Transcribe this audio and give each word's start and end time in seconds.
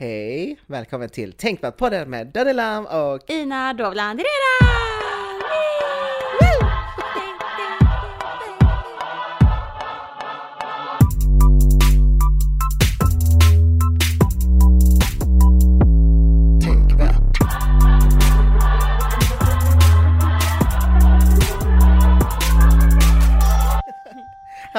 Hej! 0.00 0.56
Välkommen 0.66 1.08
till 1.08 1.32
Tänk 1.32 1.60
på 1.60 1.72
podden 1.72 2.10
med 2.10 2.26
Danny 2.26 2.52
Lam 2.52 2.86
och 2.86 3.30
Ina 3.30 3.72
Dovland-Reda! 3.72 4.69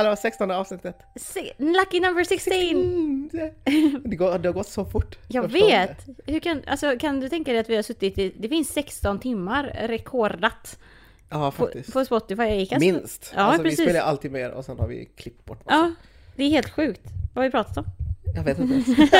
Hallå, 0.03 0.15
16 0.15 0.51
avsnittet. 0.51 0.95
Se- 1.15 1.53
Lucky 1.57 1.99
number 1.99 2.23
16! 2.23 2.53
Mm, 2.53 3.29
det, 3.33 3.53
det, 4.09 4.15
går, 4.15 4.37
det 4.39 4.49
har 4.49 4.53
gått 4.53 4.67
så 4.67 4.85
fort. 4.85 5.17
Jag 5.27 5.51
förstår 5.51 5.67
vet! 5.67 6.05
Hur 6.27 6.39
kan, 6.39 6.61
alltså, 6.67 6.97
kan 6.99 7.19
du 7.19 7.29
tänka 7.29 7.51
dig 7.51 7.59
att 7.59 7.69
vi 7.69 7.75
har 7.75 7.83
suttit 7.83 8.17
i, 8.17 8.33
det 8.39 8.49
finns 8.49 8.69
16 8.69 9.19
timmar 9.19 9.63
rekordat. 9.87 10.79
Ja, 11.29 11.51
på, 11.51 11.65
faktiskt. 11.65 11.93
på 11.93 12.05
Spotify. 12.05 12.41
Jag 12.43 12.57
gick 12.57 12.71
alltså- 12.71 12.85
Minst. 12.91 13.31
Ja, 13.35 13.41
alltså, 13.41 13.63
precis. 13.63 13.79
Vi 13.79 13.83
spelar 13.83 13.99
alltid 14.01 14.31
mer 14.31 14.51
och 14.51 14.65
sen 14.65 14.79
har 14.79 14.87
vi 14.87 15.05
klippt 15.05 15.45
bort 15.45 15.65
massa. 15.65 15.77
Ja, 15.77 15.91
det 16.35 16.43
är 16.43 16.49
helt 16.49 16.69
sjukt. 16.69 17.01
Vad 17.33 17.43
har 17.43 17.49
vi 17.49 17.51
pratat 17.51 17.77
om? 17.77 17.85
Jag 18.35 18.43
vet 18.43 18.59
inte 18.59 18.73
ens. 18.73 19.11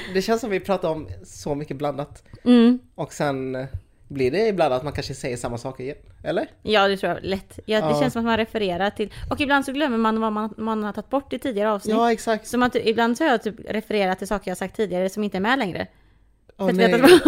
Det 0.14 0.22
känns 0.22 0.40
som 0.40 0.50
vi 0.50 0.60
pratar 0.60 0.88
om 0.88 1.08
så 1.24 1.54
mycket 1.54 1.76
blandat. 1.76 2.22
Mm. 2.44 2.78
Och 2.94 3.12
sen 3.12 3.66
blir 4.08 4.30
det 4.30 4.48
ibland 4.48 4.74
att 4.74 4.82
man 4.82 4.92
kanske 4.92 5.14
säger 5.14 5.36
samma 5.36 5.58
saker 5.58 5.84
igen. 5.84 5.96
Eller? 6.24 6.46
Ja, 6.62 6.88
det 6.88 6.96
tror 6.96 7.12
jag 7.12 7.24
lätt. 7.24 7.58
Ja, 7.66 7.80
det 7.80 7.86
Ja. 7.90 8.00
känns 8.00 8.12
som 8.12 8.20
att 8.20 8.26
man 8.26 8.36
refererar 8.36 8.90
till... 8.90 9.12
Och 9.30 9.40
ibland 9.40 9.64
så 9.64 9.72
glömmer 9.72 9.98
man 9.98 10.20
vad 10.20 10.32
man, 10.32 10.54
man 10.56 10.82
har 10.84 10.92
tagit 10.92 11.10
bort 11.10 11.32
i 11.32 11.38
tidigare 11.38 11.70
avsnitt. 11.72 11.94
Ja, 11.96 12.12
exakt. 12.12 12.46
Så 12.46 12.58
man, 12.58 12.70
ibland 12.74 13.18
så 13.18 13.24
har 13.24 13.30
jag 13.30 13.42
typ 13.42 13.54
refererat 13.68 14.18
till 14.18 14.28
saker 14.28 14.50
jag 14.50 14.58
sagt 14.58 14.76
tidigare 14.76 15.08
som 15.10 15.24
inte 15.24 15.36
är 15.38 15.40
med 15.40 15.58
längre. 15.58 15.86
Åh, 16.58 16.66
veta 16.72 16.96
nej. 16.96 17.20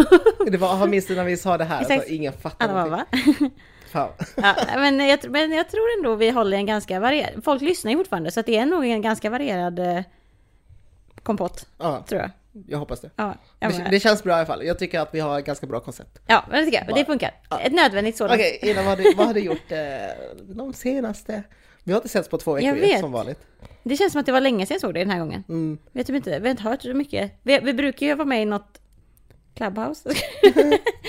Det 0.51 0.57
var, 0.57 0.77
jag 0.79 0.89
minns 0.89 1.05
det 1.07 1.15
när 1.15 1.23
vi 1.23 1.37
sa 1.37 1.57
det 1.57 1.63
här, 1.65 1.81
Exakt. 1.81 2.07
så 2.07 2.13
ingen 2.13 2.33
fattar 2.33 2.69
Alla 2.69 2.85
någonting. 2.85 3.51
Fan. 3.91 4.09
Ja, 4.35 4.55
men, 4.75 4.99
jag, 4.99 5.19
men 5.29 5.51
jag 5.51 5.69
tror 5.69 5.83
ändå 5.97 6.15
vi 6.15 6.29
håller 6.29 6.57
en 6.57 6.65
ganska 6.65 6.99
varierad... 6.99 7.43
Folk 7.43 7.61
lyssnar 7.61 7.91
ju 7.91 7.97
fortfarande 7.97 8.31
så 8.31 8.41
det 8.41 8.57
är 8.57 8.65
nog 8.65 8.85
en 8.85 9.01
ganska 9.01 9.29
varierad 9.29 9.79
eh, 9.79 9.99
kompott, 11.23 11.67
Ja, 11.77 12.05
tror 12.09 12.21
jag. 12.21 12.29
Jag 12.67 12.77
hoppas 12.77 12.99
det. 13.01 13.09
Ja, 13.15 13.35
jag 13.59 13.71
Det, 13.71 13.87
det 13.91 13.99
känns 13.99 14.23
bra 14.23 14.33
i 14.33 14.35
alla 14.35 14.45
fall. 14.45 14.65
Jag 14.65 14.79
tycker 14.79 14.99
att 14.99 15.13
vi 15.13 15.19
har 15.19 15.39
ett 15.39 15.45
ganska 15.45 15.67
bra 15.67 15.79
koncept. 15.79 16.19
ja 16.27 16.43
men 16.49 16.59
det 16.59 16.65
tycker 16.65 16.85
jag. 16.87 16.95
Det 16.95 17.05
funkar. 17.05 17.31
Ett 17.61 17.73
nödvändigt 17.73 18.17
sådant. 18.17 18.39
Okej, 18.39 18.59
Ina, 18.61 18.81
vad 18.81 18.85
har 18.85 18.95
du, 18.95 19.13
vad 19.15 19.27
har 19.27 19.33
du 19.33 19.39
gjort 19.39 19.71
eh, 19.71 19.77
de 20.55 20.73
senaste... 20.73 21.43
Vi 21.83 21.93
har 21.93 21.97
inte 21.97 22.09
setts 22.09 22.29
på 22.29 22.37
två 22.37 22.53
veckor 22.53 22.67
Jag 22.67 22.77
ju, 22.77 22.81
vet. 22.81 22.99
som 22.99 23.11
vanligt. 23.11 23.39
Det 23.83 23.97
känns 23.97 24.11
som 24.11 24.19
att 24.19 24.25
det 24.25 24.31
var 24.31 24.41
länge 24.41 24.65
sedan 24.65 24.75
jag 24.75 24.81
såg 24.81 24.93
det 24.93 24.99
den 24.99 25.09
här 25.09 25.19
gången. 25.19 25.43
Mm. 25.49 25.77
Vet 25.91 26.07
typ 26.07 26.15
inte, 26.15 26.39
vi 26.39 26.45
har 26.45 26.51
inte 26.51 26.63
hört 26.63 26.81
så 26.81 26.93
mycket. 26.93 27.31
Vi, 27.43 27.59
vi 27.59 27.73
brukar 27.73 28.05
ju 28.05 28.15
vara 28.15 28.25
med 28.25 28.41
i 28.41 28.45
något 28.45 28.81
Clubhouse. 29.55 30.09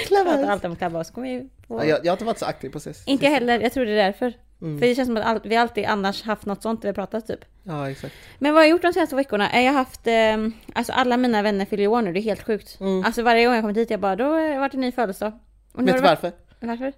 Pratar 0.08 0.42
alltid 0.42 0.70
om 0.70 0.76
Clubhouse. 0.76 1.12
Kommer 1.12 1.28
vi 1.28 1.48
på... 1.66 1.78
Ja, 1.78 1.84
jag, 1.84 1.98
jag 2.04 2.12
har 2.12 2.14
inte 2.14 2.24
varit 2.24 2.38
så 2.38 2.46
aktiv 2.46 2.70
på 2.70 2.80
sist. 2.80 3.08
Inte 3.08 3.24
jag 3.24 3.32
heller, 3.32 3.60
jag 3.60 3.72
tror 3.72 3.84
det 3.86 3.92
är 3.92 3.96
därför. 3.96 4.32
Mm. 4.62 4.78
För 4.78 4.86
det 4.86 4.94
känns 4.94 5.06
som 5.06 5.16
att 5.16 5.46
vi 5.46 5.56
alltid 5.56 5.84
annars 5.84 6.22
haft 6.22 6.46
något 6.46 6.62
sånt 6.62 6.82
där 6.82 6.88
vi 6.88 6.94
pratat 6.94 7.26
typ. 7.26 7.40
Ja, 7.62 7.90
exakt. 7.90 8.14
Men 8.38 8.52
vad 8.54 8.60
har 8.60 8.64
jag 8.64 8.70
gjort 8.70 8.82
de 8.82 8.92
senaste 8.92 9.16
veckorna? 9.16 9.62
Jag 9.62 9.72
har 9.72 9.78
haft, 9.78 10.06
eh, 10.06 10.36
alltså 10.72 10.92
alla 10.92 11.16
mina 11.16 11.42
vänner 11.42 11.64
fyller 11.64 11.86
år 11.86 12.02
nu, 12.02 12.12
det 12.12 12.20
är 12.20 12.22
helt 12.22 12.46
sjukt. 12.46 12.80
Mm. 12.80 13.04
Alltså 13.04 13.22
varje 13.22 13.44
gång 13.44 13.54
jag 13.54 13.62
kommer 13.62 13.74
dit 13.74 13.90
jag 13.90 14.00
bara, 14.00 14.16
då 14.16 14.24
har 14.24 14.40
det 14.40 14.58
varit 14.58 14.74
en 14.74 14.80
ny 14.80 14.92
födelsedag. 14.92 15.32
Och 15.72 15.88
Vet 15.88 15.96
du 15.96 16.02
varför? 16.02 16.32
Varför? 16.60 16.92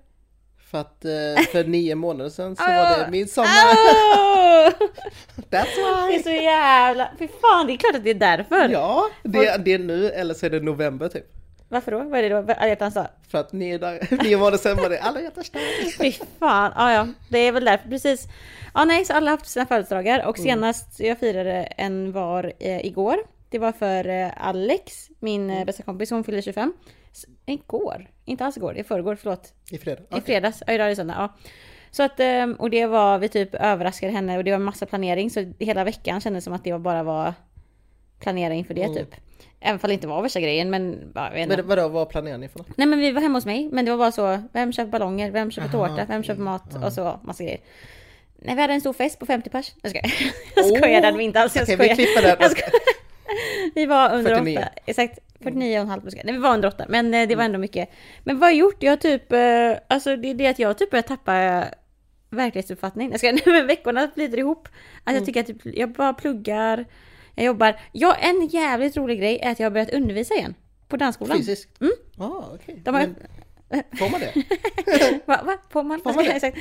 För 0.70 0.78
att 0.78 1.04
eh, 1.04 1.42
för 1.52 1.64
nio 1.64 1.94
månader 1.94 2.30
sedan 2.30 2.56
så 2.56 2.62
Ah, 2.66 2.96
var 2.96 3.04
det 3.04 3.10
midsommar. 3.10 3.46
Oh! 3.48 4.70
That's 5.50 5.50
Det 5.50 5.60
är 5.60 6.12
why! 6.12 6.22
så 6.22 6.30
jävla... 6.30 7.08
Fy 7.18 7.28
fan, 7.28 7.66
det 7.66 7.72
är 7.72 7.76
klart 7.76 7.94
att 7.96 8.04
det 8.04 8.10
är 8.10 8.14
därför. 8.14 8.68
Ja, 8.68 9.10
det, 9.22 9.64
det 9.64 9.72
är 9.72 9.78
nu 9.78 10.10
eller 10.10 10.34
så 10.34 10.46
är 10.46 10.50
det 10.50 10.60
november 10.60 11.08
typ. 11.08 11.26
Varför 11.72 11.92
då? 11.92 11.98
Vad 11.98 12.18
är 12.18 12.22
det 12.22 12.28
då? 12.28 12.52
Alla 12.52 12.68
hjärtans 12.68 12.94
dag? 12.94 13.06
För 13.28 13.38
att 13.38 13.52
nio, 13.52 13.78
dagar, 13.78 14.22
nio 14.24 14.36
månader 14.36 14.58
sedan 14.58 14.76
var 14.76 14.88
det 14.88 14.98
alla 15.00 15.20
hjärtans 15.20 15.50
dag. 15.50 15.62
Fy 15.98 16.12
fan, 16.38 16.72
ja 16.76 16.92
ja, 16.92 17.08
det 17.28 17.38
är 17.38 17.52
väl 17.52 17.64
därför 17.64 17.88
precis. 17.88 18.28
Ja 18.74 18.84
nej, 18.84 19.04
så 19.04 19.12
alla 19.12 19.30
har 19.30 19.36
haft 19.38 19.50
sina 19.50 19.66
födelsedagar 19.66 20.26
och 20.26 20.38
senast 20.38 21.00
jag 21.00 21.18
firade 21.18 21.52
en 21.62 22.12
var 22.12 22.52
eh, 22.58 22.86
igår. 22.86 23.16
Det 23.48 23.58
var 23.58 23.72
för 23.72 24.08
eh, 24.08 24.46
Alex, 24.48 25.08
min 25.18 25.50
eh, 25.50 25.64
bästa 25.64 25.82
kompis, 25.82 26.10
hon 26.10 26.24
fyllde 26.24 26.42
25. 26.42 26.72
S- 27.12 27.24
Igår? 27.46 28.10
Inte 28.24 28.44
alls 28.44 28.56
igår, 28.56 28.76
i 28.76 28.84
förrgår, 28.84 29.14
förlåt. 29.16 29.52
I 29.70 29.78
fredag. 29.78 30.02
I 30.16 30.20
fredags, 30.20 30.62
ja 30.66 30.72
idag 30.72 30.84
är 30.86 30.90
det 30.90 30.96
söndag. 30.96 31.14
Ja. 31.18 31.28
Så 31.90 32.02
att, 32.02 32.20
ehm, 32.20 32.54
och 32.54 32.70
det 32.70 32.86
var, 32.86 33.18
vi 33.18 33.28
typ 33.28 33.54
överraskade 33.54 34.12
henne 34.12 34.38
och 34.38 34.44
det 34.44 34.50
var 34.50 34.58
massa 34.58 34.86
planering 34.86 35.30
så 35.30 35.52
hela 35.58 35.84
veckan 35.84 36.20
kändes 36.20 36.44
som 36.44 36.52
att 36.52 36.64
det 36.64 36.72
var 36.72 36.78
bara 36.78 37.02
var 37.02 37.34
planera 38.20 38.54
inför 38.54 38.74
det 38.74 38.82
Mm. 38.82 38.94
typ. 38.96 39.14
Även 39.60 39.78
fall 39.78 39.88
det 39.88 39.94
inte 39.94 40.06
var 40.06 40.22
värsta 40.22 40.40
grejen 40.40 40.70
men, 40.70 41.12
ja, 41.14 41.24
jag 41.24 41.32
vet 41.32 41.42
inte. 41.42 41.56
Men 41.56 41.66
vadå, 41.66 41.88
vad 41.88 42.08
planerar 42.08 42.38
ni 42.38 42.48
för 42.48 42.58
något? 42.58 42.76
Nej 42.76 42.86
men 42.86 42.98
vi 42.98 43.10
var 43.12 43.20
hemma 43.22 43.36
hos 43.38 43.46
mig, 43.46 43.68
men 43.72 43.84
det 43.84 43.90
var 43.90 43.98
bara 43.98 44.12
så, 44.12 44.42
vem 44.52 44.72
köper 44.72 44.90
ballonger, 44.90 45.30
vem 45.30 45.50
köper 45.50 45.68
Aha, 45.78 45.88
tårta, 45.88 46.04
vem 46.08 46.22
köper 46.22 46.42
mat 46.42 46.64
Ja. 46.74 46.86
och 46.86 46.92
så 46.92 47.20
massa 47.24 47.44
grejer. 47.44 47.60
Nej 48.38 48.54
vi 48.54 48.60
hade 48.60 48.74
en 48.74 48.80
stor 48.80 48.92
fest 48.92 49.18
på 49.18 49.26
50 49.26 49.50
pers. 49.50 49.72
Jag 49.82 49.90
skojar. 49.90 50.12
Jag 50.56 50.64
skojar, 50.64 51.00
det 51.00 51.06
hade 51.06 51.18
vi 51.18 51.24
inte 51.24 51.40
alls. 51.40 51.56
Jag 51.56 51.62
Okej, 51.62 51.76
vi 51.76 51.82
skojar. 51.84 51.94
klipper 51.94 52.22
den. 52.22 52.50
Skojar. 52.50 52.70
Vi 53.74 53.86
var 53.86 54.14
under 54.14 54.34
49. 54.34 54.58
åtta. 54.58 54.68
Exakt. 54.86 55.18
49 55.42 55.76
och 55.78 55.82
en 55.82 55.88
halv 55.88 56.02
Nej 56.04 56.22
vi 56.34 56.38
var 56.38 56.54
under 56.54 56.68
åtta, 56.68 56.84
men 56.88 57.14
eh, 57.14 57.28
det 57.28 57.34
var 57.36 57.44
ändå 57.44 57.58
mycket. 57.58 57.88
Men 58.24 58.38
vad 58.38 58.46
har 58.46 58.50
jag 58.50 58.58
gjort? 58.58 58.82
Jag 58.82 58.92
har 58.92 58.96
typ, 58.96 59.32
eh, 59.32 59.38
alltså 59.88 60.16
det 60.16 60.30
är 60.30 60.34
det 60.34 60.46
att 60.46 60.58
jag 60.58 60.78
typ 60.78 60.90
börjar 60.90 61.02
tappa 61.02 61.36
eh, 61.42 61.64
verklighetsuppfattning. 62.30 63.10
Jag 63.10 63.18
ska, 63.20 63.32
nej, 63.32 63.42
men 63.46 63.66
veckorna 63.66 64.10
flyter 64.14 64.38
ihop. 64.38 64.68
Att 65.04 65.14
jag 65.14 65.26
tycker 65.26 65.40
att 65.40 65.46
typ, 65.46 65.60
jag 65.64 65.92
bara 65.92 66.12
pluggar, 66.14 66.84
jag 67.42 67.46
jobbar. 67.46 67.80
Ja, 67.92 68.14
en 68.14 68.46
jävligt 68.46 68.96
rolig 68.96 69.18
grej 69.18 69.38
är 69.42 69.50
att 69.52 69.60
jag 69.60 69.66
har 69.66 69.70
börjat 69.70 69.90
undervisa 69.90 70.34
igen. 70.34 70.54
På 70.88 70.96
dansskolan. 70.96 71.36
Fysiskt? 71.38 71.80
Mm. 71.80 71.92
Ah, 72.18 72.44
okej. 72.54 72.80
De 72.84 72.94
har- 72.94 73.00
Men 73.00 73.14
Får 73.98 74.10
man 74.10 74.20
det? 74.20 74.32
Va? 75.26 75.40
va? 75.44 75.56
Får 75.70 75.82
man? 75.82 76.00
Får 76.00 76.12
man 76.14 76.24
det? 76.24 76.52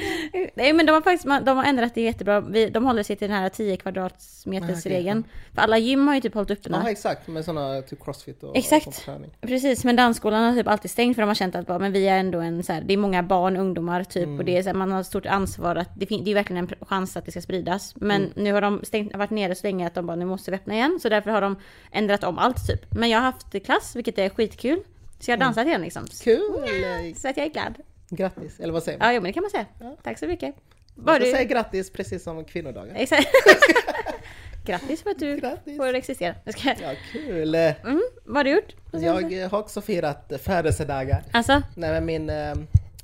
Nej 0.55 0.73
men 0.73 0.85
de 0.85 0.91
har 0.91 1.01
faktiskt 1.01 1.45
de 1.45 1.57
har 1.57 1.63
ändrat 1.63 1.95
det 1.95 2.01
jättebra. 2.01 2.39
Vi, 2.41 2.69
de 2.69 2.85
håller 2.85 3.03
sig 3.03 3.15
till 3.15 3.29
den 3.29 3.37
här 3.37 3.49
10 3.49 3.77
kvadratmeters 3.77 4.85
Ah. 4.85 5.23
För 5.55 5.61
alla 5.61 5.77
gym 5.77 6.07
har 6.07 6.15
ju 6.15 6.21
typ 6.21 6.33
hållit 6.33 6.51
uppe 6.51 6.69
Ja, 6.69 6.77
den. 6.77 6.87
exakt. 6.87 7.27
Med 7.27 7.45
sådana 7.45 7.81
typ 7.81 8.03
crossfit 8.03 8.43
och, 8.43 8.57
Exakt. 8.57 8.87
och. 8.87 9.47
Precis, 9.47 9.83
men 9.83 9.95
dansskolan 9.95 10.43
har 10.43 10.53
typ 10.53 10.67
alltid 10.67 10.91
stängt 10.91 11.15
för 11.15 11.21
de 11.21 11.27
har 11.27 11.35
känt 11.35 11.55
att 11.55 11.67
bara, 11.67 11.79
men 11.79 11.91
vi 11.91 12.07
är 12.07 12.17
ändå 12.19 12.39
en 12.39 12.63
så 12.63 12.73
här, 12.73 12.81
det 12.81 12.93
är 12.93 12.97
många 12.97 13.23
barn, 13.23 13.57
ungdomar 13.57 14.03
typ 14.03 14.23
Mm. 14.23 14.39
och 14.39 14.45
det 14.45 14.57
är 14.57 14.63
så 14.63 14.69
här, 14.69 14.73
man 14.73 14.91
har 14.91 15.03
stort 15.03 15.25
ansvar 15.25 15.75
att 15.75 15.89
det, 15.95 16.05
det 16.05 16.31
är 16.31 16.35
verkligen 16.35 16.63
en 16.69 16.75
chans 16.87 17.17
att 17.17 17.25
det 17.25 17.31
ska 17.31 17.41
spridas. 17.41 17.93
Men 17.95 18.21
Mm. 18.21 18.31
nu 18.35 18.53
har 18.53 18.61
de 18.61 18.79
stängt, 18.83 19.15
varit 19.15 19.29
nere 19.29 19.55
så 19.55 19.67
länge 19.67 19.87
att 19.87 19.93
de 19.95 20.05
bara 20.05 20.15
nu 20.15 20.25
måste 20.25 20.51
vi 20.51 20.57
öppna 20.57 20.73
igen. 20.73 20.99
Så 21.01 21.09
därför 21.09 21.31
har 21.31 21.41
de 21.41 21.55
ändrat 21.91 22.23
om 22.23 22.37
allt 22.37 22.67
typ. 22.67 22.85
Men 22.95 23.09
jag 23.09 23.17
har 23.19 23.25
haft 23.25 23.63
klass, 23.65 23.95
vilket 23.95 24.17
är 24.17 24.29
skitkul. 24.29 24.79
Så 25.19 25.31
jag 25.31 25.37
har 25.37 25.39
dansat 25.45 25.67
igen 25.67 25.81
liksom. 25.81 26.05
Kul! 26.23 27.15
Så 27.17 27.27
att 27.29 27.37
jag 27.37 27.45
är 27.45 27.49
glad. 27.49 27.73
Grattis, 28.09 28.59
eller 28.59 28.73
vad 28.73 28.83
säger 28.83 28.99
man? 28.99 29.07
Ja, 29.07 29.13
jo, 29.13 29.21
men 29.21 29.29
det 29.29 29.33
kan 29.33 29.43
man 29.43 29.49
säga. 29.49 29.65
Ja. 29.79 29.95
Tack 30.03 30.19
så 30.19 30.27
mycket. 30.27 30.55
Var 30.95 31.19
du... 31.19 31.25
säga 31.25 31.43
grattis 31.43 31.91
precis 31.91 32.23
som 32.23 32.45
kvinnodagen. 32.45 32.95
Exakt. 32.95 33.27
Grattis 34.65 35.03
för 35.03 35.09
att 35.09 35.19
du 35.19 35.37
Grattis. 35.37 35.77
får 35.77 35.93
existera. 35.93 36.35
Ska... 36.47 36.69
Ja, 36.81 36.93
kul! 37.11 37.55
mm, 37.55 38.01
vad 38.25 38.37
har 38.37 38.43
du 38.43 38.51
gjort? 38.51 38.75
Jag 38.91 39.49
har 39.49 39.59
också 39.59 39.81
firat 39.81 40.31
födelsedagar. 40.41 41.23
Alltså? 41.31 41.61
Nej 41.75 41.91
men 41.91 42.05
min, 42.05 42.29
eh, 42.29 42.53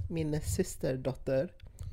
min 0.10 0.42
systerdotter 0.42 1.50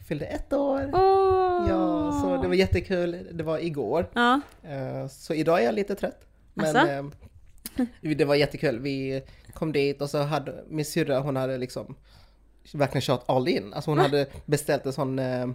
fyllde 0.08 0.26
ett 0.26 0.52
år. 0.52 0.90
Åh! 0.92 1.66
Ja, 1.68 2.12
så 2.22 2.42
det 2.42 2.48
var 2.48 2.54
jättekul. 2.54 3.28
Det 3.32 3.44
var 3.44 3.58
igår. 3.58 4.10
Ja. 4.14 4.40
Eh, 4.62 5.08
Så 5.08 5.34
idag 5.34 5.60
är 5.60 5.64
jag 5.64 5.74
lite 5.74 5.94
trött. 5.94 6.20
Men 6.54 6.76
Asså? 6.76 7.10
det 8.00 8.24
var 8.24 8.34
jättekul. 8.34 8.78
Vi 8.78 9.22
kom 9.54 9.72
dit 9.72 10.02
och 10.02 10.10
så 10.10 10.18
hade 10.18 10.64
min 10.68 10.84
syrra, 10.84 11.20
hon 11.20 11.36
hade 11.36 11.58
liksom 11.58 11.94
verkligen 12.72 13.02
kört 13.02 13.24
all 13.26 13.48
in. 13.48 13.74
Alltså 13.74 13.90
hon 13.90 13.98
hade 13.98 14.26
beställt 14.46 14.86
en 14.86 14.92
sån, 14.92 15.18
eh, 15.18 15.46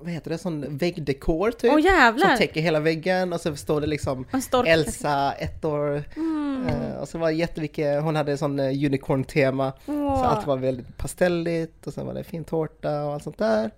vad 0.00 0.12
heter 0.12 0.30
det, 0.30 0.38
sån 0.38 0.76
väggdekor 0.76 1.50
typ. 1.50 1.72
Åh 1.72 1.80
jävlar! 1.80 2.28
som 2.28 2.38
täcker 2.38 2.60
hela 2.60 2.80
väggen 2.80 3.32
och 3.32 3.40
så 3.40 3.56
står 3.56 3.80
det 3.80 3.86
liksom. 3.86 4.26
Elsa, 4.66 5.32
ett 5.32 5.64
år. 5.64 6.04
Mm. 6.16 6.66
Eh, 6.66 6.96
och 6.96 7.08
så 7.08 7.18
var 7.18 7.28
det 7.28 7.34
jättemycket, 7.34 8.02
hon 8.02 8.16
hade 8.16 8.36
sån 8.36 8.60
eh, 8.60 8.84
unicorn-tema. 8.86 9.72
Åh. 9.86 10.18
Så 10.18 10.24
allt 10.24 10.46
var 10.46 10.56
väldigt 10.56 10.96
pastelligt 10.96 11.86
och 11.86 11.94
sen 11.94 12.06
var 12.06 12.14
det 12.14 12.24
fin 12.24 12.44
tårta 12.44 13.04
och 13.04 13.12
allt 13.12 13.22
sånt 13.24 13.38
där. 13.38 13.70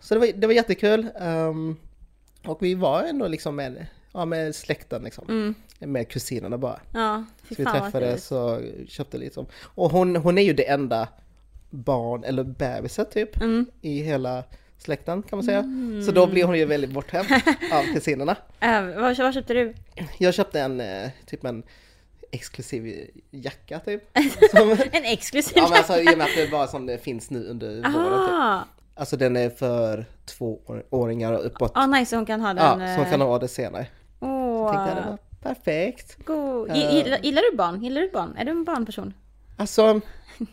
Så 0.00 0.14
det 0.14 0.20
var, 0.20 0.32
det 0.34 0.46
var 0.46 0.54
jättekul. 0.54 1.08
Ehm, 1.20 1.76
och 2.44 2.62
vi 2.62 2.74
var 2.74 3.02
ändå 3.02 3.28
liksom 3.28 3.56
med, 3.56 3.86
ja, 4.12 4.24
med 4.24 4.54
släkten 4.54 5.02
liksom. 5.02 5.24
Mm. 5.28 5.54
Med 5.78 6.08
kusinerna 6.08 6.58
bara. 6.58 6.80
Ja, 6.94 7.24
Så 7.48 7.54
vi 7.58 7.64
träffades 7.64 8.32
och 8.32 8.60
köpte 8.88 9.18
liksom. 9.18 9.46
Och 9.62 9.90
hon, 9.90 10.16
hon 10.16 10.38
är 10.38 10.42
ju 10.42 10.52
det 10.52 10.68
enda 10.68 11.08
barn 11.70 12.24
eller 12.24 12.44
bebisen 12.44 13.06
typ 13.12 13.36
Mm. 13.40 13.66
i 13.80 14.02
hela 14.02 14.44
släkten 14.78 15.22
kan 15.22 15.36
man 15.36 15.44
säga. 15.44 15.64
Så 16.06 16.12
då 16.12 16.26
blir 16.26 16.44
hon 16.44 16.58
ju 16.58 16.64
väldigt 16.64 16.90
bortskämd 16.90 17.26
av 17.72 17.82
kusinerna. 17.94 18.36
Äh, 18.60 18.82
vad, 18.82 19.16
vad 19.18 19.34
köpte 19.34 19.54
du? 19.54 19.74
Jag 20.18 20.34
köpte 20.34 20.60
en 20.60 20.80
eh, 20.80 21.10
typ 21.26 21.44
en 21.44 21.62
exklusiv 22.32 23.10
jacka 23.30 23.78
typ. 23.78 24.02
Som, 24.50 24.70
En 24.92 25.04
exklusiv 25.04 25.52
ja 25.56 25.68
men 25.68 25.78
alltså 25.78 26.00
i 26.00 26.14
och 26.14 26.18
med 26.18 26.26
att 26.26 26.36
det 26.36 26.50
bara 26.50 26.66
som 26.66 26.86
det 26.86 26.98
finns 26.98 27.30
nu 27.30 27.44
under 27.48 27.68
våren 27.92 28.26
typ. 28.60 28.68
Alltså 28.94 29.16
den 29.16 29.36
är 29.36 29.50
för 29.50 30.04
tvååringar 30.26 31.32
och 31.32 31.46
uppåt. 31.46 31.72
Ja, 31.74 31.86
nice, 31.86 32.16
hon 32.16 32.26
kan 32.26 32.40
ha 32.40 32.48
Ja, 32.56 32.76
den. 32.76 32.94
så 32.96 33.02
hon 33.02 33.10
kan 33.10 33.20
eh, 33.20 33.26
ha 33.26 33.38
det 33.38 33.48
senare. 33.48 33.86
Åh, 34.20 34.70
Tänkte 34.72 34.88
jag 34.88 35.04
det 35.04 35.10
var 35.10 35.18
perfekt. 35.54 36.24
God. 36.24 36.70
Eh. 36.70 36.74
Gi- 36.74 36.92
Gillar, 36.94 37.18
gillar 37.22 37.42
du 37.50 37.56
barn? 37.56 37.82
Gillar 37.82 38.00
du 38.00 38.10
barn? 38.10 38.36
Är 38.38 38.44
du 38.44 38.50
en 38.50 38.64
barnperson? 38.64 39.14
Alltså, 39.56 40.00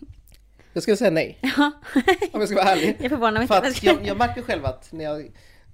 jag 0.74 0.84
skulle 0.84 0.98
säga 0.98 1.12
nej. 1.12 1.38
Ja. 1.42 1.72
Om 2.32 2.40
jag 2.40 2.48
ska 2.50 2.56
vara 2.58 2.70
ärlig. 2.72 2.98
Jag 3.02 3.10
förvånar 3.10 3.40
mig 3.40 3.48
För 3.48 3.56
att 3.58 3.84
jag, 3.84 4.06
jag 4.08 4.18
märker 4.18 4.42
själv 4.42 4.66
att 4.66 4.92
när 4.92 5.04
jag 5.06 5.32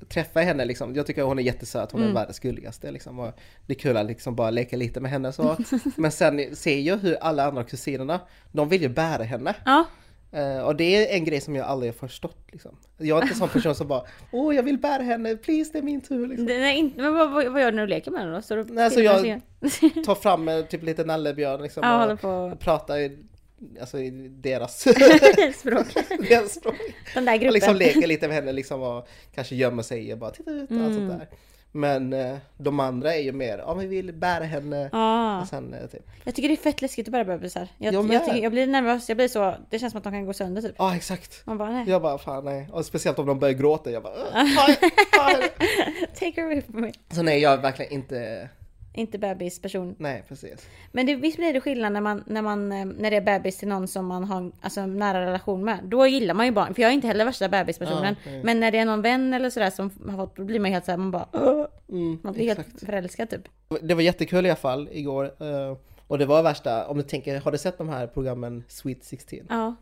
träffar 0.09 0.41
henne 0.41 0.65
liksom, 0.65 0.95
jag 0.95 1.05
tycker 1.07 1.21
hon 1.23 1.39
är 1.39 1.43
jättesöt, 1.43 1.91
hon 1.91 2.01
är 2.01 2.05
Mm. 2.05 2.15
världens 2.15 2.39
gulligaste 2.39 2.91
liksom. 2.91 3.19
Och 3.19 3.33
det 3.65 3.73
är 3.73 3.79
kul 3.79 3.97
att 3.97 4.05
liksom 4.05 4.35
bara 4.35 4.49
leka 4.49 4.77
lite 4.77 4.99
med 4.99 5.11
henne 5.11 5.31
så. 5.33 5.57
Men 5.95 6.11
sen 6.11 6.55
ser 6.55 6.79
jag 6.79 6.97
hur 6.97 7.15
alla 7.15 7.45
andra 7.45 7.63
kusinerna, 7.63 8.19
de 8.51 8.69
vill 8.69 8.81
ju 8.81 8.89
bära 8.89 9.23
henne. 9.23 9.55
Ja, 9.65 9.85
Eh, 10.33 10.57
och 10.65 10.75
det 10.75 10.83
är 10.95 11.15
en 11.17 11.25
grej 11.25 11.41
som 11.41 11.55
jag 11.55 11.65
aldrig 11.67 11.91
har 11.91 11.97
förstått 11.97 12.37
liksom. 12.51 12.77
Jag 12.97 13.17
är 13.17 13.21
inte 13.21 13.33
en 13.33 13.37
sån 13.39 13.49
person 13.49 13.75
som 13.75 13.87
bara 13.87 14.03
Åh 14.31 14.55
jag 14.55 14.63
vill 14.63 14.77
bära 14.77 15.03
henne, 15.03 15.35
please 15.35 15.69
det 15.73 15.77
är 15.77 15.83
min 15.83 16.01
tur 16.01 16.27
liksom. 16.27 16.45
nej, 16.45 16.77
inte, 16.77 17.01
men 17.01 17.13
vad, 17.13 17.31
vad, 17.31 17.61
gör 17.61 17.71
du 17.71 17.75
när 17.75 17.83
du 17.83 17.87
leker 17.89 18.11
med 18.11 18.19
henne 18.21 18.35
då? 18.35 18.41
Står 18.41 18.57
du 18.57 18.63
Nej, 18.63 18.89
så 18.89 18.95
filmar 18.95 19.25
jag- 19.25 19.41
och 19.59 19.71
ser- 19.71 20.03
Ta 20.05 20.15
fram 20.15 20.47
eh, 20.47 20.61
typ 20.61 20.83
lite 20.83 21.03
nallebjörn 21.03 21.61
liksom 21.61 21.83
Ja, 21.83 21.93
och 21.93 21.99
håller 21.99 22.15
på 22.15 22.55
prata 22.59 23.01
i, 23.01 23.17
alltså, 23.81 23.99
i 23.99 24.09
deras, 24.29 24.79
språk. 25.59 25.85
deras 26.29 26.53
språk. 26.53 26.75
Den 27.13 27.25
där 27.25 27.33
Och 27.33 27.39
gruppen. 27.39 27.53
liksom 27.53 27.75
leker 27.75 28.07
lite 28.07 28.27
med 28.27 28.35
henne 28.37 28.51
liksom 28.51 28.81
och 28.81 29.07
kanske 29.35 29.55
gömmer 29.55 29.83
sig 29.83 30.13
och 30.13 30.19
bara 30.19 30.31
titta 30.31 30.51
ut 30.51 30.71
och 30.71 30.77
allt 30.77 30.85
Mm. 30.85 30.93
sånt 31.09 31.09
där. 31.19 31.27
Men 31.75 32.13
eh, 32.13 32.35
de 32.57 32.79
andra 32.79 33.15
är 33.15 33.21
ju 33.21 33.31
mer, 33.31 33.57
ja 33.57 33.73
vi 33.73 33.85
vill 33.87 34.13
bära 34.13 34.43
henne. 34.43 34.89
Och 35.41 35.47
sen, 35.47 35.73
eh, 35.73 35.87
typ. 35.87 36.07
Jag 36.23 36.35
tycker 36.35 36.49
det 36.49 36.53
är 36.53 36.57
fett 36.57 36.81
läskigt 36.81 37.07
att 37.07 37.11
bära 37.11 37.23
bebisar. 37.25 37.67
Jag, 37.77 37.93
Jag 37.93 38.13
jag, 38.13 38.25
tycker, 38.25 38.37
jag 38.37 38.51
blir 38.51 38.67
nervös, 38.67 39.09
jag 39.09 39.17
blir 39.17 39.27
så, 39.27 39.55
det 39.69 39.79
känns 39.79 39.91
som 39.91 39.97
att 39.97 40.03
de 40.03 40.13
kan 40.13 40.25
gå 40.25 40.33
sönder 40.33 40.61
typ. 40.61 40.75
Ja 40.77 40.95
exakt. 40.95 41.41
Man 41.45 41.57
bara 41.57 41.69
nej, 41.71 41.89
Jag 41.89 42.01
bara 42.01 42.17
fan 42.17 42.45
nej. 42.45 42.69
Och 42.71 42.85
speciellt 42.85 43.19
om 43.19 43.25
de 43.25 43.39
börjar 43.39 43.53
gråta, 43.53 43.91
jag 43.91 44.03
bara 44.03 44.13
"Ugh, 44.13 44.55
ta, 44.55 44.87
ta 45.17 45.23
henne." 45.23 45.47
take 46.19 46.31
her 46.41 46.43
away 46.43 46.61
from 46.61 46.81
me. 46.81 46.91
Så 47.11 47.21
nej 47.23 47.39
jag 47.39 47.53
är 47.53 47.57
verkligen 47.57 47.91
inte, 47.91 48.49
Inte 48.95 49.17
bebisperson. 49.17 49.95
nej 49.99 50.23
precis. 50.27 50.67
Men 50.91 51.05
det, 51.05 51.15
visst 51.15 51.37
blir 51.37 51.53
det 51.53 51.61
skillnad 51.61 51.93
när 51.93 52.01
man, 52.01 52.23
när 52.27 52.41
man, 52.41 52.71
eh, 52.71 52.85
när 52.85 53.11
det 53.11 53.17
är 53.17 53.21
bebis 53.21 53.57
till 53.57 53.67
någon 53.67 53.87
som 53.87 54.05
man 54.05 54.23
har 54.23 54.51
alltså, 54.61 54.81
en 54.81 54.97
nära 54.99 55.25
relation 55.25 55.65
med. 55.65 55.79
Då 55.83 56.07
gillar 56.07 56.33
man 56.33 56.45
ju 56.45 56.51
barn, 56.51 56.73
för 56.73 56.81
jag 56.81 56.89
är 56.89 56.93
inte 56.95 57.07
heller 57.07 57.25
värsta 57.25 57.49
bebispersonen. 57.49 58.15
Ja, 58.25 58.31
men 58.43 58.59
när 58.59 58.71
det 58.71 58.77
är 58.77 58.85
någon 58.85 59.01
vän 59.01 59.33
eller 59.33 59.49
sådär 59.49 59.69
som 59.69 59.91
har 60.09 60.17
fått, 60.17 60.35
då 60.35 60.43
blir 60.43 60.59
man 60.59 60.71
helt 60.71 60.85
såhär, 60.85 60.97
man 60.97 61.11
bara! 61.11 61.27
Mm, 61.89 62.19
Man 62.23 62.33
blir 62.33 62.49
exakt. 62.51 62.69
helt 62.71 62.79
förälskad 62.85 63.29
typ. 63.29 63.41
Det 63.81 63.93
var 63.93 64.01
jättekul 64.01 64.45
i 64.45 64.49
alla 64.49 64.55
fall 64.55 64.89
igår. 64.91 65.25
eh, 65.25 65.77
Och 66.07 66.17
det 66.17 66.25
var 66.25 66.43
värsta, 66.43 66.87
om 66.87 66.97
du 66.97 67.03
tänker, 67.03 67.39
har 67.39 67.51
du 67.51 67.57
sett 67.57 67.77
de 67.77 67.89
här 67.89 68.07
programmen 68.07 68.63
Sweet 68.67 69.03
16? 69.03 69.39
Ja. 69.49 69.75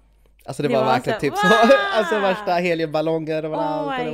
Alltså 0.45 0.63
det, 0.63 0.67
Det 0.69 0.75
var, 0.75 0.83
var 0.83 0.91
verkligen 0.91 1.19
typ 1.19 1.33
så, 1.37 1.47
alltså 1.97 2.19
värsta 2.19 2.51
heliumballonger 2.53 3.41
Oh 3.41 3.45
överallt. 3.45 3.99
och 3.99 4.05
my 4.05 4.05
det 4.05 4.11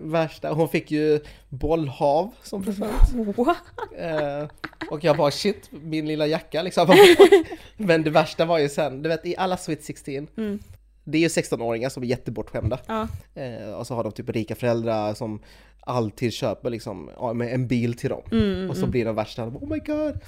värsta, 0.00 0.52
hon 0.52 0.68
fick 0.68 0.90
ju 0.90 1.20
bollhav 1.48 2.30
som 2.42 2.64
present. 2.64 2.92
What? 3.36 3.56
Eh, 3.98 4.48
och 4.90 5.04
jag 5.04 5.16
bara 5.16 5.30
shit, 5.30 5.68
min 5.70 6.06
lilla 6.06 6.26
jacka 6.26 6.62
liksom. 6.62 6.96
Men 7.76 8.02
det 8.02 8.10
värsta 8.10 8.44
var 8.44 8.58
ju 8.58 8.68
sen, 8.68 9.02
du 9.02 9.08
vet 9.08 9.26
i 9.26 9.36
alla 9.36 9.56
Sweet 9.56 9.84
16, 9.84 10.14
Mm. 10.36 10.58
det 11.04 11.18
är 11.18 11.22
ju 11.22 11.28
16-åringar 11.28 11.88
som 11.88 12.02
är 12.02 12.06
jättebortskämda. 12.06 12.78
Ja. 12.86 13.08
Eh, 13.34 13.70
och 13.70 13.86
så 13.86 13.94
har 13.94 14.02
de 14.04 14.12
typ 14.12 14.28
rika 14.30 14.54
föräldrar 14.54 15.14
som 15.14 15.42
alltid 15.80 16.32
köper 16.32 16.70
liksom, 16.70 17.10
en 17.42 17.66
bil 17.66 17.94
till 17.94 18.10
dem. 18.10 18.22
Mm, 18.32 18.70
och 18.70 18.76
så 18.76 18.86
blir 18.86 19.04
de 19.04 19.14
värsta, 19.16 19.44
oh 19.44 19.68
my 19.68 19.78
god, 19.78 20.20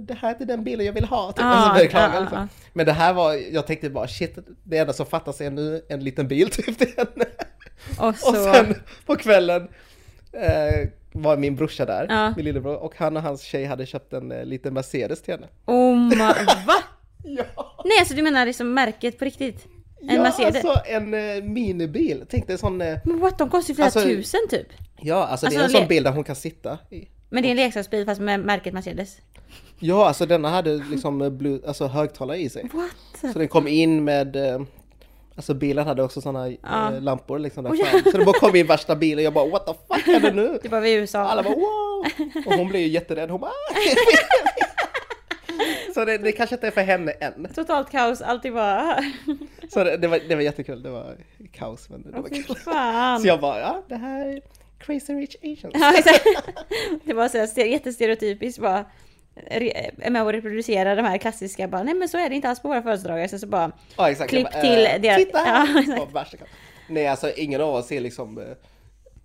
det 0.00 0.14
här 0.14 0.28
är 0.28 0.32
inte 0.32 0.44
den 0.44 0.64
bilen 0.64 0.86
jag 0.86 0.92
vill 0.92 1.04
ha. 1.04 1.32
Typ. 1.32 1.44
Ah, 1.44 1.48
Alltså, 1.48 1.88
klaga, 1.88 2.16
ah, 2.16 2.20
liksom. 2.20 2.38
ah. 2.38 2.48
Men 2.72 2.86
det 2.86 2.92
här 2.92 3.12
var, 3.12 3.34
jag 3.34 3.66
tänkte 3.66 3.90
bara 3.90 4.08
shit, 4.08 4.38
det 4.64 4.78
enda 4.78 4.92
som 4.92 5.06
fattas 5.06 5.40
är 5.40 5.50
nu 5.50 5.84
en 5.88 6.04
liten 6.04 6.28
bil 6.28 6.50
typ 6.52 6.78
till 6.78 6.92
henne. 6.96 7.24
Och 8.08 8.16
så... 8.16 8.28
Och 8.30 8.36
sen 8.54 8.74
på 9.06 9.16
kvällen 9.16 9.68
eh, 10.32 10.88
var 11.12 11.36
min 11.36 11.56
brorsa 11.56 11.84
där, 11.84 12.06
Ja. 12.08 12.32
min 12.36 12.44
lillebror, 12.44 12.76
och 12.76 12.94
han 12.96 13.16
och 13.16 13.22
hans 13.22 13.42
tjej 13.42 13.64
hade 13.64 13.86
köpt 13.86 14.12
en 14.12 14.32
eh, 14.32 14.44
liten 14.44 14.74
Mercedes 14.74 15.22
till 15.22 15.34
henne. 15.34 15.46
Oh 15.66 15.96
my... 15.96 16.16
Va? 16.66 16.74
Ja, 17.24 17.44
Nej 17.84 17.98
alltså 17.98 18.14
du 18.14 18.22
menar 18.22 18.46
liksom 18.46 18.74
märket 18.74 19.18
på 19.18 19.24
riktigt? 19.24 19.66
En 20.08 20.16
ja 20.16 20.22
Mercedes? 20.22 20.64
alltså 20.64 20.82
en 20.90 21.14
eh, 21.14 21.42
minibil. 21.44 22.24
Tänk 22.30 22.46
dig 22.46 22.52
en 22.54 22.58
sån, 22.58 22.80
eh, 22.80 22.98
Men 23.04 23.20
what, 23.20 23.38
de 23.38 23.50
kostar 23.50 23.70
ju 23.70 23.74
flera 23.74 23.86
Alltså- 23.86 24.02
tusen 24.02 24.40
typ. 24.50 24.66
ja 25.00 25.26
alltså, 25.26 25.46
det 25.46 25.56
är 25.56 25.62
Alltså, 25.62 25.76
en 25.76 25.80
le- 25.82 25.86
sån 25.86 25.88
bil 25.88 26.02
där 26.02 26.10
hon 26.12 26.24
kan 26.24 26.36
sitta 26.36 26.78
i. 26.90 27.08
Men 27.32 27.42
det 27.42 27.48
är 27.48 27.50
en 27.50 27.56
leksaksbil 27.56 28.04
fast 28.06 28.20
med 28.20 28.40
märket 28.40 28.74
Mercedes. 28.74 29.16
Ja, 29.78 30.06
alltså 30.08 30.26
denna 30.26 30.48
hade 30.48 30.74
liksom 30.90 31.22
eh, 31.22 31.30
blue, 31.30 31.60
alltså 31.66 31.86
högtalare 31.86 32.38
i 32.38 32.48
sig. 32.50 32.70
What? 32.72 33.32
Så 33.32 33.38
den 33.38 33.48
kom 33.48 33.68
in 33.68 34.04
med, 34.04 34.36
eh, 34.36 34.60
alltså 35.36 35.54
bilen 35.54 35.86
hade 35.86 36.02
också 36.02 36.20
sådana 36.20 36.48
Ja. 36.50 36.92
eh, 36.92 37.00
lampor 37.00 37.38
liksom 37.38 37.64
där 37.64 37.70
Oj. 37.72 37.78
fram. 37.84 38.12
Så 38.12 38.18
det 38.18 38.24
bara 38.24 38.38
kom 38.38 38.56
in 38.56 38.66
värsta 38.66 38.96
bilen 38.96 39.18
och 39.18 39.22
jag 39.22 39.32
bara 39.32 39.46
what 39.46 39.66
the 39.66 39.72
fuck 39.94 40.08
är 40.08 40.20
det 40.20 40.32
nu? 40.32 40.58
Det 40.62 40.68
var 40.68 40.80
vi 40.80 40.90
i 40.90 40.94
USA. 40.94 41.18
Alla 41.18 41.42
bara 41.42 41.54
wow! 41.54 42.06
Och 42.46 42.52
hon 42.54 42.68
blev 42.68 42.82
ju 42.82 42.88
jätterädd, 42.88 43.30
hon 43.30 43.40
bara 43.40 43.50
"Ah!" 43.50 43.54
Så 45.94 46.04
det, 46.04 46.18
det 46.18 46.32
kanske 46.32 46.54
inte 46.56 46.66
är 46.66 46.70
för 46.70 46.80
henne 46.80 47.10
än. 47.12 47.48
Totalt 47.54 47.90
kaos, 47.90 48.20
alltid 48.22 48.54
bara... 48.54 49.04
Så 49.68 49.84
det, 49.84 49.96
det, 49.96 50.08
var, 50.08 50.20
det 50.28 50.34
var 50.34 50.42
jättekul, 50.42 50.82
det 50.82 50.90
var 50.90 51.16
kaos 51.52 51.88
men 51.90 52.02
det 52.02 52.08
Åh 52.14 52.22
var 52.22 52.28
kul. 52.28 52.56
fan. 52.56 53.20
Så 53.20 53.28
jag 53.28 53.40
bara 53.40 53.60
ja, 53.60 53.82
det 53.88 53.96
här 53.96 54.26
är 54.26 54.40
crazy 54.86 55.12
rich 55.14 55.36
asians. 55.42 55.74
Ja, 55.74 55.92
exakt. 55.98 56.24
Det 57.04 57.12
var 57.14 57.28
så 57.28 57.38
här 57.38 57.64
jättestereotypiskt 57.66 58.60
bara. 58.60 58.84
Är 59.46 60.10
med 60.10 60.22
och 60.22 60.32
reproducera 60.32 60.94
de 60.94 61.02
här 61.02 61.18
klassiska 61.18 61.68
bara, 61.68 61.82
nej 61.82 61.94
men 61.94 62.08
så 62.08 62.18
är 62.18 62.28
det 62.28 62.34
inte 62.34 62.48
alls 62.48 62.60
på 62.62 62.68
våra 62.68 62.82
födelsedagar. 62.82 63.26
Sen 63.28 63.38
så 63.40 63.46
bara, 63.46 63.72
Ja 63.96 64.10
exakt. 64.10 64.30
Klipp 64.30 64.52
bara, 64.52 64.60
till 64.62 64.86
eh, 64.86 64.90
det- 65.00 65.16
Titta! 65.16 65.38
Ja, 65.46 65.66
Ja, 66.14 66.22
exakt. 66.22 66.42
Nej 66.88 67.06
alltså 67.08 67.30
ingen 67.36 67.60
av 67.60 67.74
oss 67.74 67.92
är 67.92 68.00
liksom 68.00 68.38
eh, 68.38 68.44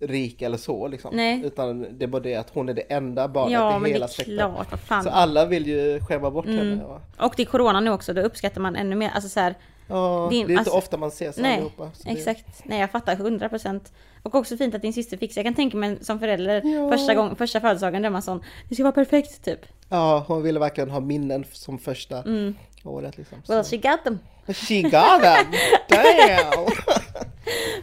rik 0.06 0.42
eller 0.42 0.56
så 0.56 0.88
liksom. 0.88 1.16
Nej. 1.16 1.42
Utan 1.44 1.98
det 1.98 2.04
är 2.04 2.06
bara 2.06 2.22
det 2.22 2.34
att 2.34 2.50
hon 2.50 2.68
är 2.68 2.74
det 2.74 2.80
enda 2.82 3.28
barnet 3.28 3.52
ja 3.52 3.70
i 3.70 3.72
men 3.72 3.82
det 3.82 3.88
hela 3.88 4.04
är 4.06 4.08
släkten. 4.08 4.36
klart, 4.36 4.66
vad 4.70 4.80
fan. 4.80 5.02
Så 5.04 5.10
alla 5.10 5.44
vill 5.46 5.66
ju 5.66 6.00
skämma 6.00 6.30
bort 6.30 6.46
Mm. 6.46 6.58
henne. 6.58 6.84
va? 6.84 7.00
Och 7.18 7.34
det 7.36 7.42
är 7.42 7.46
corona 7.46 7.80
nu 7.80 7.90
också, 7.90 8.12
då 8.12 8.20
uppskattar 8.22 8.60
man 8.60 8.76
ännu 8.76 8.96
mer. 8.96 9.10
Alltså 9.14 9.28
så 9.28 9.40
här, 9.40 9.54
Ja, 9.90 10.28
Din- 10.30 10.46
det 10.46 10.50
är 10.52 10.54
inte 10.54 10.60
alltså- 10.60 10.76
ofta 10.76 10.96
man 10.96 11.08
ses 11.08 11.36
nej, 11.36 11.54
allihopa. 11.54 11.90
så 11.94 12.02
det- 12.08 12.10
exakt. 12.14 12.46
Nej 12.64 12.80
jag 12.80 12.90
fattar 12.90 13.16
100%. 13.16 13.92
Och 14.28 14.34
också 14.34 14.56
fint 14.56 14.74
att 14.74 14.82
din 14.82 14.92
syster 14.92 15.16
fixar. 15.16 15.38
Jag 15.40 15.46
kan 15.46 15.54
tänka 15.54 15.76
mig 15.76 15.98
som 16.00 16.18
förälder, 16.20 16.62
Ja. 16.64 16.90
första, 16.92 17.14
gång, 17.14 17.36
första 17.36 17.60
födelsedagen, 17.60 18.02
där 18.02 18.10
man 18.10 18.22
sån, 18.22 18.40
det 18.68 18.74
ska 18.74 18.84
vara 18.84 18.92
perfekt 18.92 19.44
typ. 19.44 19.60
Ja, 19.88 20.24
hon 20.28 20.42
ville 20.42 20.60
verkligen 20.60 20.90
ha 20.90 21.00
minnen 21.00 21.44
som 21.52 21.78
första 21.78 22.22
Mm. 22.22 22.54
året 22.84 23.18
liksom. 23.18 23.42
Well 23.48 23.64
she 23.64 23.76
got 23.76 24.04
them. 24.04 24.18
She 24.46 24.82
got 24.82 24.92
them! 25.22 25.46
Damn! 25.88 26.66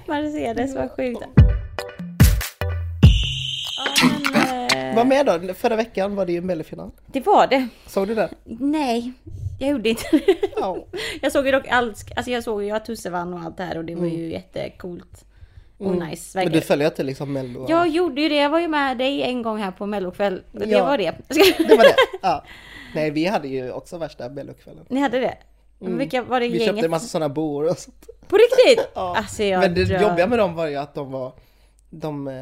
Mercedes, 0.08 0.76
vad 0.76 0.92
sjukt. 0.92 1.22
Ja, 3.78 4.10
men, 4.34 4.90
eh, 4.90 4.96
Vad 4.96 5.08
med 5.08 5.26
då? 5.26 5.54
Förra 5.54 5.76
veckan 5.76 6.16
var 6.16 6.26
det 6.26 6.32
ju 6.34 6.42
mellofinal. 6.42 6.92
det 7.08 7.26
var 7.26 7.48
det. 7.48 7.68
Såg 7.88 8.08
du 8.08 8.16
det? 8.16 8.30
Nej, 8.44 9.12
jag 9.60 9.70
gjorde 9.70 9.90
inte 9.90 10.04
det. 10.12 10.38
Ja. 10.56 10.86
Jag 11.22 11.32
såg 11.32 11.46
ju 11.46 11.52
dock 11.52 11.68
allt, 11.68 12.12
alltså 12.16 12.32
jag 12.32 12.44
såg 12.44 12.64
ju 12.64 12.72
att 12.72 12.86
Tusse 12.86 13.10
vann 13.10 13.34
och 13.34 13.40
allt 13.40 13.58
det 13.58 13.64
här 13.64 13.78
och 13.78 13.86
det 13.86 13.96
var 13.96 14.08
ju 14.08 14.32
jättecoolt. 14.32 15.26
Och 15.78 15.96
nice, 15.96 16.40
Mm. 16.40 16.46
Men 16.52 16.54
du 16.60 16.62
följer 16.62 16.88
inte 16.88 17.04
liksom 17.04 17.34
mello? 17.34 17.66
Jag 17.70 17.88
gjorde 17.88 18.22
ju 18.22 18.30
det, 18.30 18.36
jag 18.36 18.50
var 18.50 18.60
ju 18.60 18.68
med 18.68 18.98
dig 18.98 19.22
en 19.24 19.42
gång 19.42 19.58
här 19.58 19.72
på 19.72 19.86
mellokväll. 19.86 20.44
Det 20.52 20.66
Ja. 20.66 20.86
var 20.86 20.98
det. 20.98 21.16
Det 21.68 21.76
var 21.78 21.84
det? 21.84 21.96
Ja. 22.22 22.44
Nej, 22.96 23.12
vi 23.12 23.26
hade 23.26 23.48
ju 23.48 23.72
också 23.72 23.98
värsta 23.98 24.30
mellokvällen. 24.30 24.86
Ni 24.90 25.00
hade 25.00 25.20
det? 25.20 25.38
Vilka 25.80 26.22
var 26.24 26.40
det 26.40 26.46
Mm. 26.46 26.52
Vi 26.58 26.60
gänget? 26.60 26.76
köpte 26.76 26.86
en 26.86 26.92
massa 26.92 27.08
sådana 27.08 27.30
boor 27.30 27.70
och 27.70 27.78
sånt. 27.78 28.10
På 28.28 28.38
riktigt? 28.38 28.88
Ja. 28.96 29.16
Alltså 29.18 29.44
jag 29.44 29.60
Men 29.60 29.74
det 29.74 29.86
dör. 29.86 30.02
jobbiga 30.02 30.28
med 30.28 30.40
dem 30.40 30.56
var 30.56 30.68
ju 30.68 30.76
att 30.76 30.94
de 30.94 31.12
var, 31.12 31.32
de, 31.90 32.28
eh, 32.28 32.34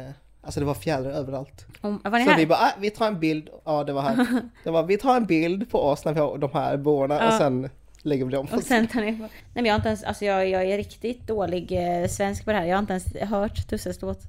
alltså 0.42 0.60
det 0.60 0.66
var 0.66 0.74
fjärilar 0.74 1.10
överallt. 1.10 1.66
Om, 1.80 2.00
var 2.04 2.18
ni 2.18 2.24
Så 2.24 2.30
här? 2.30 2.38
vi 2.38 2.46
bara, 2.46 2.58
ah, 2.58 2.72
vi 2.80 2.90
tar 2.90 3.06
en 3.06 3.20
bild, 3.20 3.48
ja 3.64 3.84
det 3.84 3.92
var 3.92 4.02
här. 4.02 4.26
Det 4.64 4.70
var, 4.70 4.82
vi 4.82 4.96
tar 4.98 5.16
en 5.16 5.26
bild 5.26 5.70
på 5.70 5.78
oss 5.82 6.04
när 6.04 6.12
vi 6.12 6.20
har 6.20 6.38
de 6.38 6.50
här 6.52 6.76
boorna 6.76 7.14
Ja. 7.20 7.26
och 7.26 7.32
sen 7.34 7.70
lägger 8.04 8.24
vi 8.24 8.32
på 8.32 8.56
Och 8.56 8.62
sen 8.62 8.86
tar 8.86 9.00
ni 9.00 9.12
på... 9.12 9.22
Nej 9.22 9.30
men 9.54 9.64
jag 9.64 9.72
har 9.72 9.76
inte 9.78 9.88
ens, 9.88 10.02
alltså 10.02 10.24
jag, 10.24 10.48
jag 10.48 10.64
är 10.64 10.76
riktigt 10.76 11.26
dålig 11.26 11.72
eh, 11.72 12.08
svensk 12.08 12.44
på 12.44 12.52
det 12.52 12.58
här. 12.58 12.64
Jag 12.66 12.76
har 12.76 12.80
inte 12.80 12.92
ens 12.92 13.30
hört 13.30 13.68
Tusses 13.68 14.02
låt. 14.02 14.20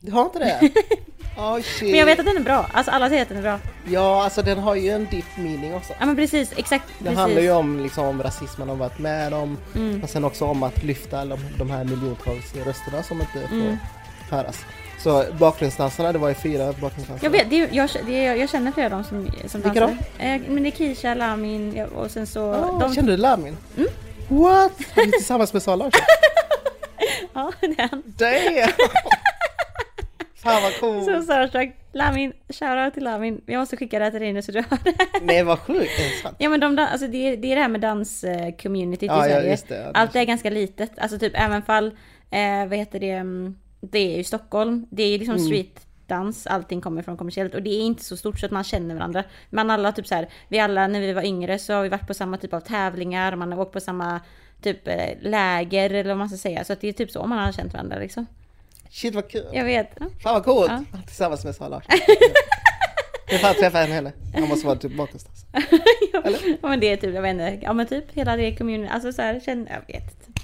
Du 0.00 0.12
har 0.12 0.22
inte 0.24 0.38
det? 0.38 0.70
Oh, 1.38 1.60
shit. 1.60 1.90
Men 1.90 1.98
jag 1.98 2.06
vet 2.06 2.18
att 2.18 2.26
den 2.26 2.36
är 2.36 2.40
bra. 2.40 2.66
Alltså 2.72 2.92
alla 2.92 3.08
säger 3.08 3.22
att 3.22 3.28
den 3.28 3.38
är 3.38 3.42
bra. 3.42 3.58
Ja, 3.88 4.24
alltså 4.24 4.42
den 4.42 4.58
har 4.58 4.74
ju 4.74 4.90
en 4.90 5.06
deep 5.10 5.24
meaning 5.38 5.74
också. 5.74 5.92
Ja 6.00 6.06
men 6.06 6.16
precis, 6.16 6.52
exakt. 6.56 6.84
Det 6.98 7.04
precis. 7.04 7.18
handlar 7.18 7.42
ju 7.42 7.50
om, 7.50 7.80
liksom, 7.82 8.04
om 8.06 8.22
rasismen 8.22 8.68
de 8.68 8.78
varit 8.78 8.98
med 8.98 9.34
om 9.34 9.58
Mm. 9.74 10.02
och 10.02 10.08
sen 10.10 10.24
också 10.24 10.44
om 10.44 10.62
att 10.62 10.82
lyfta 10.82 11.24
de, 11.24 11.38
de 11.58 11.70
här 11.70 11.84
miljontals 11.84 12.54
rösterna 12.54 13.02
som 13.02 13.20
inte 13.20 13.48
får 13.48 13.56
Mm. 13.56 13.76
höras. 14.30 14.64
Så 15.04 15.24
bakgrundsdansarna, 15.38 16.12
det 16.12 16.18
var 16.18 16.28
ju 16.28 16.34
fyra 16.34 16.66
bakgrundsdansare. 16.66 17.18
Jag 17.22 17.30
vet, 17.30 17.50
det 17.50 17.60
är, 17.60 17.68
jag, 17.72 17.90
det 18.06 18.26
är, 18.26 18.34
jag 18.34 18.50
känner 18.50 18.72
flera 18.72 18.86
av 18.86 18.90
dem 18.90 19.04
som, 19.04 19.30
som 19.48 19.60
Vilka 19.60 19.80
dansar. 19.80 20.04
Eh, 20.18 20.40
men 20.48 20.62
det 20.62 20.68
är 20.68 20.70
Kisha, 20.70 21.14
Lamin 21.14 21.84
och 21.84 22.10
sen 22.10 22.26
så... 22.26 22.52
Ah, 22.54 22.78
de, 22.80 22.94
Kände 22.94 23.12
du 23.12 23.16
Lamin? 23.16 23.56
Mm. 23.76 23.88
What? 24.28 24.72
Är 24.94 25.06
du 25.06 25.10
tillsammans 25.18 25.52
med 25.52 25.62
Sara 25.62 25.76
Larsson? 25.76 26.00
ja, 27.32 27.52
det 27.60 27.66
är 27.66 27.88
han. 27.88 28.02
Damn! 28.06 28.72
Fan 30.42 30.62
vad 30.62 30.72
Så 30.72 30.80
coolt! 30.80 31.24
starstruck. 31.24 31.70
Lamin, 31.92 32.32
shoutout 32.48 32.94
till 32.94 33.04
Lamin. 33.04 33.40
Jag 33.46 33.58
måste 33.60 33.76
skicka 33.76 33.98
det 33.98 34.04
här 34.04 34.10
till 34.10 34.20
dig 34.20 34.32
nu 34.32 34.42
så 34.42 34.52
du 34.52 34.58
hör 34.70 34.78
det. 34.84 34.94
Nej 35.22 35.42
vad 35.42 35.58
sjukt, 35.58 35.98
är 36.00 36.04
det 36.04 36.22
sant? 36.22 36.36
Ja 36.38 36.48
men 36.48 36.60
de, 36.60 36.78
alltså 36.78 37.06
det, 37.08 37.28
är, 37.28 37.36
det 37.36 37.52
är 37.52 37.56
det 37.56 37.62
här 37.62 37.68
med 37.68 37.80
danscommunityt 37.80 39.02
i 39.02 39.06
Ja, 39.06 39.16
ja, 39.28 39.34
Sverige. 39.34 39.50
just 39.50 39.68
det, 39.68 39.76
ja, 39.82 39.90
Allt 39.94 40.16
är 40.16 40.24
ganska 40.24 40.50
litet. 40.50 40.90
Alltså 40.98 41.18
typ 41.18 41.32
även 41.36 41.62
fall, 41.62 41.86
eh, 42.30 42.66
vad 42.68 42.78
heter 42.78 43.00
det, 43.00 43.10
mm, 43.10 43.56
det 43.90 44.14
är 44.14 44.16
ju 44.16 44.24
Stockholm. 44.24 44.86
Det 44.90 45.02
är 45.02 45.18
liksom 45.18 45.34
Mm. 45.36 45.46
street 45.46 45.86
dans 46.06 46.46
allting 46.46 46.80
kommer 46.80 47.02
från 47.02 47.16
kommersiellt 47.16 47.54
och 47.54 47.62
det 47.62 47.70
är 47.70 47.80
inte 47.80 48.04
så 48.04 48.16
stort 48.16 48.38
så 48.40 48.46
att 48.46 48.52
man 48.52 48.64
känner 48.64 48.94
varandra. 48.94 49.24
Man 49.50 49.70
alla 49.70 49.92
typ 49.92 50.06
så 50.06 50.14
här, 50.14 50.28
vi 50.48 50.58
alla 50.58 50.86
när 50.86 51.00
vi 51.00 51.12
var 51.12 51.22
yngre 51.22 51.58
så 51.58 51.72
har 51.72 51.82
vi 51.82 51.88
varit 51.88 52.06
på 52.06 52.14
samma 52.14 52.36
typ 52.36 52.52
av 52.54 52.60
tävlingar, 52.60 53.36
man 53.36 53.52
har 53.52 53.60
åkt 53.60 53.72
på 53.72 53.80
samma 53.80 54.20
typ 54.62 54.88
eh, 54.88 55.08
läger 55.20 55.90
eller 55.90 56.08
vad 56.10 56.18
man 56.18 56.28
ska 56.28 56.38
säga. 56.38 56.64
Så 56.64 56.72
att 56.72 56.80
det 56.80 56.88
är 56.88 56.92
typ 56.92 57.10
så 57.10 57.26
man 57.26 57.38
har 57.38 57.52
känt 57.52 57.72
varandra 57.72 57.98
liksom. 57.98 58.26
Shit 58.90 59.14
vad 59.14 59.30
kul! 59.30 59.46
Jag 59.52 59.64
vet. 59.64 59.98
Fan 59.98 60.34
vad 60.34 60.44
coolt! 60.44 60.70
Ja. 60.92 60.98
Tillsammans 61.06 61.44
med 61.44 61.54
Sara 61.54 61.68
Larsson. 61.68 61.90
Jag 63.30 63.40
får 63.40 63.48
träffa 63.60 63.78
henne. 63.78 63.94
henne. 63.94 64.12
Han 64.34 64.48
måste 64.48 64.66
vara 64.66 64.76
typ 64.78 64.96
bakåt. 64.96 65.26
Eller? 66.24 66.58
ja 66.62 66.68
men 66.68 66.80
det 66.80 66.86
är 66.92 66.96
typ, 66.96 67.14
jag 67.14 67.22
vet 67.22 67.30
inte, 67.30 67.58
ja 67.62 67.72
men 67.72 67.86
typ 67.86 68.04
hela 68.12 68.36
det 68.36 68.56
community, 68.56 68.90
alltså 68.92 69.12
så 69.12 69.22
här, 69.22 69.40
känner, 69.40 69.70
jag 69.86 69.94
vet 69.94 70.26
inte. 70.26 70.40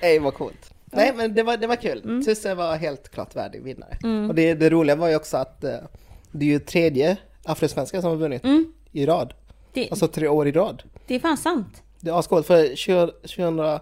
Ej 0.00 0.18
vad 0.18 0.34
coolt. 0.34 0.73
Nej 0.96 1.12
men 1.16 1.34
det 1.34 1.42
var, 1.42 1.56
det 1.56 1.66
var 1.66 1.76
kul. 1.76 2.02
Mm. 2.04 2.24
Tusse 2.24 2.54
var 2.54 2.76
helt 2.76 3.08
klart 3.08 3.36
värdig 3.36 3.62
vinnare. 3.62 3.98
Och 4.28 4.34
det, 4.34 4.54
det 4.54 4.70
roliga 4.70 4.96
var 4.96 5.08
ju 5.08 5.16
också 5.16 5.36
att 5.36 5.64
eh, 5.64 5.76
det 6.32 6.44
är 6.44 6.48
ju 6.48 6.58
tredje 6.58 7.16
afrosvenska 7.44 8.00
som 8.00 8.10
har 8.10 8.16
vunnit 8.16 8.44
Mm. 8.44 8.72
i 8.92 9.06
rad. 9.06 9.34
Det, 9.72 9.90
Alltså 9.90 10.08
tre 10.08 10.28
år 10.28 10.48
i 10.48 10.52
rad. 10.52 10.82
det 11.06 11.14
är 11.14 11.20
fan 11.20 11.36
sant. 11.36 11.82
Det 12.00 12.10
är 12.10 12.18
ascoolt 12.18 12.46
för 12.46 12.76
20, 12.76 13.06
2000, 13.06 13.78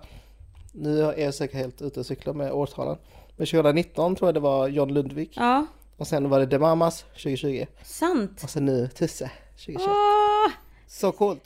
nu 0.73 1.03
är 1.03 1.19
jag 1.25 1.35
säkert 1.35 1.57
helt 1.57 1.83
ute 1.83 2.01
och 2.01 2.07
cyklar 2.07 2.35
med 2.35 2.53
årtalen. 2.53 2.97
Men 3.37 3.47
2019 3.47 4.17
tror 4.17 4.29
jag 4.29 4.35
det 4.35 4.41
var 4.41 4.69
John 4.69 4.93
Lundvik. 4.95 5.33
Ja, 5.37 5.67
Och 5.97 6.07
sen 6.07 6.29
var 6.29 6.41
det 6.41 6.47
The 6.47 6.59
Mamas 6.59 7.03
2020. 7.03 7.67
sant. 7.85 8.41
Och 8.45 8.51
sen 8.51 8.65
nu 8.65 8.89
Tusse 8.89 9.31
2021. 9.57 9.89
Åh! 9.89 10.53
Så 10.89 11.13
coolt! 11.13 11.43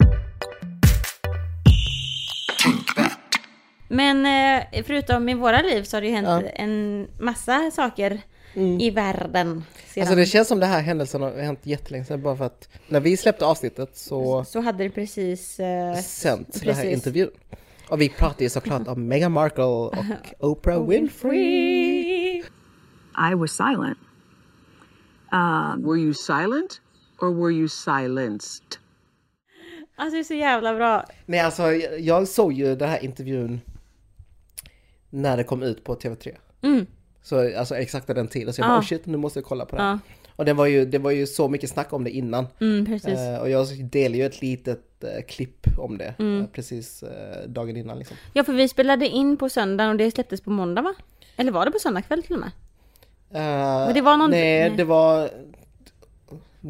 Men 3.88 4.26
eh, 4.26 4.82
förutom 4.84 5.28
i 5.28 5.34
våra 5.34 5.62
liv 5.62 5.82
så 5.82 5.96
har 5.96 6.00
det 6.00 6.06
ju 6.06 6.14
hänt 6.14 6.26
Ja. 6.28 6.40
Mm. 6.40 6.50
en 6.54 7.08
massa 7.24 7.70
saker 7.70 8.20
i 8.80 8.90
världen. 8.90 9.64
Sedan. 9.86 10.00
Alltså 10.02 10.16
det 10.16 10.26
känns 10.26 10.48
som 10.48 10.60
det 10.60 10.66
här 10.66 10.82
händelsen 10.82 11.22
har 11.22 11.30
hänt 11.30 11.60
jättelänge 11.62 12.04
sedan 12.04 12.22
bara 12.22 12.36
för 12.36 12.44
att 12.44 12.68
när 12.88 13.00
vi 13.00 13.16
släppte 13.16 13.46
avsnittet 13.46 13.96
så 13.96 14.44
Så 14.44 14.60
hade 14.60 14.84
det 14.84 14.90
precis... 14.90 15.60
Eh, 15.60 15.94
sänds 15.94 16.60
den 16.60 16.74
här 16.74 16.82
Precis. 16.82 16.96
intervjun. 16.96 17.30
Och 17.88 18.00
vi 18.00 18.08
pratade 18.08 18.44
ju 18.44 18.50
såklart 18.50 18.88
om 18.88 19.06
Meghan 19.08 19.32
Markle 19.32 19.64
och 19.64 19.94
Oprah 20.40 20.86
Winfrey. 20.88 22.42
I 23.30 23.34
was 23.34 23.52
silent. 23.56 23.98
Were 25.86 25.98
you 25.98 26.14
silent 26.14 26.80
or 27.18 27.34
were 27.34 27.52
you 27.52 27.68
silenced? 27.68 28.64
Alltså 29.96 30.14
det 30.14 30.20
är 30.20 30.24
så 30.24 30.34
jävla 30.34 30.74
bra. 30.74 31.04
Nej 31.26 31.40
alltså 31.40 31.62
jag- 31.72 32.00
jag 32.00 32.28
såg 32.28 32.52
ju 32.52 32.74
den 32.76 32.88
här 32.88 33.04
intervjun 33.04 33.60
när 35.16 35.36
det 35.36 35.44
kom 35.44 35.62
ut 35.62 35.84
på 35.84 35.94
TV3. 35.94 36.34
Mm. 36.62 36.86
Så 37.22 37.58
alltså 37.58 37.76
exakt 37.76 38.06
den 38.06 38.28
tiden, 38.28 38.52
så 38.52 38.60
jag 38.60 38.66
Ja. 38.66 38.68
bara 38.72 38.80
oh 38.80 38.84
shit 38.84 39.06
nu 39.06 39.16
måste 39.16 39.38
jag 39.38 39.44
kolla 39.44 39.64
på 39.64 39.76
det. 39.76 39.82
Ja. 39.82 39.98
Och 40.36 40.44
det 40.44 40.52
var, 40.52 40.66
ju, 40.66 40.84
det 40.84 40.98
var 40.98 41.10
ju 41.10 41.26
så 41.26 41.48
mycket 41.48 41.70
snack 41.70 41.92
om 41.92 42.04
det 42.04 42.10
innan. 42.10 42.46
Mm. 42.60 42.92
Eh, 43.06 43.38
och 43.40 43.50
jag 43.50 43.66
delade 43.84 44.18
ju 44.18 44.26
ett 44.26 44.42
litet 44.42 45.04
eh, 45.04 45.22
klipp 45.28 45.66
om 45.78 45.98
det 45.98 46.14
Mm. 46.18 46.40
eh, 46.40 46.46
precis 46.52 47.02
eh, 47.02 47.48
dagen 47.48 47.76
innan 47.76 47.98
liksom. 47.98 48.16
Ja 48.32 48.44
för 48.44 48.52
vi 48.52 48.68
spelade 48.68 49.08
in 49.08 49.36
på 49.36 49.48
söndagen 49.48 49.90
och 49.90 49.96
det 49.96 50.10
släpptes 50.10 50.40
på 50.40 50.50
måndag 50.50 50.82
va? 50.82 50.94
Eller 51.36 51.52
var 51.52 51.64
det 51.64 51.70
på 51.70 51.78
söndag 51.78 52.02
kväll 52.02 52.22
till 52.22 52.34
och 52.34 52.40
med? 52.40 52.50
Men 53.30 53.94
det 53.94 54.00
var 54.00 54.16
någon- 54.16 54.30
Nej, 54.30 54.68
nej. 54.68 54.76
det 54.76 54.84
var... 54.84 55.30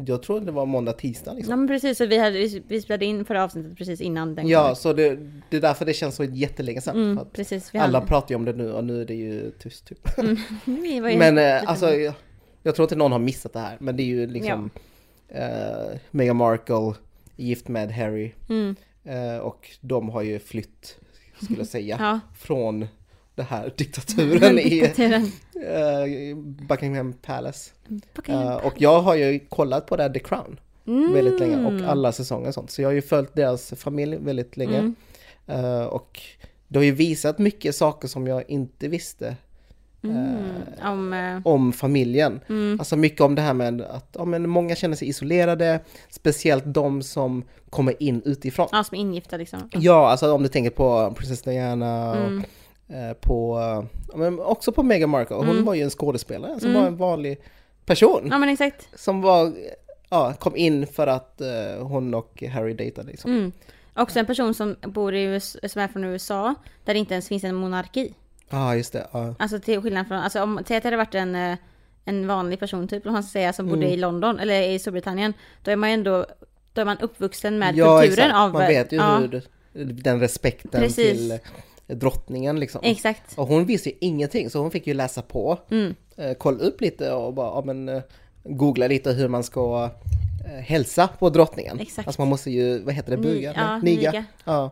Jag 0.05 0.23
tror 0.23 0.39
det 0.39 0.51
var 0.51 0.65
måndag, 0.65 0.93
tisdag 0.93 1.33
liksom. 1.33 1.51
Ja 1.51 1.55
men 1.55 1.67
precis, 1.67 1.97
så 1.97 2.05
vi, 2.05 2.17
hade, 2.17 2.31
vi- 2.39 2.63
vi 2.67 2.81
spelade 2.81 3.05
in 3.05 3.25
förra 3.25 3.43
avsnittet 3.43 3.77
precis 3.77 4.01
innan 4.01 4.35
den 4.35 4.47
Ja, 4.47 4.67
kom. 4.67 4.75
så 4.75 4.93
det, 4.93 5.15
det 5.49 5.57
är 5.57 5.61
därför 5.61 5.85
det 5.85 5.93
känns 5.93 6.15
så 6.15 6.23
jättelänge 6.23 6.81
sedan. 6.81 6.95
Mm, 7.11 7.25
precis. 7.33 7.75
Vi 7.75 7.79
alla 7.79 7.97
hade- 7.99 8.07
pratar 8.09 8.29
ju 8.29 8.35
om 8.35 8.45
det 8.45 8.53
nu 8.53 8.71
och 8.71 8.83
nu 8.83 9.01
är 9.01 9.05
det 9.05 9.15
ju 9.15 9.51
tyst 9.51 9.87
typ. 9.87 10.17
var 11.01 11.09
ju 11.09 11.17
Men 11.17 11.37
eh, 11.37 11.69
alltså, 11.69 11.93
jag, 11.95 12.13
jag 12.63 12.75
tror 12.75 12.83
inte 12.83 12.95
någon 12.95 13.11
har 13.11 13.19
missat 13.19 13.53
det 13.53 13.59
här. 13.59 13.77
Men 13.79 13.95
det 13.97 14.03
är 14.03 14.07
ju 14.07 14.27
liksom 14.27 14.69
eh, 15.27 15.97
Meghan 16.11 16.35
Markle 16.35 16.93
gift 17.35 17.67
med 17.67 17.91
Harry. 17.91 18.31
Mm. 18.49 18.75
Eh, 19.03 19.37
och 19.37 19.69
de 19.81 20.09
har 20.09 20.21
ju 20.21 20.39
flytt, 20.39 20.97
skulle 21.43 21.59
jag 21.59 21.67
säga, 21.67 21.97
Ja. 21.99 22.19
från 22.37 22.87
den 23.41 23.45
här 23.45 23.73
diktaturen 23.77 24.59
i 24.59 24.79
eh, 24.79 26.37
Buckingham 26.67 27.13
Palace. 27.13 27.71
Buckingham. 28.15 28.47
Eh, 28.47 28.55
och 28.55 28.73
jag 28.77 29.01
har 29.01 29.15
ju 29.15 29.39
kollat 29.39 29.85
på 29.85 29.95
det 29.95 30.03
här 30.03 30.09
The 30.09 30.19
Crown 30.19 30.59
Mm. 30.87 31.13
väldigt 31.13 31.39
länge 31.39 31.65
och 31.65 31.89
alla 31.89 32.11
säsonger 32.11 32.47
och 32.47 32.53
sånt. 32.53 32.71
Så 32.71 32.81
jag 32.81 32.89
har 32.89 32.93
ju 32.93 33.01
följt 33.01 33.35
deras 33.35 33.73
familj 33.77 34.17
väldigt 34.17 34.57
länge. 34.57 34.77
Mm. 34.77 34.95
Eh, 35.47 35.85
och 35.85 36.21
det 36.67 36.79
har 36.79 36.83
ju 36.83 36.91
visat 36.91 37.37
mycket 37.39 37.75
saker 37.75 38.07
som 38.07 38.27
jag 38.27 38.49
inte 38.49 38.87
visste 38.87 39.35
Mm. 40.03 40.37
Om... 40.83 41.41
om 41.45 41.73
familjen. 41.73 42.39
Mm. 42.49 42.79
Alltså 42.79 42.95
mycket 42.95 43.21
om 43.21 43.35
det 43.35 43.41
här 43.41 43.53
med 43.53 43.81
att 43.81 44.09
ja, 44.11 44.25
men 44.25 44.49
många 44.49 44.75
känner 44.75 44.95
sig 44.95 45.07
isolerade, 45.09 45.79
speciellt 46.09 46.63
de 46.65 47.01
som 47.03 47.43
kommer 47.69 48.03
in 48.03 48.21
utifrån. 48.25 48.67
Ja, 48.71 48.83
som 48.83 48.95
är 48.97 48.99
ingifta 49.01 49.37
liksom. 49.37 49.69
Ja, 49.73 50.09
alltså 50.09 50.33
om 50.33 50.43
du 50.43 50.49
tänker 50.49 50.69
på 50.69 51.13
prinsessan 51.17 51.53
Diana 51.53 52.11
och 52.11 52.17
Mm. 52.17 52.43
Eh, 52.89 53.13
på, 53.13 53.57
ja, 54.11 54.17
men 54.17 54.39
också 54.39 54.71
på 54.71 54.83
Meghan 54.83 55.09
Markle. 55.09 55.35
Hon 55.35 55.49
Mm. 55.49 55.65
var 55.65 55.73
ju 55.73 55.81
en 55.81 55.89
skådespelare 55.89 56.59
som 56.59 56.73
var 56.73 56.87
en 56.87 56.97
vanlig 56.97 57.41
person. 57.85 58.27
Ja 58.31 58.37
men 58.37 58.49
exakt. 58.49 58.89
Som 58.99 59.21
var, 59.21 59.53
ja, 60.09 60.33
kom 60.39 60.55
in 60.55 60.87
för 60.87 61.07
att 61.07 61.41
eh, 61.41 61.47
hon 61.87 62.13
och 62.13 62.43
Harry 62.53 62.73
dejtade 62.73 63.07
liksom. 63.11 63.31
Mm. 63.31 63.51
Också 63.95 64.19
en 64.19 64.25
person 64.25 64.53
som 64.53 64.75
bor 64.81 65.13
i 65.15 65.23
US, 65.23 65.57
som 65.71 65.81
är 65.81 65.87
från 65.87 66.03
USA, 66.03 66.55
där 66.85 66.93
det 66.93 66.99
inte 66.99 67.13
ens 67.13 67.27
finns 67.27 67.43
en 67.43 67.55
monarki. 67.55 68.13
Ja, 68.49 68.75
just 68.75 68.93
det. 68.93 69.07
Ja. 69.11 69.35
Alltså 69.39 69.59
till 69.59 69.81
skillnad 69.81 70.07
från, 70.07 70.17
alltså 70.17 70.41
om 70.43 70.59
det 70.67 70.83
hade 70.83 70.97
varit 70.97 71.15
en, 71.15 71.35
eh, 71.35 71.57
en 72.05 72.27
vanlig 72.27 72.59
person 72.59 72.87
typ, 72.87 73.05
om 73.05 73.13
man 73.13 73.23
ska 73.23 73.31
säga, 73.31 73.53
som 73.53 73.65
bodde 73.67 73.81
Mm. 73.81 73.93
i 73.93 73.97
London 73.97 74.39
eller 74.39 74.61
i 74.61 74.79
Storbritannien, 74.79 75.33
då 75.63 75.71
är 75.71 75.75
man 75.75 75.89
ju 75.89 75.93
ändå, 75.93 76.25
då 76.73 76.81
är 76.81 76.85
man 76.85 76.97
uppvuxen 76.97 77.59
med 77.59 77.75
Ja, 77.77 77.99
kulturen 78.01 78.25
exakt. 78.25 78.35
av... 78.41 78.53
Man 78.53 78.67
vet 78.67 78.91
ju 78.91 78.97
ja, 78.97 79.17
hur 79.17 79.43
den 79.93 80.19
respekten 80.19 80.81
Precis. 80.81 81.17
till 81.17 81.31
eh, 81.31 81.37
drottningen 81.87 82.59
liksom. 82.59 82.81
Exakt. 82.83 83.37
Och 83.37 83.47
hon 83.47 83.65
visste 83.65 83.89
ju 83.89 83.95
ingenting 84.01 84.49
så 84.49 84.59
hon 84.61 84.71
fick 84.71 84.87
ju 84.87 84.93
läsa 84.93 85.21
på, 85.21 85.59
Mm. 85.71 85.95
eh, 86.17 86.33
kolla 86.33 86.59
upp 86.59 86.81
lite 86.81 87.11
och 87.13 87.33
bara, 87.33 87.47
ja, 87.47 87.61
men, 87.65 87.89
eh, 87.89 88.01
googla 88.43 88.87
lite 88.87 89.11
hur 89.11 89.27
man 89.27 89.43
ska 89.43 89.89
eh, 90.45 90.51
hälsa 90.63 91.07
på 91.19 91.29
drottningen. 91.29 91.79
Exakt. 91.79 92.07
Alltså 92.07 92.21
man 92.21 92.27
måste 92.29 92.51
ju, 92.51 92.79
vad 92.79 92.93
heter 92.93 93.11
det, 93.11 93.17
Ni- 93.17 93.23
buga? 93.27 93.53
ja, 93.55 93.77
niga. 93.77 94.11
niga. 94.11 94.25
Ja. 94.45 94.71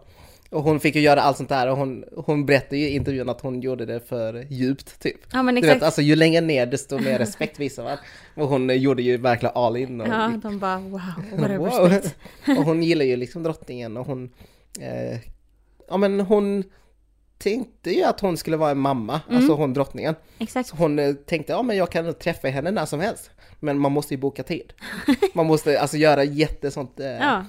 Och 0.50 0.64
hon 0.64 0.80
fick 0.80 0.96
ju 0.96 1.02
göra 1.02 1.22
allt 1.22 1.38
sånt 1.38 1.50
där 1.50 1.70
och 1.72 1.78
hon, 1.78 2.04
hon 2.16 2.46
berättade 2.46 2.78
ju 2.78 2.88
i 2.88 2.96
intervjun 2.96 3.30
att 3.30 3.42
hon 3.42 3.62
gjorde 3.62 3.86
det 3.86 4.00
för 4.00 4.46
djupt 4.50 5.00
typ. 5.00 5.18
Ja 5.32 5.44
men 5.44 5.56
Du 5.56 5.60
exakt. 5.60 5.76
vet, 5.76 5.84
alltså 5.84 6.02
ju 6.02 6.16
längre 6.16 6.42
ner 6.42 6.66
desto 6.66 7.00
mer 7.00 7.18
respekt 7.20 7.60
visar 7.60 7.84
man. 7.84 7.98
Och 8.36 8.48
hon 8.50 8.80
gjorde 8.80 9.04
ju 9.04 9.18
verkligen 9.18 9.56
all 9.56 9.78
in. 9.78 10.02
Och, 10.02 10.08
Ja, 10.08 10.32
de 10.44 10.60
bara 10.60 10.78
wow, 10.80 10.92
what 11.38 11.50
a 11.52 11.58
Wow. 11.58 11.70
respect. 11.90 12.16
och 12.48 12.64
hon 12.66 12.84
gillar 12.84 13.06
ju 13.06 13.16
liksom 13.16 13.44
drottningen 13.44 13.98
och 13.98 14.06
hon, 14.06 14.30
eh, 14.82 15.20
ja 15.90 15.98
men 15.98 16.20
hon 16.20 16.64
tänkte 17.50 17.92
ju 17.92 18.04
att 18.04 18.20
hon 18.20 18.38
skulle 18.38 18.58
vara 18.58 18.72
en 18.72 18.78
mamma, 18.78 19.22
Mm. 19.28 19.38
alltså 19.38 19.54
hon 19.54 19.74
drottningen. 19.74 20.16
Exakt. 20.40 20.70
Så 20.70 20.76
hon 20.76 21.00
eh, 21.00 21.14
tänkte, 21.14 21.54
ja 21.54 21.62
men 21.62 21.78
jag 21.78 21.90
kan 21.92 22.14
träffa 22.14 22.48
henne 22.48 22.72
när 22.72 22.86
som 22.86 23.00
helst. 23.00 23.30
Men 23.60 23.80
man 23.80 23.92
måste 23.92 24.14
ju 24.14 24.18
boka 24.20 24.44
tid. 24.44 24.74
Man 25.34 25.46
måste 25.46 25.80
alltså 25.82 25.98
göra 25.98 26.24
jättesånt, 26.24 27.00
eh, 27.00 27.06
Ja, 27.08 27.46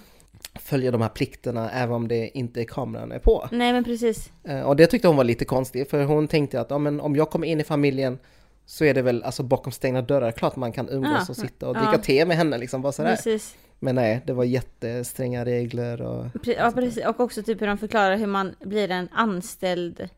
följa 0.55 0.91
de 0.91 1.01
här 1.03 1.09
plikterna 1.09 1.71
även 1.71 1.95
om 1.95 2.09
det 2.09 2.39
inte 2.39 2.65
kameran 2.65 3.13
är 3.13 3.19
på. 3.19 3.49
nej 3.53 3.73
men 3.73 3.85
precis. 3.85 4.31
Eh, 4.45 4.61
och 4.61 4.77
det 4.77 4.87
tyckte 4.87 5.09
hon 5.09 5.17
var 5.17 5.25
lite 5.25 5.45
konstigt, 5.45 5.91
för 5.91 6.05
hon 6.05 6.29
tänkte 6.29 6.61
att 6.61 6.71
ja, 6.71 6.79
men 6.79 7.01
om 7.01 7.17
jag 7.17 7.31
kommer 7.31 7.47
in 7.47 7.61
i 7.61 7.65
familjen 7.65 8.19
så 8.67 8.85
är 8.85 8.95
det 8.95 9.03
väl 9.03 9.23
alltså 9.23 9.43
bakom 9.43 9.73
stängda 9.73 10.03
dörrar, 10.03 10.33
klart 10.33 10.57
man 10.57 10.73
kan 10.73 10.89
umgås 10.89 11.11
Ja, 11.19 11.27
och 11.29 11.37
sitta 11.37 11.69
och 11.69 11.77
ja. 11.77 11.81
dricka 11.81 11.99
te 12.03 12.27
med 12.27 12.37
henne 12.37 12.59
liksom, 12.59 12.83
bara 12.83 12.93
sådär. 12.93 13.17
Precis. 13.17 13.55
Men 13.79 13.95
nej, 13.95 14.23
det 14.27 14.33
var 14.33 14.45
jättestränga 14.45 15.45
regler 15.45 16.03
och... 16.03 16.27
Ja, 16.45 16.73
precis. 16.75 17.07
Och 17.07 17.21
också 17.21 17.43
typ 17.43 17.61
hur 17.63 17.67
de 17.67 17.79
förklarar 17.79 18.17
hur 18.17 18.27
man 18.27 18.55
blir 18.61 18.91
en 18.91 19.09
anställd, 19.13 20.09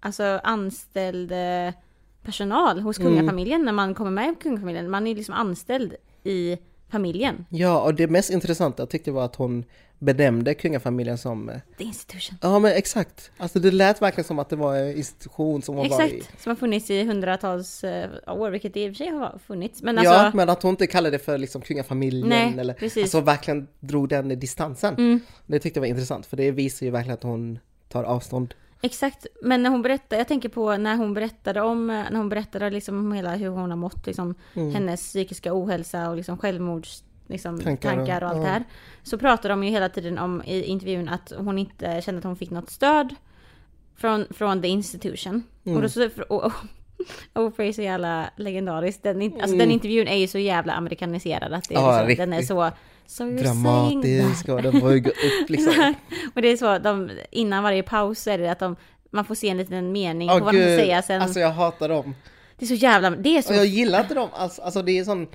alltså 0.00 0.40
anställd 0.44 1.32
eh, 1.32 1.74
personal 2.22 2.80
hos 2.80 2.98
Mm. 2.98 3.12
kungafamiljen 3.12 3.64
när 3.64 3.72
man 3.72 3.94
kommer 3.94 4.10
med 4.10 4.32
i 4.32 4.42
kungafamiljen. 4.42 4.90
Man 4.90 5.06
är 5.06 5.14
liksom 5.14 5.34
anställd 5.34 5.94
i 6.24 6.58
familjen. 6.92 7.46
Ja, 7.48 7.82
och 7.82 7.94
det 7.94 8.06
mest 8.06 8.30
intressanta 8.30 8.86
tyckte 8.86 9.10
jag 9.10 9.14
var 9.14 9.24
att 9.24 9.36
hon 9.36 9.64
benämnde 9.98 10.54
kungafamiljen 10.54 11.18
som... 11.18 11.48
eh, 11.48 11.56
The 11.78 11.84
institution. 11.84 12.38
Ja 12.42 12.58
men 12.58 12.72
exakt! 12.72 13.30
Alltså 13.38 13.58
det 13.60 13.70
lät 13.70 14.02
verkligen 14.02 14.24
som 14.24 14.38
att 14.38 14.48
det 14.48 14.56
var 14.56 14.76
en 14.76 14.96
institution 14.96 15.62
som 15.62 15.74
hon 15.76 15.88
var 15.88 16.02
i. 16.02 16.16
Exakt, 16.16 16.42
som 16.42 16.50
har 16.50 16.56
funnits 16.56 16.90
i 16.90 17.04
hundratals 17.04 17.84
eh, 17.84 18.10
år, 18.26 18.50
vilket 18.50 18.74
det 18.74 18.84
i 18.84 18.90
och 18.90 18.96
för 18.96 19.04
sig 19.04 19.08
har 19.08 19.38
funnits. 19.46 19.82
Men 19.82 19.98
alltså, 19.98 20.14
ja, 20.14 20.30
men 20.34 20.48
att 20.48 20.62
hon 20.62 20.70
inte 20.70 20.86
kallade 20.86 21.14
det 21.16 21.24
för 21.24 21.38
liksom 21.38 21.62
kungafamiljen 21.62 22.28
Nej, 22.28 22.54
eller... 22.58 22.74
precis. 22.74 22.96
Mm. 22.96 23.04
Alltså 23.04 23.20
verkligen 23.20 23.68
drog 23.80 24.08
den 24.08 24.28
distansen. 24.40 25.20
Det 25.46 25.58
tyckte 25.58 25.78
jag 25.78 25.82
var 25.82 25.88
intressant, 25.88 26.26
för 26.26 26.36
det 26.36 26.50
visar 26.50 26.86
ju 26.86 26.92
verkligen 26.92 27.14
att 27.14 27.22
hon 27.22 27.58
tar 27.88 28.04
avstånd. 28.04 28.54
Exakt, 28.84 29.26
men 29.42 29.62
när 29.62 29.70
hon 29.70 29.82
berättade, 29.82 30.16
jag 30.20 30.28
tänker 30.28 30.48
på 30.48 30.76
när 30.76 30.96
hon 30.96 31.14
berättade 31.14 31.60
om, 31.60 31.86
när 31.86 32.16
hon 32.16 32.28
berättade 32.28 32.70
liksom 32.70 32.98
om 32.98 33.12
hela 33.12 33.34
hur 33.36 33.48
hon 33.48 33.70
har 33.70 33.76
mått, 33.76 34.06
liksom 34.06 34.34
Mm. 34.54 34.74
hennes 34.74 35.00
psykiska 35.00 35.50
ohälsa 35.54 36.10
och 36.10 36.16
liksom 36.16 36.38
självmords 36.38 37.04
liksom, 37.26 37.60
Tankar 37.60 37.96
tankar, 37.96 38.22
och- 38.24 38.28
allt 38.30 38.38
ja. 38.38 38.42
det 38.44 38.48
här. 38.50 38.64
Så 39.02 39.18
pratade 39.18 39.48
de 39.52 39.64
ju 39.64 39.70
hela 39.70 39.88
tiden 39.88 40.18
om 40.18 40.42
i 40.46 40.62
intervjun 40.62 41.08
att 41.08 41.32
hon 41.38 41.58
inte 41.58 42.02
kände 42.02 42.18
att 42.18 42.24
hon 42.24 42.36
fick 42.36 42.50
något 42.50 42.70
stöd 42.70 43.14
från, 43.96 44.26
från 44.30 44.62
the 44.62 44.68
institution. 44.68 45.42
Mm. 45.64 45.76
Och, 45.76 45.82
då, 45.82 45.88
så- 45.88 46.08
och, 46.28 46.44
och, 46.44 46.52
Oprah 47.34 47.68
är 47.68 47.72
så 47.72 47.82
jävla 47.82 48.30
legendarisk. 48.36 49.02
Den, 49.02 49.22
alltså, 49.40 49.56
den 49.56 49.70
intervjun 49.70 50.08
är 50.08 50.16
ju 50.16 50.26
så 50.26 50.38
jävla 50.38 50.72
amerikaniserad 50.72 51.52
att 51.52 51.68
det 51.68 51.74
är 51.74 51.78
Mm. 51.78 51.94
Ja, 51.94 52.06
liksom, 52.06 52.30
den 52.30 52.38
är 52.38 52.42
så... 52.42 52.70
So 53.12 53.24
Dramatisk 53.24 54.48
och 54.48 54.62
den 54.62 54.80
får 54.80 54.92
ju 54.92 55.00
gå 55.00 55.10
upp 55.10 55.48
liksom. 55.50 55.94
och 56.34 56.42
det 56.42 56.48
är 56.48 56.56
så, 56.56 56.78
de, 56.78 57.10
innan 57.30 57.62
varje 57.62 57.82
paus 57.82 58.26
är 58.26 58.38
det 58.38 58.52
att 58.52 58.58
de, 58.58 58.76
man 59.10 59.24
får 59.24 59.34
se 59.34 59.48
en 59.48 59.56
liten 59.56 59.92
mening 59.92 60.30
Åh 60.30 60.38
på 60.38 60.44
vad 60.44 60.54
de 60.54 60.58
ska 60.60 60.66
gud, 60.68 60.80
säga 60.80 61.02
sen. 61.02 61.22
alltså 61.22 61.40
jag 61.40 61.50
hatar 61.50 61.88
dem. 61.88 62.14
Det 62.58 62.64
är 62.64 62.66
så 62.66 62.74
jävla, 62.74 63.10
det 63.10 63.36
är 63.36 63.42
så 63.42 63.50
Och 63.50 63.56
jag 63.56 63.66
gillar 63.66 64.00
inte 64.00 64.14
dem 64.14 64.28
alls. 64.32 64.58
Alltså 64.58 64.82
det 64.82 64.98
är 64.98 65.04
sån, 65.04 65.26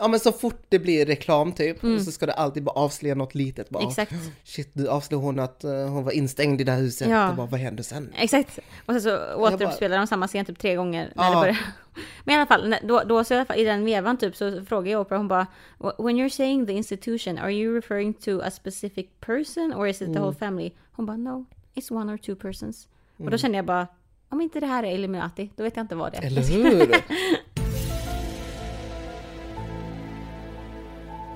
ja 0.00 0.08
men 0.08 0.20
så 0.20 0.32
fort 0.32 0.62
det 0.68 0.78
blir 0.78 1.06
reklam 1.06 1.52
typ, 1.52 1.80
så 2.04 2.12
ska 2.12 2.26
det 2.26 2.32
alltid 2.32 2.62
bara 2.62 2.70
avslöja 2.70 3.14
något 3.14 3.34
litet. 3.34 3.70
Bara, 3.70 3.78
Mm. 3.78 3.88
Exakt. 3.90 4.12
Shit, 4.44 4.70
nu 4.74 4.88
avslöjar 4.88 5.22
hon 5.22 5.38
att 5.38 5.64
eh, 5.64 5.70
hon 5.70 6.04
var 6.04 6.12
instängd 6.12 6.60
i 6.60 6.64
det 6.64 6.72
här 6.72 6.78
huset. 6.78 7.08
Ja. 7.08 7.30
Och 7.30 7.36
bara, 7.36 7.46
vad 7.46 7.60
händer 7.60 7.82
sen? 7.82 8.12
Exakt. 8.16 8.58
Och 8.86 8.92
sen 8.94 9.02
så 9.02 9.34
återuppspelar 9.34 9.98
de 9.98 10.06
samma 10.06 10.26
scen 10.28 10.44
typ 10.44 10.58
tre 10.58 10.74
gånger 10.74 11.12
när 11.16 11.24
Ja. 11.24 11.30
det 11.30 11.36
börjar. 11.40 11.58
Men 12.24 12.34
i 12.34 12.36
alla 12.38 12.46
fall, 12.46 12.76
då, 12.82 13.02
då 13.06 13.24
så 13.24 13.34
i, 13.34 13.36
alla 13.36 13.44
fall, 13.46 13.58
i 13.58 13.64
den 13.64 13.84
vevan 13.84 14.16
typ 14.18 14.36
så 14.36 14.64
frågar 14.64 14.92
jag 14.92 15.00
Oprah, 15.00 15.18
hon 15.18 15.28
bara 15.28 15.46
When 15.78 16.16
you're 16.16 16.28
saying 16.28 16.66
the 16.66 16.72
institution, 16.72 17.38
are 17.38 17.52
you 17.52 17.74
referring 17.74 18.14
to 18.14 18.40
a 18.40 18.50
specific 18.50 19.06
person 19.20 19.74
or 19.76 19.86
is 19.86 19.96
it 19.96 19.98
the 19.98 20.04
Mm. 20.10 20.22
whole 20.22 20.34
family? 20.36 20.72
Hon 20.92 21.06
bara 21.06 21.16
no, 21.16 21.44
it's 21.74 21.92
one 21.92 22.12
or 22.12 22.16
two 22.16 22.34
persons. 22.34 22.88
Och 23.14 23.20
Mm. 23.20 23.30
då 23.30 23.38
kände 23.38 23.58
jag 23.58 23.64
bara, 23.66 23.86
om 24.28 24.40
inte 24.40 24.60
det 24.60 24.66
här 24.66 24.82
är 24.82 24.94
Illuminati, 24.94 25.50
då 25.56 25.62
vet 25.62 25.76
jag 25.76 25.84
inte 25.84 25.94
vad 25.94 26.12
det 26.12 26.18
är. 26.18 26.22
Eller 26.26 26.42
hur? 26.42 26.94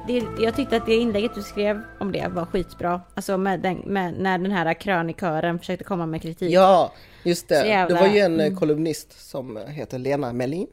Det, 0.06 0.22
jag 0.38 0.56
tyckte 0.56 0.76
att 0.76 0.86
det 0.86 0.94
inlägget 0.94 1.34
du 1.34 1.42
skrev 1.42 1.80
om 1.98 2.12
det 2.12 2.28
var 2.28 2.46
skitbra. 2.46 3.00
Alltså 3.14 3.38
med 3.38 3.60
den, 3.60 3.76
med, 3.76 4.14
när 4.18 4.38
den 4.38 4.50
här 4.50 4.74
krönikören 4.74 5.58
försökte 5.58 5.84
komma 5.84 6.06
med 6.06 6.22
kritik. 6.22 6.52
Ja, 6.52 6.92
just 7.22 7.48
det. 7.48 7.66
jävla- 7.66 7.96
Det 7.96 8.00
var 8.00 8.14
ju 8.14 8.20
en 8.20 8.40
mm. 8.40 8.56
kolumnist 8.56 9.28
som 9.30 9.58
heter 9.68 9.98
Lena 9.98 10.32
Melin. 10.32 10.66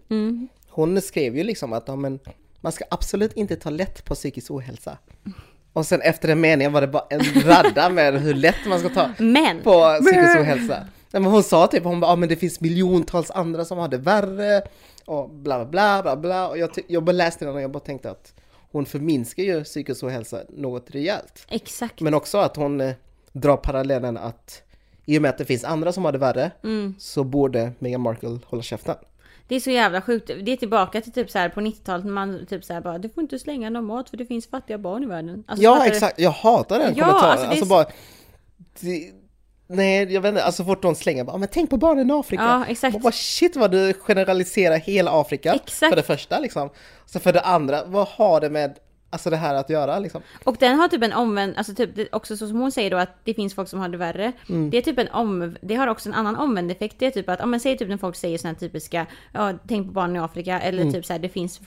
Hon 0.70 1.02
skrev 1.02 1.38
ju 1.38 1.44
liksom 1.44 1.74
att 1.74 1.84
ja, 1.88 1.96
men, 1.96 2.20
man 2.62 2.72
ska 2.72 2.84
absolut 2.90 3.34
inte 3.34 3.56
ta 3.56 3.70
lätt 3.70 4.06
på 4.06 4.16
psykisk 4.16 4.52
ohälsa. 4.52 4.98
Och 5.74 5.86
sen 5.86 6.02
efter 6.02 6.28
den 6.28 6.42
meningen 6.42 6.74
var 6.74 6.82
det 6.82 6.88
bara 6.88 7.06
en 7.10 7.22
radda 7.46 7.90
med 7.90 8.22
hur 8.22 8.34
lätt 8.34 8.66
man 8.68 8.80
ska 8.80 8.90
ta 8.90 9.10
Men! 9.18 9.62
på 9.62 9.98
psykisk 10.02 10.40
ohälsa. 10.40 10.88
Nej, 11.12 11.22
men 11.22 11.32
hon 11.32 11.44
sa 11.44 11.68
typ, 11.68 11.84
hon 11.84 12.00
bara, 12.00 12.12
ja, 12.12 12.16
men 12.16 12.30
det 12.30 12.36
finns 12.36 12.62
miljontals 12.62 13.32
andra 13.32 13.66
som 13.66 13.78
har 13.78 13.88
det 13.88 13.98
värre 13.98 14.62
och 15.06 15.30
bla 15.30 15.66
bla 15.66 16.02
bla 16.02 16.16
bla. 16.16 16.48
Och 16.50 16.58
jag, 16.58 16.70
jag 16.88 17.04
bara 17.04 17.12
läste 17.12 17.46
den 17.46 17.56
och 17.56 17.62
jag 17.62 17.72
bara 17.72 17.80
tänkte 17.80 18.12
att 18.12 18.34
hon 18.72 18.86
förminskar 18.86 19.44
ju 19.44 19.64
psykisk 19.64 20.04
ohälsa 20.04 20.42
något 20.50 20.92
rejält. 20.92 21.46
Exakt. 21.50 22.02
Men 22.02 22.14
också 22.14 22.38
att 22.38 22.56
hon 22.56 22.82
eh, 22.82 22.94
drar 23.32 23.58
parallellen 23.58 24.18
att 24.18 24.62
i 25.06 25.18
och 25.18 25.22
med 25.22 25.30
att 25.30 25.38
det 25.38 25.46
finns 25.46 25.64
andra 25.64 25.92
som 25.94 26.06
har 26.06 26.12
det 26.12 26.18
värre 26.18 26.52
så 26.98 27.24
borde 27.24 27.72
Meghan 27.80 28.02
Markle 28.02 28.40
hålla 28.46 28.64
käften. 28.64 28.96
Det 29.48 29.56
är 29.56 29.60
så 29.60 29.72
jävla 29.72 30.02
sjukt. 30.02 30.28
Det 30.28 30.52
är 30.52 30.58
tillbaka 30.58 31.02
till 31.02 31.12
typ 31.12 31.30
så 31.30 31.38
här 31.40 31.50
på 31.50 31.60
90-talet 31.62 32.06
när 32.06 32.12
man 32.14 32.46
typ 32.46 32.64
så 32.66 32.74
här 32.74 32.82
bara 32.82 32.98
du 32.98 33.10
får 33.10 33.24
inte 33.24 33.40
slänga 33.40 33.70
någon 33.70 33.86
mat 33.86 34.10
för 34.10 34.18
det 34.18 34.26
finns 34.26 34.48
fattiga 34.48 34.78
barn 34.78 35.04
i 35.04 35.06
världen. 35.06 35.44
Alltså, 35.48 35.64
ja 35.64 35.86
exakt, 35.88 36.20
jag 36.20 36.32
hatar 36.32 36.80
den 36.80 36.94
Ja, 36.96 37.06
kommentaren. 37.06 37.32
alltså, 37.32 37.48
Alltså, 37.48 37.66
det 37.66 37.68
är 37.68 37.70
bara... 37.70 37.86
Det, 38.80 39.12
nej, 39.76 40.14
jag 40.14 40.22
vet 40.22 40.30
inte, 40.30 40.44
alltså 40.44 40.64
fort 40.64 40.82
de 40.82 40.96
slänger 40.96 41.24
bara, 41.24 41.38
men 41.38 41.50
tänk 41.52 41.70
på 41.70 41.78
barnen 41.78 42.10
i 42.10 42.14
Afrika. 42.14 42.44
Ja, 42.44 42.66
exakt. 42.66 42.94
Man 42.94 43.02
bara, 43.02 43.12
shit 43.12 43.56
vad 43.56 43.72
du 43.72 43.94
generaliserar 43.94 44.78
hela 44.78 45.22
Afrika. 45.22 45.54
Exakt. 45.54 45.90
För 45.90 45.96
det 45.96 46.04
första 46.04 46.40
liksom. 46.40 46.70
Så 47.06 47.20
för 47.20 47.34
det 47.34 47.42
andra, 47.42 47.84
vad 47.86 48.08
har 48.08 48.42
det 48.42 48.50
med 48.50 48.76
alltså, 49.10 49.30
det 49.30 49.36
här 49.38 49.56
att 49.56 49.70
göra 49.70 50.00
liksom? 50.00 50.22
Och 50.44 50.56
den 50.60 50.80
har 50.80 50.88
typ 50.88 51.04
en 51.04 51.14
omvänd, 51.14 51.58
alltså 51.58 51.74
typ 51.74 52.14
också 52.16 52.38
så 52.38 52.48
som 52.48 52.60
hon 52.60 52.72
säger 52.72 52.92
då 52.92 52.98
att 52.98 53.16
det 53.24 53.34
finns 53.34 53.56
folk 53.56 53.70
som 53.70 53.80
har 53.80 53.90
det 53.90 53.98
värre. 53.98 54.32
Mm. 54.50 54.70
Det 54.70 54.78
är 54.78 54.82
typ 54.82 55.00
en 55.00 55.08
om, 55.08 55.56
det 55.62 55.76
har 55.76 55.88
också 55.88 56.10
en 56.10 56.16
annan 56.16 56.36
omvänd 56.36 56.72
effekt. 56.72 56.96
Det 57.00 57.06
är 57.06 57.12
typ 57.12 57.30
att, 57.30 57.42
om 57.42 57.52
man 57.52 57.60
säger 57.60 57.78
typ 57.78 57.90
när 57.90 57.98
folk 57.98 58.16
säger 58.16 58.38
sådana 58.38 58.58
typiska, 58.60 59.06
ja 59.34 59.54
tänk 59.68 59.88
på 59.88 59.94
barnen 59.94 60.16
i 60.16 60.20
Afrika 60.20 60.60
eller 60.60 60.82
Mm. 60.82 60.94
typ 60.94 61.06
så 61.06 61.14
här 61.14 61.20
det 61.20 61.30
finns 61.30 61.62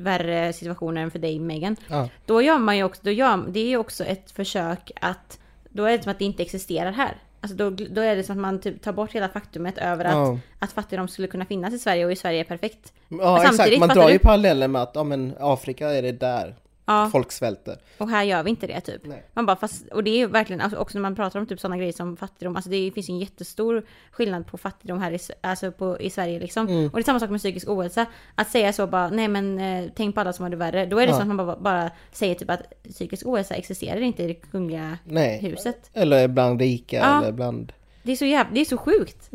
värre 0.00 0.52
situationer 0.52 1.02
än 1.02 1.10
för 1.10 1.18
dig 1.18 1.38
Megan. 1.38 1.76
Ja. 1.88 2.08
Då 2.26 2.42
gör 2.42 2.58
man 2.58 2.76
ju 2.76 2.84
också, 2.84 3.00
då 3.04 3.10
gör, 3.10 3.44
det 3.48 3.60
är 3.60 3.68
ju 3.68 3.76
också 3.76 4.04
ett 4.04 4.30
försök 4.30 4.90
att, 5.00 5.38
då 5.72 5.84
är 5.84 5.96
det 5.96 6.02
som 6.02 6.12
att 6.12 6.18
det 6.18 6.24
inte 6.24 6.42
existerar 6.42 6.92
här. 6.92 7.16
Alltså 7.40 7.56
då, 7.56 7.70
då 7.70 8.00
är 8.00 8.16
det 8.16 8.22
som 8.22 8.36
att 8.36 8.40
man 8.42 8.60
typ 8.60 8.82
tar 8.82 8.92
bort 8.92 9.12
hela 9.12 9.28
faktumet 9.28 9.78
över 9.78 10.04
att, 10.04 10.12
Ja. 10.12 10.38
att 10.58 10.72
fattigdom 10.72 11.08
skulle 11.08 11.28
kunna 11.28 11.44
finnas 11.44 11.74
i 11.74 11.78
Sverige 11.78 12.04
och 12.06 12.12
i 12.12 12.16
Sverige 12.16 12.40
är 12.40 12.44
perfekt. 12.44 12.92
Ja 13.08 13.44
exakt, 13.44 13.78
man 13.78 13.88
drar 13.88 14.06
du? 14.06 14.12
ju 14.12 14.18
paralleller 14.18 14.68
med 14.68 14.82
att 14.82 14.90
ja, 14.94 15.04
men 15.04 15.34
Afrika 15.40 15.90
är 15.90 16.02
det 16.02 16.12
där 16.12 16.54
Ja. 16.86 17.08
folk 17.12 17.32
svälter. 17.32 17.76
Och 17.98 18.08
här 18.08 18.22
gör 18.22 18.42
vi 18.42 18.50
inte 18.50 18.66
det 18.66 18.80
typ. 18.80 19.00
Nej. 19.04 19.22
Man 19.32 19.46
bara, 19.46 19.56
fast, 19.56 19.88
och 19.88 20.04
det 20.04 20.10
är 20.10 20.16
ju 20.16 20.26
verkligen, 20.26 20.60
alltså, 20.60 20.78
också 20.78 20.98
när 20.98 21.02
man 21.02 21.14
pratar 21.16 21.40
om 21.40 21.46
typ 21.46 21.60
sådana 21.60 21.76
grejer 21.76 21.92
som 21.92 22.16
fattigdom, 22.16 22.56
alltså 22.56 22.70
det 22.70 22.90
finns 22.94 23.08
ju 23.08 23.12
en 23.12 23.18
jättestor 23.18 23.82
skillnad 24.10 24.46
på 24.46 24.58
fattigdom 24.58 25.00
här 25.00 25.12
i, 25.12 25.18
alltså 25.40 25.72
på, 25.72 26.00
i 26.00 26.10
Sverige 26.10 26.40
liksom. 26.40 26.68
Mm. 26.68 26.86
Och 26.86 26.92
det 26.92 27.00
är 27.00 27.04
samma 27.04 27.20
sak 27.20 27.30
med 27.30 27.40
psykisk 27.40 27.68
ohälsa. 27.68 28.06
Att 28.34 28.50
säga 28.50 28.72
så 28.72 28.86
bara, 28.86 29.08
nej 29.10 29.28
men 29.28 29.58
eh, 29.58 29.90
tänk 29.96 30.14
på 30.14 30.20
alla 30.20 30.32
som 30.32 30.42
har 30.42 30.50
det 30.50 30.56
värre. 30.56 30.86
Då 30.86 30.98
är 30.98 31.06
det 31.06 31.12
Ja. 31.12 31.18
som 31.18 31.30
att 31.30 31.36
man 31.36 31.46
bara, 31.46 31.56
bara 31.56 31.90
säger 32.12 32.34
typ 32.34 32.50
att 32.50 32.62
psykisk 32.88 33.26
ohälsa 33.26 33.54
existerar 33.54 34.00
inte 34.00 34.22
i 34.22 34.26
det 34.26 34.34
kungliga 34.34 34.98
Nej. 35.04 35.38
huset. 35.42 35.90
Eller 35.92 36.28
bland 36.28 36.60
rika 36.60 36.96
Ja. 36.96 37.22
eller 37.22 37.32
bland... 37.32 37.72
Det 38.02 38.12
är 38.12 38.16
så 38.16 38.24
jävla, 38.24 38.54
det 38.54 38.60
är 38.60 38.64
så 38.64 38.76
sjukt. 38.76 39.30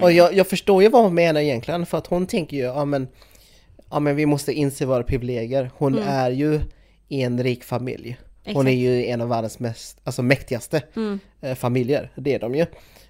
Och 0.00 0.12
jag, 0.12 0.34
jag 0.34 0.46
förstår 0.48 0.82
ju 0.82 0.88
vad 0.88 1.02
hon 1.02 1.14
menar 1.14 1.40
egentligen 1.40 1.86
för 1.86 1.98
att 1.98 2.06
hon 2.06 2.26
tänker 2.26 2.56
ju, 2.56 2.62
ja 2.62 2.84
men, 2.84 3.08
ja 3.94 4.00
men 4.00 4.16
vi 4.16 4.26
måste 4.26 4.52
inse 4.52 4.86
våra 4.86 5.02
privilegier. 5.02 5.70
Hon 5.76 5.98
är 5.98 6.30
ju 6.30 6.60
i 7.08 7.22
en 7.22 7.42
rik 7.42 7.64
familj. 7.64 8.16
Hon 8.44 8.50
Exakt. 8.50 8.66
är 8.68 8.72
ju 8.72 9.06
en 9.06 9.20
av 9.20 9.28
världens 9.28 9.58
mest, 9.58 10.00
alltså 10.04 10.22
mäktigaste 10.22 10.82
eh, 11.40 11.54
familjer, 11.54 12.12
det 12.16 12.34
är 12.34 12.38
de 12.38 12.54
ju. 12.54 12.66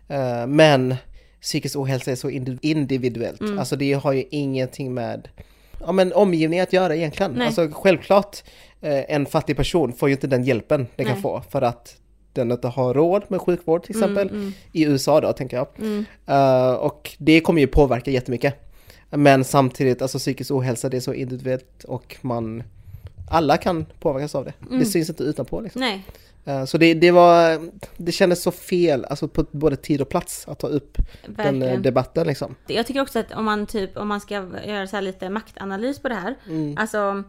Eh, 0.09 0.47
men 0.47 0.95
psykisk 1.41 1.77
ohälsa 1.77 2.11
är 2.13 2.17
så 2.17 2.31
indi- 2.31 2.59
individuellt, 2.63 3.41
alltså 3.59 3.77
det 3.77 3.93
har 3.93 4.13
ju 4.13 4.25
ingenting 4.31 4.95
med 4.95 5.29
ja, 5.81 5.93
men 5.93 6.13
omgivning 6.13 6.61
att 6.61 6.73
göra 6.73 6.97
egentligen. 6.97 7.33
Nej. 7.33 7.47
Alltså 7.47 7.69
självklart, 7.73 8.43
eh, 8.81 9.15
en 9.15 9.27
fattig 9.27 9.57
person 9.57 9.93
får 9.93 10.09
ju 10.09 10.15
inte 10.15 10.27
den 10.27 10.45
hjälpen 10.45 10.87
den 10.97 11.07
kan 11.07 11.15
Nej. 11.15 11.23
få 11.23 11.43
för 11.51 11.63
att 11.63 11.97
den 12.33 12.53
inte 12.53 12.69
har 12.69 12.95
råd 12.95 13.23
med 13.29 13.41
sjukvård 13.41 13.83
till 13.85 13.97
Mm, 13.97 14.13
exempel. 14.19 14.53
I 14.73 14.85
USA 14.85 15.21
då 15.21 15.33
tänker 15.33 15.57
jag. 15.57 15.67
Eh, 16.27 16.73
och 16.75 17.11
det 17.19 17.41
kommer 17.41 17.61
ju 17.61 17.67
påverka 17.67 18.11
jättemycket. 18.11 18.55
Men 19.17 19.45
samtidigt, 19.45 20.03
alltså 20.03 20.19
psykisk 20.19 20.51
ohälsa 20.51 20.89
det 20.89 20.97
är 20.97 21.01
så 21.01 21.13
individuellt 21.15 21.85
och 21.85 22.17
man 22.21 22.63
alla 23.31 23.57
kan 23.57 23.87
påverkas 24.01 24.35
av 24.35 24.45
det. 24.45 24.53
Mm. 24.67 24.79
Det 24.79 24.85
syns 24.85 25.09
inte 25.09 25.23
utanpå 25.23 25.61
liksom. 25.61 25.81
Nej. 25.81 26.05
Eh, 26.45 26.65
Så 26.65 26.79
det, 26.79 26.95
det 26.95 27.11
var, 27.11 27.69
det 27.97 28.13
kändes 28.13 28.43
så 28.43 28.51
fel, 28.51 29.05
alltså 29.05 29.29
på 29.29 29.47
både 29.51 29.77
tid 29.77 30.01
och 30.01 30.09
plats 30.09 30.49
att 30.49 30.59
ta 30.59 30.67
upp 30.67 30.99
den 31.27 31.37
eh, 31.37 31.53
Verkligen. 31.53 31.83
debatten 31.83 32.27
liksom. 32.27 32.55
Jag 32.67 32.87
tycker 32.87 33.01
också 33.01 33.19
att 33.19 33.33
om 33.33 33.45
man 33.45 33.67
typ, 33.67 33.97
om 33.97 34.09
man 34.09 34.21
ska 34.21 34.35
göra 34.67 34.87
så 34.87 34.97
här 34.97 35.03
lite 35.03 35.31
maktanalys 35.31 35.99
på 35.99 36.09
det 36.09 36.15
här. 36.15 36.35
Mm. 36.47 36.75
Alltså, 36.79 37.23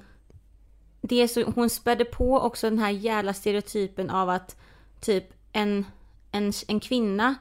det 1.01 1.21
är 1.21 1.27
så, 1.27 1.43
hon 1.55 1.69
spädde 1.69 2.05
på 2.05 2.39
också 2.39 2.69
den 2.69 2.79
här 2.79 2.91
jävla 2.91 3.33
stereotypen 3.33 4.09
av 4.09 4.29
att 4.29 4.55
typ 4.99 5.23
en, 5.51 5.85
en, 6.31 6.53
en 6.67 6.79
kvinna 6.79 7.35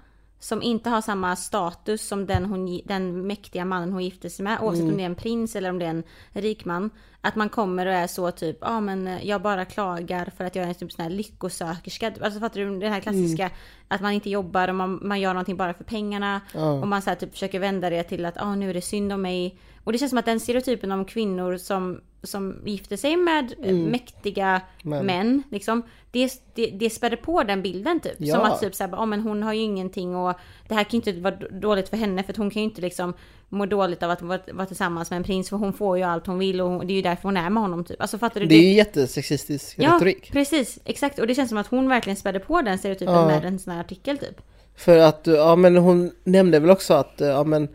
som 0.45 0.63
inte 0.63 0.91
har 0.91 1.01
samma 1.01 1.37
status 1.37 2.09
som 2.09 2.27
den, 2.27 2.45
hon, 2.45 2.81
den 2.85 3.27
mäktiga 3.27 3.65
mannen 3.65 3.93
hon 3.93 4.05
gifte 4.05 4.31
sig 4.31 4.45
med, 4.45 4.59
oavsett 4.61 4.85
om 4.85 4.97
det 4.97 5.03
är 5.03 5.07
en 5.07 5.15
prins 5.15 5.57
eller 5.57 5.71
om 5.71 5.79
det 5.79 5.85
är 5.85 5.91
en 5.91 6.03
rik 6.33 6.65
man. 6.65 6.91
Att 7.27 7.37
man 7.37 7.49
kommer 7.49 7.87
och 7.87 7.93
är 7.93 8.07
så 8.07 8.31
typ, 8.31 8.59
ja 8.61 8.69
ah, 8.69 8.81
men 8.81 9.19
jag 9.23 9.43
bara 9.43 9.65
klagar 9.65 10.33
för 10.37 10.45
att 10.45 10.55
jag 10.55 10.65
är 10.65 10.69
en 10.69 10.75
typ 10.75 10.93
sån 10.93 11.03
här 11.03 11.11
lyckosökerska. 11.11 12.13
Alltså 12.21 12.41
fattar 12.41 12.61
du 12.61 12.79
det 12.79 12.89
här 12.89 13.01
klassiska 13.01 13.51
att 13.89 14.01
man 14.01 14.13
inte 14.13 14.31
jobbar 14.31 14.69
och 14.69 14.75
man, 14.75 15.01
man 15.03 15.21
gör 15.21 15.33
någonting 15.35 15.57
bara 15.57 15.75
för 15.75 15.85
pengarna. 15.85 16.41
Och 16.55 16.89
man 16.89 17.03
så 17.03 17.11
här, 17.11 17.17
typ 17.17 17.33
försöker 17.33 17.59
vända 17.59 17.91
det 17.91 18.03
till 18.03 18.25
att 18.25 18.43
ah, 18.43 18.55
nu 18.55 18.71
är 18.71 18.75
det 18.75 18.81
synd 18.81 19.13
om 19.13 19.23
mig. 19.23 19.59
Och 19.85 19.93
det 19.93 19.99
känns 19.99 20.11
som 20.11 20.19
att 20.19 20.25
den 20.25 20.41
stereotypen 20.41 20.93
om 20.93 21.05
kvinnor 21.05 21.57
som, 21.57 22.01
som 22.23 22.57
gifter 22.65 22.97
sig 22.97 23.17
med 23.17 23.55
eh, 23.63 23.75
mäktiga 23.75 24.61
Men- 24.83 25.07
män, 25.07 25.43
liksom, 25.51 25.83
det, 26.11 26.33
det, 26.55 26.67
det 26.67 26.91
spädde 26.91 27.17
på 27.17 27.43
den 27.43 27.63
bilden 27.63 28.01
typ. 28.01 28.17
Ja. 28.19 28.35
Som 28.35 28.45
att 28.45 28.61
typ 28.61 28.75
såhär, 28.75 28.93
oh, 28.93 29.07
men 29.07 29.21
hon 29.21 29.43
har 29.43 29.53
ju 29.53 29.61
ingenting 29.61 30.17
och 30.17 30.35
det 30.69 30.75
här 30.75 30.85
kan 30.85 31.01
ju 31.01 31.11
inte 31.11 31.21
vara 31.21 31.37
dåligt 31.61 31.89
för 31.89 31.97
henne 31.97 32.23
för 32.23 32.33
att 32.33 32.37
hon 32.37 32.51
kan 32.51 32.63
ju 32.63 32.69
inte 32.69 32.81
liksom 32.81 33.15
må 33.55 33.67
dåligt 33.67 34.03
av 34.03 34.11
att 34.11 34.23
vara, 34.23 34.67
tillsammans 34.67 35.11
med 35.11 35.17
en 35.17 35.25
prins 35.25 35.49
för 35.49 35.57
hon 35.57 35.73
får 35.73 35.97
ju 35.99 36.05
allt 36.05 36.27
hon 36.27 36.39
vill 36.39 36.61
och 36.61 36.69
hon, 36.71 36.87
det 36.87 36.93
är 36.93 36.95
ju 36.97 37.03
därför 37.03 37.23
hon 37.23 37.37
är 37.37 37.51
med 37.51 37.63
honom 37.63 37.85
typ. 37.85 38.01
Alltså 38.01 38.19
fattar 38.19 38.41
du? 38.41 38.47
Det 38.47 38.55
är 38.55 38.63
ju 38.63 38.73
jättesexistisk 38.73 39.75
Ja, 39.79 39.95
retorik. 39.95 40.33
precis. 40.33 40.79
Exakt. 40.85 41.19
Och 41.19 41.27
det 41.27 41.35
känns 41.35 41.49
som 41.49 41.59
att 41.59 41.67
hon 41.67 41.89
verkligen 41.89 42.17
spädde 42.17 42.41
på 42.41 42.63
den 42.63 42.79
stereotypen 42.79 43.15
Ja. 43.15 43.27
med 43.27 43.45
en 43.45 43.59
sån 43.59 43.73
här 43.73 43.81
artikel 43.81 44.19
typ. 44.19 44.41
För 44.77 44.99
att, 44.99 45.21
ja 45.27 45.57
men 45.57 45.77
hon 45.77 46.11
nämnde 46.25 46.59
väl 46.59 46.71
också 46.71 46.95
att, 46.95 47.15
ja 47.17 47.45
men, 47.45 47.69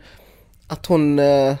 att 0.66 0.86
hon, 0.86 1.18
eh, 1.18 1.54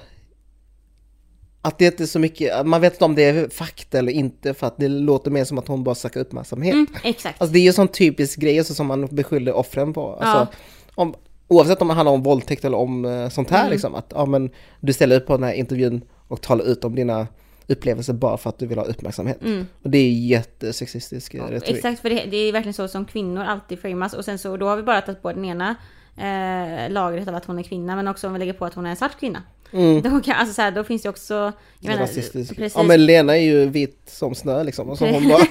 att 1.62 1.78
det 1.78 1.84
inte 1.86 2.02
är 2.02 2.06
så 2.06 2.18
mycket, 2.18 2.66
man 2.66 2.80
vet 2.80 2.92
inte 2.92 3.04
om 3.04 3.14
det 3.14 3.22
är 3.24 3.48
fakta 3.48 3.98
eller 3.98 4.12
inte 4.12 4.54
för 4.54 4.66
att 4.66 4.76
det 4.76 4.88
låter 4.88 5.30
mer 5.30 5.44
som 5.44 5.58
att 5.58 5.68
hon 5.68 5.84
bara 5.84 5.94
söker 5.94 6.20
uppmärksamhet. 6.20 6.72
Mm, 6.74 6.86
exakt. 7.02 7.40
Alltså 7.40 7.52
det 7.52 7.58
är 7.58 7.62
ju 7.62 7.72
sån 7.72 7.88
typisk 7.88 8.38
grej 8.40 8.58
alltså, 8.58 8.74
som 8.74 8.86
man 8.86 9.06
beskyller 9.10 9.52
offren 9.52 9.92
på. 9.92 10.12
Alltså, 10.20 10.54
om, 10.94 11.14
oavsett 11.50 11.82
om 11.82 11.88
det 11.88 11.94
handlar 11.94 12.12
om 12.12 12.22
våldtäkt 12.22 12.64
eller 12.64 12.78
om 12.78 13.04
eh, 13.04 13.28
sånt 13.28 13.50
här 13.50 13.70
liksom. 13.70 13.94
Att 13.94 14.12
ja, 14.14 14.26
men, 14.26 14.50
du 14.80 14.92
ställer 14.92 15.16
upp 15.16 15.26
på 15.26 15.32
den 15.32 15.42
här 15.42 15.52
intervjun 15.52 16.02
och 16.28 16.40
talar 16.40 16.64
ut 16.64 16.84
om 16.84 16.94
dina 16.94 17.26
upplevelser 17.66 18.12
bara 18.12 18.36
för 18.36 18.50
att 18.50 18.58
du 18.58 18.66
vill 18.66 18.78
ha 18.78 18.84
uppmärksamhet. 18.84 19.38
Och 19.82 19.90
det 19.90 19.98
är 19.98 20.10
jättesexistisk 20.10 21.34
eh, 21.34 21.44
retorik. 21.44 21.76
Exakt, 21.76 22.00
för 22.00 22.10
det, 22.10 22.24
det 22.30 22.36
är 22.36 22.52
verkligen 22.52 22.74
så 22.74 22.88
som 22.88 23.04
kvinnor 23.04 23.42
alltid 23.42 23.80
framas 23.80 24.14
och 24.14 24.24
sen 24.24 24.38
så 24.38 24.56
då 24.56 24.68
har 24.68 24.76
vi 24.76 24.82
bara 24.82 25.00
tagit 25.00 25.22
på 25.22 25.32
den 25.32 25.44
ena 25.44 25.74
eh, 26.16 26.92
lagret 26.92 27.28
av 27.28 27.34
att 27.34 27.44
hon 27.44 27.58
är 27.58 27.62
kvinna 27.62 27.96
men 27.96 28.08
också 28.08 28.26
om 28.26 28.32
vi 28.32 28.38
lägger 28.38 28.52
på 28.52 28.64
att 28.64 28.74
hon 28.74 28.86
är 28.86 28.90
en 28.90 28.96
svart 28.96 29.20
kvinna. 29.20 29.42
Mm. 29.72 30.02
Då, 30.02 30.20
kan, 30.20 30.34
alltså, 30.34 30.54
så 30.54 30.62
här, 30.62 30.70
då 30.70 30.84
finns 30.84 31.02
det 31.02 31.08
också... 31.08 31.52
Jag 31.80 31.92
menar, 31.92 32.06
precis. 32.06 32.52
Ja 32.74 32.82
men 32.82 33.06
Lena 33.06 33.36
är 33.36 33.42
ju 33.42 33.66
vit 33.66 34.02
som 34.06 34.34
snö 34.34 34.64
liksom. 34.64 34.90
Och 34.90 34.98
så 34.98 35.10
hon 35.10 35.28
bara... 35.28 35.38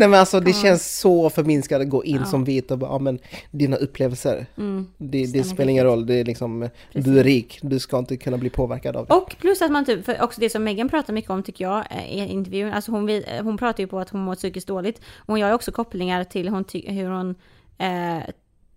Nej 0.00 0.08
men 0.08 0.20
alltså 0.20 0.40
det 0.40 0.52
känns 0.52 0.98
så 0.98 1.30
förminskande 1.30 1.84
att 1.84 1.90
gå 1.90 2.04
in 2.04 2.26
som 2.26 2.44
vit 2.44 2.70
och 2.70 2.78
bara, 2.78 2.90
ja 2.90 2.98
men 2.98 3.18
dina 3.50 3.76
upplevelser, 3.76 4.46
det, 4.56 4.86
det 5.08 5.26
Stämmer 5.28 5.44
spelar 5.44 5.70
ingen 5.70 5.84
roll, 5.84 6.06
det 6.06 6.14
är 6.14 6.24
liksom, 6.24 6.68
du 6.92 7.18
är 7.20 7.24
rik, 7.24 7.58
du 7.62 7.78
ska 7.78 7.98
inte 7.98 8.16
kunna 8.16 8.38
bli 8.38 8.50
påverkad 8.50 8.96
av 8.96 9.06
det. 9.06 9.14
Och 9.14 9.36
plus 9.40 9.62
att 9.62 9.70
man 9.70 9.84
typ, 9.84 10.04
för 10.04 10.22
också 10.22 10.40
det 10.40 10.50
som 10.50 10.64
Megan 10.64 10.88
pratar 10.88 11.12
mycket 11.12 11.30
om 11.30 11.42
tycker 11.42 11.64
jag 11.64 11.84
eh, 11.90 12.14
i 12.14 12.32
intervjun, 12.32 12.72
alltså 12.72 12.90
hon, 12.92 13.06
vill- 13.06 13.24
hon 13.42 13.56
pratar 13.58 13.80
ju 13.82 13.86
på 13.86 13.98
att 13.98 14.10
hon 14.10 14.20
mår 14.20 14.34
psykiskt 14.34 14.66
dåligt. 14.66 14.98
Och 14.98 15.26
hon 15.26 15.40
gör 15.40 15.48
ju 15.48 15.54
också 15.54 15.72
kopplingar 15.72 16.24
till 16.24 16.48
hon 16.48 16.64
hur 16.84 17.08
hon, 17.10 17.34
eh, 17.78 18.18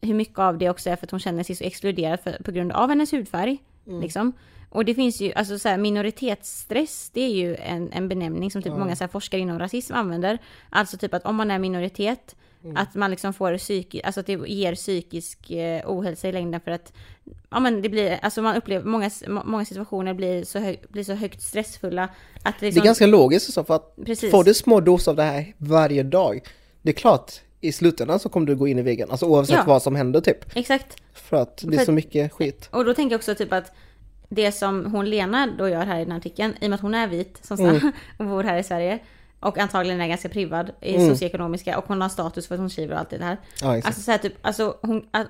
hur 0.01 0.13
mycket 0.13 0.39
av 0.39 0.57
det 0.57 0.69
också 0.69 0.89
är 0.89 0.95
för 0.95 1.05
att 1.05 1.11
hon 1.11 1.19
känner 1.19 1.43
sig 1.43 1.55
så 1.55 1.63
exkluderad 1.63 2.19
för, 2.19 2.43
på 2.43 2.51
grund 2.51 2.71
av 2.71 2.89
hennes 2.89 3.13
hudfärg. 3.13 3.57
Liksom. 4.01 4.33
Och 4.73 4.85
det 4.85 4.93
finns 4.93 5.21
ju, 5.21 5.33
alltså 5.33 5.59
så 5.59 5.69
här, 5.69 5.77
minoritetsstress, 5.77 7.09
det 7.13 7.21
är 7.21 7.29
ju 7.29 7.55
en, 7.55 7.91
en 7.91 8.07
benämning 8.09 8.51
som 8.51 8.61
typ 8.61 8.73
många 8.73 8.95
så 8.95 9.03
här, 9.03 9.09
forskare 9.09 9.41
inom 9.41 9.59
rasism 9.59 9.93
använder. 9.93 10.37
Alltså 10.69 10.97
typ 10.97 11.13
att 11.13 11.25
om 11.25 11.35
man 11.35 11.51
är 11.51 11.59
minoritet, 11.59 12.35
att 12.75 12.95
man 12.95 13.11
liksom 13.11 13.33
får 13.33 13.57
psykisk, 13.57 14.05
alltså 14.05 14.19
att 14.19 14.25
det 14.25 14.39
ger 14.47 14.75
psykisk 14.75 15.51
eh, 15.51 15.81
ohälsa 15.85 16.29
i 16.29 16.31
längden 16.31 16.61
för 16.61 16.71
att 16.71 16.93
Ja 17.49 17.59
men 17.59 17.81
det 17.81 17.89
blir, 17.89 18.19
alltså 18.21 18.41
man 18.41 18.55
upplever, 18.55 18.85
många, 18.85 19.09
många 19.27 19.65
situationer 19.65 20.13
blir 20.13 20.43
så, 20.43 20.59
hög, 20.59 20.81
blir 20.89 21.03
så 21.03 21.13
högt 21.13 21.41
stressfulla 21.41 22.09
att 22.43 22.55
det, 22.59 22.71
Det 22.71 22.79
är 22.79 22.83
ganska 22.83 23.07
logiskt 23.07 23.53
så 23.53 23.63
för 23.63 23.75
att 23.75 23.95
Precis. 24.05 24.31
får 24.31 24.43
du 24.43 24.53
små 24.53 24.79
doser 24.79 25.11
av 25.11 25.15
det 25.15 25.23
här 25.23 25.53
varje 25.57 26.03
dag, 26.03 26.39
det 26.81 26.89
är 26.89 26.93
klart 26.93 27.31
i 27.61 27.71
slutändan 27.71 28.19
så 28.19 28.29
kommer 28.29 28.47
du 28.47 28.55
gå 28.55 28.67
in 28.67 28.79
i 28.79 28.81
väggen, 28.81 29.11
alltså 29.11 29.25
oavsett 29.25 29.55
Ja. 29.55 29.63
vad 29.67 29.81
som 29.81 29.95
händer 29.95 30.21
typ. 30.21 30.55
Exakt. 30.55 30.95
För 31.13 31.37
att 31.37 31.57
det 31.57 31.75
är 31.75 31.77
För- 31.77 31.85
så 31.85 31.91
mycket 31.91 32.31
skit. 32.31 32.69
Och 32.71 32.85
då 32.85 32.93
tänker 32.93 33.13
jag 33.13 33.17
också 33.19 33.35
typ 33.35 33.53
att 33.53 33.71
det 34.33 34.51
som 34.51 34.85
hon 34.85 35.09
Lena 35.09 35.47
då 35.57 35.69
gör 35.69 35.85
här 35.85 35.99
i 35.99 36.03
den 36.03 36.11
här 36.11 36.17
artikeln, 36.19 36.53
i 36.61 36.65
och 36.65 36.69
med 36.69 36.75
att 36.75 36.81
hon 36.81 36.95
är 36.95 37.07
vit 37.07 37.39
som 37.45 37.57
sagt 37.57 37.83
Mm. 37.83 37.91
och 38.17 38.25
bor 38.25 38.43
här 38.43 38.57
i 38.57 38.63
Sverige 38.63 38.99
och 39.39 39.57
antagligen 39.57 40.01
är 40.01 40.07
ganska 40.07 40.29
privad 40.29 40.71
i 40.81 40.95
Mm. 40.95 41.09
socioekonomiska 41.09 41.77
och 41.77 41.85
hon 41.87 42.01
har 42.01 42.09
status 42.09 42.47
för 42.47 42.55
att 42.55 42.59
hon 42.61 42.69
skriver 42.69 42.93
och 42.93 42.99
allt 42.99 43.09
det 43.09 43.23
här. 43.23 43.37
Ja. 43.61 43.75
Alltså 43.75 44.01
så 44.01 44.11
här 44.11 44.17
typ, 44.17 44.33
alltså 44.41 44.77
hon, 44.81 45.07
att, 45.11 45.27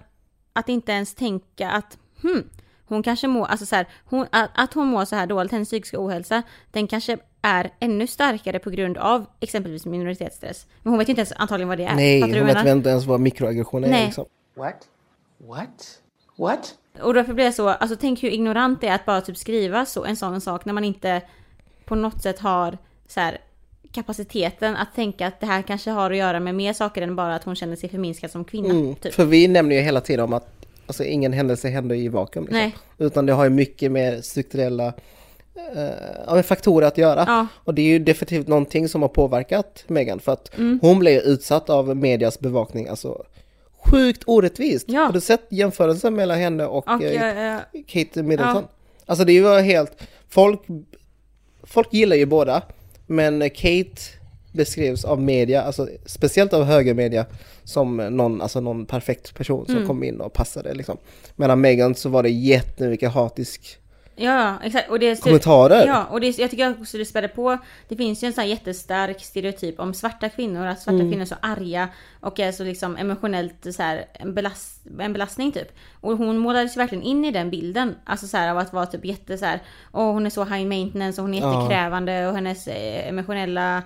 att 0.53 0.69
inte 0.69 0.91
ens 0.91 1.15
tänka 1.15 1.69
att 1.69 1.97
hmm, 2.21 2.43
hon 2.85 3.03
kanske 3.03 3.27
mår, 3.27 3.45
alltså 3.45 3.65
så 3.65 3.75
här, 3.75 3.87
hon, 4.05 4.25
att, 4.31 4.49
att 4.53 4.73
hon 4.73 4.87
mår 4.87 5.05
så 5.05 5.15
här 5.15 5.27
dåligt, 5.27 5.51
hennes 5.51 5.69
psykiska 5.69 5.97
ohälsa, 6.05 6.43
den 6.71 6.87
kanske 6.87 7.17
är 7.41 7.71
ännu 7.79 8.07
starkare 8.07 8.59
på 8.59 8.69
grund 8.69 8.97
av 8.97 9.25
exempelvis 9.39 9.85
minoritetsstress. 9.85 10.67
Men 10.81 10.91
hon 10.91 10.99
vet 10.99 11.07
ju 11.07 11.11
inte 11.11 11.19
ens 11.21 11.31
antagligen 11.31 11.69
vad 11.69 11.77
det 11.77 11.85
är. 11.85 11.95
Nej, 11.95 12.21
hon 12.21 12.47
vet 12.47 12.65
inte 12.65 12.89
ens 12.89 13.05
vad 13.05 13.19
mikroaggressioner 13.19 13.87
är 13.87 13.91
Nej. 13.91 14.05
liksom. 14.05 14.25
What? 14.55 14.87
What? 15.37 15.99
What? 16.37 16.75
Och 17.01 17.13
därför 17.13 17.34
blir 17.34 17.45
jag 17.45 17.53
så, 17.53 17.69
alltså 17.69 17.97
tänk 18.01 18.23
hur 18.23 18.29
ignorant 18.29 18.82
det 18.82 18.88
är 18.88 18.95
att 18.95 19.06
bara 19.06 19.21
typ 19.21 19.38
skriva 19.38 19.86
så, 19.86 20.06
en 20.06 20.15
sån 20.15 20.41
sak 20.41 20.65
när 20.65 20.73
man 20.73 20.84
inte 20.84 21.21
på 21.86 21.95
något 21.95 22.21
sätt 22.23 22.39
har 22.39 22.77
så 23.08 23.19
här, 23.19 23.38
kapaciteten 23.91 24.75
att 24.75 24.95
tänka 24.95 25.27
att 25.27 25.39
det 25.39 25.45
här 25.45 25.62
kanske 25.62 25.91
har 25.91 26.12
att 26.12 26.17
göra 26.17 26.39
med 26.39 26.56
mer 26.56 26.73
saker 26.73 27.01
än 27.01 27.15
bara 27.15 27.36
att 27.36 27.43
hon 27.43 27.56
känner 27.56 27.75
sig 27.75 27.89
förminskad 27.89 28.32
som 28.32 28.45
kvinna. 28.45 28.69
Mm, 28.69 28.95
Typ. 28.95 29.13
För 29.13 29.25
vi 29.25 29.47
nämner 29.47 29.75
ju 29.75 29.82
hela 29.82 30.01
tiden 30.01 30.23
om 30.25 30.34
att 30.34 30.47
alltså, 30.88 31.03
ingen 31.03 31.34
händelse 31.34 31.69
händer 31.69 31.95
i 31.95 32.08
vakuum. 32.08 32.45
Liksom. 32.51 32.71
Utan 32.97 33.25
det 33.25 33.34
har 33.34 33.43
ju 33.43 33.49
mycket 33.49 33.91
med 33.91 34.25
strukturella 34.25 34.93
eh, 36.36 36.41
faktorer 36.41 36.88
att 36.88 36.97
göra. 36.97 37.23
Ja. 37.27 37.47
Och 37.63 37.73
det 37.73 37.82
är 37.82 37.86
ju 37.88 37.99
definitivt 37.99 38.47
någonting 38.47 38.89
som 38.89 39.01
har 39.01 39.10
påverkat 39.10 39.84
Meghan. 39.88 40.19
För 40.19 40.32
att 40.32 40.58
Mm. 40.58 40.79
hon 40.82 40.99
blev 40.99 41.21
utsatt 41.21 41.69
av 41.69 41.97
medias 41.97 42.39
bevakning. 42.39 42.88
Alltså 42.88 43.23
sjukt 43.85 44.23
orättvist. 44.25 44.85
Ja. 44.87 45.01
Har 45.01 45.13
du 45.13 45.21
sett 45.21 45.47
jämförelsen 45.49 46.13
mellan 46.15 46.37
henne 46.37 46.65
och, 46.65 46.87
Och 46.87 47.03
eh, 47.03 47.55
eh, 47.55 47.59
Kate 47.87 48.23
Middleton? 48.23 48.63
Alltså 49.05 49.25
det 49.25 49.41
var 49.41 49.61
helt... 49.61 49.91
Folk, 50.29 50.61
folk 51.63 51.93
gillar 51.93 52.15
ju 52.15 52.25
båda. 52.25 52.61
Men 53.07 53.49
Kate 53.49 54.01
beskrivs 54.51 55.05
av 55.05 55.21
media, 55.21 55.61
alltså 55.61 55.87
speciellt 56.05 56.53
av 56.53 56.63
högermedia, 56.63 57.25
som 57.63 57.97
någon, 57.97 58.41
alltså 58.41 58.59
någon 58.59 58.85
perfekt 58.85 59.35
person 59.35 59.65
Mm. 59.69 59.79
som 59.79 59.87
kom 59.87 60.03
in 60.03 60.21
och 60.21 60.33
passade 60.33 60.73
liksom. 60.73 60.97
Medan 61.35 61.61
Meghan 61.61 61.95
så 61.95 62.09
var 62.09 62.23
det 62.23 62.29
jättemycket 62.29 63.11
hatisk 63.11 63.77
Ja, 64.15 64.56
exakt. 64.63 64.89
Och 64.89 64.99
det 64.99 65.10
är 65.10 65.15
kommentarer. 65.15 65.86
Ja, 65.88 66.06
och 66.06 66.21
det, 66.21 66.38
jag 66.38 66.52
tycker 66.52 66.82
också 66.82 66.97
det 66.97 67.06
späder 67.06 67.28
på. 67.28 67.58
Det 67.88 67.95
finns 67.95 68.23
ju 68.23 68.28
en 68.28 68.34
sån 68.34 68.41
här 68.41 68.49
jättestark 68.49 69.21
stereotyp 69.23 69.80
om 69.80 69.93
svarta 69.93 70.30
kvinnor, 70.30 70.65
att 70.65 70.82
svarta 70.82 70.97
kvinnor 70.99 71.21
är 71.21 71.26
så 71.26 71.36
arga 71.41 71.89
och 72.19 72.39
är 72.39 72.52
så 72.52 72.63
liksom 72.63 72.97
emotionellt 72.97 73.67
så 73.76 73.84
här, 73.84 74.06
en, 74.13 74.34
belast, 74.34 74.82
en 74.99 75.13
belastning 75.13 75.52
typ. 75.52 75.71
Och 76.02 76.17
hon 76.17 76.38
målades 76.38 76.76
ju 76.76 76.80
verkligen 76.80 77.04
in 77.04 77.26
i 77.26 77.32
den 77.32 77.49
bilden, 77.49 77.95
alltså 78.06 78.28
så 78.28 78.38
här 78.38 78.52
av 78.52 78.58
att 78.58 78.73
vara 78.73 78.86
typ 78.86 79.06
jätte 79.06 79.38
så 79.38 79.45
här, 79.45 79.60
åh 79.91 80.12
hon 80.13 80.26
är 80.26 80.30
så 80.30 80.43
high 80.45 80.67
maintenance 80.67 81.21
och 81.21 81.28
hon 81.28 81.34
är 81.34 81.41
Ja. 81.41 81.54
jättekrävande 81.63 82.28
och 82.28 82.36
hennes 82.36 82.67
eh, 82.67 83.08
emotionella 83.10 83.82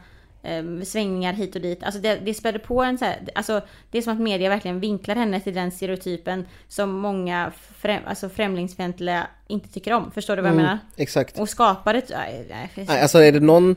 eh, 0.47 0.83
svängningar 0.85 1.33
hit 1.33 1.55
och 1.55 1.61
dit. 1.61 1.83
Alltså 1.83 2.01
det, 2.01 2.15
det 2.25 2.33
späder 2.33 2.59
på 2.59 2.83
en 2.83 2.97
så 2.97 3.05
här, 3.05 3.19
alltså 3.35 3.61
det 3.91 3.97
är 3.97 4.01
som 4.01 4.13
att 4.13 4.19
media 4.19 4.49
verkligen 4.49 4.79
vinklar 4.79 5.15
henne 5.15 5.39
till 5.39 5.53
den 5.53 5.71
stereotypen 5.71 6.45
som 6.67 6.91
många 6.91 7.51
främ, 7.77 8.01
alltså 8.05 8.29
främlingsfientliga 8.29 9.27
inte 9.47 9.69
tycker 9.69 9.93
om. 9.93 10.11
Förstår 10.11 10.35
du 10.35 10.41
vad 10.41 10.51
jag 10.51 10.57
menar? 10.57 10.79
Exakt. 10.95 11.39
Och 11.39 11.49
skapar 11.49 11.93
ett... 11.93 12.09
Nej, 12.09 12.45
nej, 12.49 12.85
Nej, 12.87 13.01
alltså 13.01 13.19
är 13.19 13.31
det 13.31 13.39
någon 13.39 13.75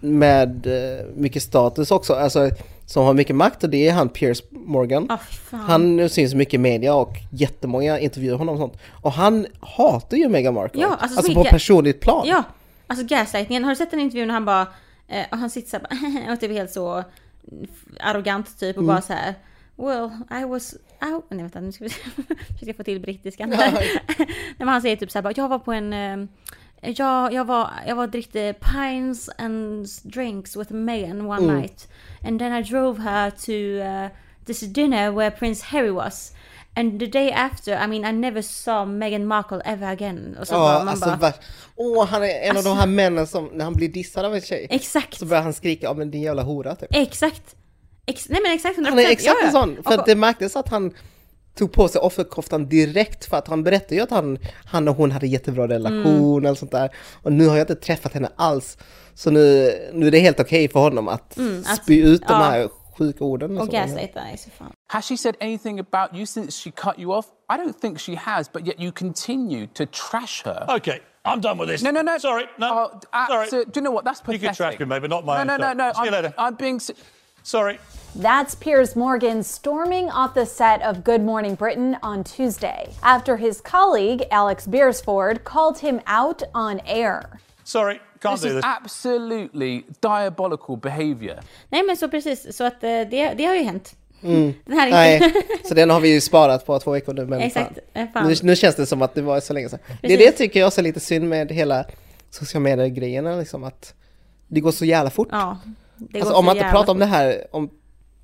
med 0.00 0.66
eh, 0.66 1.06
mycket 1.14 1.42
status 1.42 1.90
också, 1.90 2.14
alltså 2.14 2.50
som 2.86 3.04
har 3.04 3.14
mycket 3.14 3.36
makt 3.36 3.64
och 3.64 3.70
det 3.70 3.88
är 3.88 3.92
han 3.92 4.08
Piers 4.08 4.42
Morgan. 4.50 5.08
Fan. 5.50 5.60
Han 5.60 6.08
syns 6.08 6.34
mycket 6.34 6.54
i 6.54 6.58
media 6.58 6.94
och 6.94 7.16
jättemånga 7.30 7.98
intervjuar 7.98 8.38
honom 8.38 8.54
och 8.54 8.60
sånt. 8.60 8.78
Och 8.90 9.12
han 9.12 9.46
hatar 9.60 10.16
ju 10.16 10.28
Meghan 10.28 10.54
Markle. 10.54 10.82
Ja, 10.82 10.88
alltså 10.88 11.18
alltså 11.18 11.32
så 11.32 11.42
på 11.42 11.50
personligt 11.50 12.00
plan. 12.00 12.26
Ja, 12.26 12.42
alltså 12.86 13.06
gaslightningen. 13.06 13.64
Har 13.64 13.70
du 13.70 13.76
sett 13.76 13.90
den 13.90 14.00
intervjun 14.00 14.28
när 14.28 14.34
han 14.34 14.44
bara... 14.44 14.66
Eh, 15.08 15.26
och 15.30 15.38
han 15.38 15.50
sitter 15.50 15.68
såhär 15.70 16.32
och 16.32 16.40
typ 16.40 16.50
helt 16.50 16.70
så 16.70 17.04
arrogant 18.00 18.60
typ 18.60 18.76
och 18.76 18.84
bara 18.84 19.00
så 19.00 19.12
här. 19.12 19.34
Well, 19.76 20.10
I 20.42 20.44
was... 20.44 20.74
I, 20.74 21.20
nej 21.28 21.42
vänta, 21.42 21.60
nu 21.60 21.72
ska 21.72 21.84
vi 21.84 21.90
försöka 22.58 22.74
få 22.74 22.82
till 22.82 23.00
brittiskan. 23.00 23.48
Nej, 23.58 24.00
men 24.58 24.68
han 24.68 24.82
säger 24.82 24.96
typ 24.96 25.10
såhär 25.10 25.22
bara, 25.22 25.34
jag 25.36 25.48
var 25.48 25.58
på 25.58 25.72
en... 25.72 25.92
Eh, 25.92 26.26
jag, 26.96 27.32
jag 27.32 27.44
var, 27.44 27.70
jag 27.86 27.96
var 27.96 28.06
drickte 28.06 28.54
pines 28.60 29.30
and 29.38 29.86
drinks 30.02 30.56
with 30.56 30.72
Meghan 30.72 31.26
one 31.26 31.54
night. 31.54 31.88
And 32.22 32.38
then 32.38 32.52
I 32.52 32.62
drove 32.62 33.02
her 33.02 33.30
to 33.30 33.52
uh, 33.52 34.08
this 34.44 34.60
dinner 34.60 35.10
where 35.10 35.30
Prince 35.30 35.64
Harry 35.64 35.90
was. 35.90 36.32
And 36.76 37.00
the 37.00 37.06
day 37.06 37.32
after, 37.32 37.72
I 37.84 37.86
mean 37.86 38.04
I 38.14 38.18
never 38.18 38.42
saw 38.42 38.92
Meghan 38.92 39.26
Markle 39.26 39.60
ever 39.64 39.86
again. 39.92 40.36
Och 40.40 40.46
så 40.48 40.54
bara, 40.54 40.72
Ja, 40.72 40.78
man 40.78 40.88
alltså 40.88 41.06
bara, 41.06 41.16
vär- 41.16 41.34
Åh, 41.76 42.06
han 42.06 42.22
är 42.22 42.40
en 42.50 42.56
av 42.56 42.64
de 42.64 42.76
här 42.76 42.86
männen 42.86 43.26
som 43.26 43.50
när 43.52 43.64
han 43.64 43.74
blir 43.74 43.88
dissad 43.88 44.24
av 44.24 44.34
en 44.34 44.40
tjej 44.40 44.66
Exakt! 44.70 45.18
så 45.18 45.26
börjar 45.26 45.42
han 45.42 45.52
skrika 45.52 45.90
om 45.90 46.00
en 46.00 46.10
din 46.10 46.22
jävla 46.22 46.42
hora 46.42 46.74
typ. 46.76 46.88
Exakt! 46.90 47.56
Ex 48.06 48.28
nej 48.28 48.40
men 48.42 48.52
exakt 48.52 48.78
100%! 48.78 48.88
Han 48.88 48.98
är 48.98 49.02
exakt 49.10 49.24
ja, 49.24 49.34
en 49.40 49.46
ja. 49.46 49.60
sån. 49.60 49.74
För 49.82 49.92
Och- 49.94 50.00
att 50.00 50.06
det 50.06 50.14
märktes 50.16 50.56
att 50.56 50.68
han 50.68 50.92
tog 51.54 51.72
på 51.72 51.88
sig 51.88 52.00
offerkoftan 52.00 52.68
direkt 52.68 53.24
för 53.24 53.36
att 53.36 53.48
han 53.48 53.62
berättade 53.64 53.94
ju 53.94 54.00
att 54.00 54.10
han, 54.10 54.38
han 54.64 54.88
och 54.88 54.96
hon 54.96 55.10
hade 55.10 55.26
jättebra 55.26 55.68
relation 55.68 56.06
Mm. 56.06 56.44
eller 56.46 56.54
sånt 56.54 56.70
där. 56.72 56.90
Och 57.22 57.32
nu 57.32 57.46
har 57.46 57.56
jag 57.56 57.62
inte 57.62 57.74
träffat 57.74 58.12
henne 58.14 58.28
alls. 58.36 58.78
Så 59.14 59.30
nu, 59.30 59.70
nu 59.92 60.06
är 60.06 60.10
det 60.10 60.18
helt 60.18 60.40
okej 60.40 60.68
för 60.68 60.80
honom 60.80 61.08
att, 61.08 61.36
Mm, 61.36 61.64
att- 61.68 61.76
spy 61.82 62.02
ut 62.02 62.20
de 62.20 62.32
ja. 62.32 62.38
här 62.42 62.68
sjuka 62.98 63.24
orden. 63.24 63.58
Och 63.58 63.66
så. 63.66 63.72
gaslighta, 63.72 64.20
nej 64.24 64.38
så 64.38 64.50
fan. 64.50 64.72
Has 64.92 65.06
she 65.06 65.16
said 65.16 65.36
anything 65.40 65.78
about 65.78 66.14
you 66.14 66.26
since 66.26 66.54
she 66.62 66.70
cut 66.70 66.98
you 66.98 67.12
off? 67.14 67.32
I 67.48 67.56
don't 67.56 67.74
think 67.82 67.98
she 67.98 68.14
has, 68.14 68.46
but 68.54 68.66
yet 68.66 68.78
you 68.78 68.92
continue 68.92 69.66
to 69.68 69.86
trash 69.86 70.42
her. 70.42 70.66
Okay, 70.68 71.00
I'm 71.24 71.40
done 71.40 71.56
with 71.56 71.68
this. 71.70 71.82
No, 71.82 71.90
no, 71.90 72.02
no. 72.02 72.18
Sorry, 72.18 72.44
no. 72.58 72.68
Oh, 72.92 73.00
uh, 73.12 73.26
sorry. 73.26 73.48
so- 73.48 73.64
do 73.64 73.80
you 73.80 73.84
know 73.84 73.90
what? 73.90 74.04
That's 74.04 74.20
You 74.28 74.38
can 74.38 74.54
trash 74.54 74.78
me, 74.78 74.84
maybe 74.84 75.08
not 75.08 75.24
my 75.24 75.34
No, 75.34 75.40
own 75.54 75.60
no, 75.60 75.72
no, 75.72 75.72
no. 75.72 75.92
See 75.94 76.00
you 76.00 76.06
I'm, 76.08 76.12
later. 76.12 76.34
I'm 76.36 76.54
being. 76.56 76.78
Sorry. 77.42 77.78
That's 78.14 78.54
Piers 78.54 78.94
Morgan 78.94 79.42
storming 79.42 80.10
off 80.10 80.34
the 80.34 80.44
set 80.44 80.82
of 80.82 81.02
Good 81.02 81.22
Morning 81.22 81.54
Britain 81.54 81.96
on 82.02 82.22
Tuesday 82.22 82.90
after 83.02 83.36
his 83.38 83.62
colleague, 83.62 84.22
Alex 84.30 84.66
Beersford, 84.66 85.42
called 85.44 85.78
him 85.78 86.00
out 86.06 86.42
on 86.54 86.80
air. 86.84 87.40
Sorry, 87.64 88.00
can't 88.20 88.34
This 88.34 88.42
do 88.42 88.48
is 88.48 88.54
this. 88.56 88.64
absolutely 88.64 89.84
diabolical 90.00 90.76
behaviour. 90.76 91.40
Nej 91.70 91.82
men 91.86 91.96
så 91.96 92.08
precis, 92.08 92.56
så 92.56 92.64
att 92.64 92.84
eh, 92.84 92.88
det, 93.10 93.34
det 93.34 93.44
har 93.44 93.54
ju 93.54 93.62
hänt. 93.62 93.96
Den 94.64 94.78
här 94.78 94.90
Nej, 94.90 95.32
så 95.64 95.74
den 95.74 95.90
har 95.90 96.00
vi 96.00 96.14
ju 96.14 96.20
sparat 96.20 96.66
på 96.66 96.78
två 96.78 96.90
veckor 96.90 97.14
nu. 97.14 97.26
Men 97.26 97.40
Exakt, 97.40 97.78
fan. 97.94 98.08
fan. 98.12 98.28
Nu, 98.28 98.34
nu 98.42 98.56
känns 98.56 98.76
det 98.76 98.86
som 98.86 99.02
att 99.02 99.14
det 99.14 99.22
var 99.22 99.40
så 99.40 99.52
länge 99.52 99.68
sedan. 99.68 99.78
Det 99.86 100.12
är 100.12 100.16
Precis. 100.16 100.32
det 100.32 100.38
tycker 100.38 100.60
jag 100.60 100.66
också 100.66 100.80
är 100.80 100.82
lite 100.82 101.00
synd 101.00 101.28
med 101.28 101.52
hela 101.52 101.84
sociala 102.30 102.62
medier-grejerna. 102.62 103.36
Liksom, 103.36 103.64
att 103.64 103.94
det 104.48 104.60
går 104.60 104.72
så 104.72 104.84
jävla 104.84 105.10
fort. 105.10 105.28
Ja. 105.30 105.58
Alltså 106.14 106.34
om 106.34 106.44
man 106.44 106.56
inte 106.56 106.70
pratar 106.70 106.92
om 106.92 106.98
fort. 106.98 107.00
det 107.00 107.06
här 107.06 107.46
om, 107.50 107.70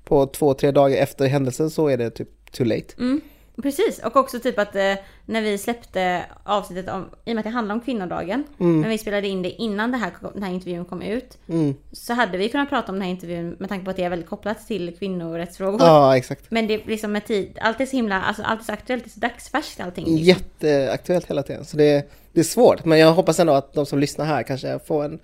på 0.03 0.27
två, 0.27 0.53
tre 0.53 0.71
dagar 0.71 0.97
efter 0.97 1.27
händelsen 1.27 1.69
så 1.69 1.87
är 1.87 1.97
det 1.97 2.09
typ 2.09 2.51
too 2.51 2.65
late. 2.65 2.93
Mm. 2.97 3.21
Precis, 3.61 3.99
och 3.99 4.15
också 4.15 4.39
typ 4.39 4.59
att 4.59 4.75
eh, 4.75 4.93
när 5.25 5.41
vi 5.41 5.57
släppte 5.57 6.23
avsnittet 6.43 6.89
om, 6.93 7.09
i 7.25 7.31
och 7.31 7.35
med 7.35 7.37
att 7.37 7.43
det 7.43 7.49
handlar 7.49 7.75
om 7.75 7.81
kvinnodagen, 7.81 8.43
Mm. 8.59 8.81
när 8.81 8.89
vi 8.89 8.97
spelade 8.97 9.27
in 9.27 9.41
det 9.41 9.49
innan 9.49 9.91
det 9.91 9.97
här, 9.97 10.11
den 10.33 10.43
här 10.43 10.51
intervjun 10.51 10.85
kom 10.85 11.01
ut, 11.01 11.37
Mm. 11.49 11.75
så 11.91 12.13
hade 12.13 12.37
vi 12.37 12.49
kunnat 12.49 12.69
prata 12.69 12.91
om 12.91 12.95
den 12.95 13.01
här 13.01 13.09
intervjun 13.09 13.55
med 13.59 13.69
tanke 13.69 13.85
på 13.85 13.91
att 13.91 13.97
det 13.97 14.03
är 14.03 14.09
väldigt 14.09 14.29
kopplat 14.29 14.67
till 14.67 14.95
kvinnorättsfrågor. 14.99 15.79
Ja, 15.81 16.17
exakt. 16.17 16.51
Men 16.51 16.67
det 16.67 16.73
är 16.73 16.81
liksom 16.87 17.11
med 17.11 17.25
tid, 17.25 17.57
allt 17.61 17.81
är 17.81 17.85
så 17.85 17.95
himla, 17.95 18.21
alltså 18.21 18.43
allt 18.43 18.61
är 18.61 18.65
så 18.65 18.71
aktuellt, 18.73 19.03
det 19.03 19.07
är 19.07 19.11
så 19.11 19.19
dagsfärskt 19.19 19.79
allting. 19.79 20.05
Liksom. 20.05 20.23
Jätteaktuellt 20.23 21.25
hela 21.29 21.43
tiden. 21.43 21.65
Så 21.65 21.77
det, 21.77 22.09
det 22.33 22.39
är 22.39 22.43
svårt. 22.43 22.85
Men 22.85 22.99
jag 22.99 23.13
hoppas 23.13 23.39
ändå 23.39 23.53
att 23.53 23.73
de 23.73 23.85
som 23.85 23.99
lyssnar 23.99 24.25
här 24.25 24.43
kanske 24.43 24.79
får 24.87 25.03
en, 25.05 25.19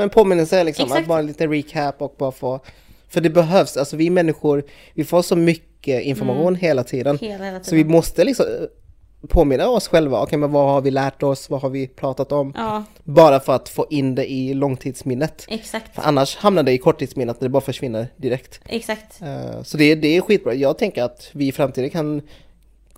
en 0.00 0.10
påminnelse 0.10 0.64
liksom. 0.64 0.84
Exakt. 0.84 1.00
Att 1.02 1.08
bara 1.08 1.20
lite 1.22 1.46
recap 1.46 2.02
och 2.02 2.14
bara 2.18 2.32
få... 2.32 2.60
För 3.08 3.20
det 3.20 3.30
behövs. 3.30 3.76
Alltså 3.76 3.96
vi 3.96 4.10
människor, 4.10 4.64
vi 4.94 5.04
får 5.04 5.22
så 5.22 5.36
mycket 5.36 6.02
information 6.02 6.54
hela 6.54 6.84
tiden. 6.84 7.16
Mm. 7.22 7.32
Hela, 7.32 7.44
hela 7.44 7.62
Så 7.64 7.74
vi 7.74 7.80
tiden. 7.82 7.92
måste 7.92 8.24
liksom 8.24 8.46
eh, 8.46 9.28
påminna 9.28 9.68
oss 9.68 9.88
själva. 9.88 10.22
Okej, 10.22 10.38
men 10.38 10.52
vad 10.52 10.68
har 10.70 10.80
vi 10.80 10.90
lärt 10.90 11.22
oss? 11.22 11.50
Vad 11.50 11.62
har 11.62 11.70
vi 11.70 11.86
pratat 11.88 12.32
om? 12.32 12.52
Ja, 12.56 12.84
Bara 13.04 13.40
för 13.40 13.52
att 13.52 13.68
få 13.68 13.86
in 13.90 14.14
det 14.14 14.30
i 14.32 14.54
långtidsminnet. 14.54 15.44
exakt. 15.48 15.94
För 15.94 16.02
annars 16.02 16.36
hamnar 16.36 16.62
det 16.62 16.72
i 16.72 16.78
korttidsminnet 16.78 17.36
och 17.36 17.42
det 17.42 17.48
bara 17.48 17.60
försvinner 17.60 18.06
direkt. 18.16 18.60
Exakt. 18.66 19.22
Eh, 19.22 19.62
Så 19.62 19.76
det, 19.76 19.94
det 19.94 20.16
är 20.16 20.20
skitbra. 20.20 20.54
Jag 20.54 20.78
tänker 20.78 21.02
att 21.02 21.30
vi 21.32 21.46
i 21.48 21.52
framtiden 21.52 21.90
kan 21.90 22.22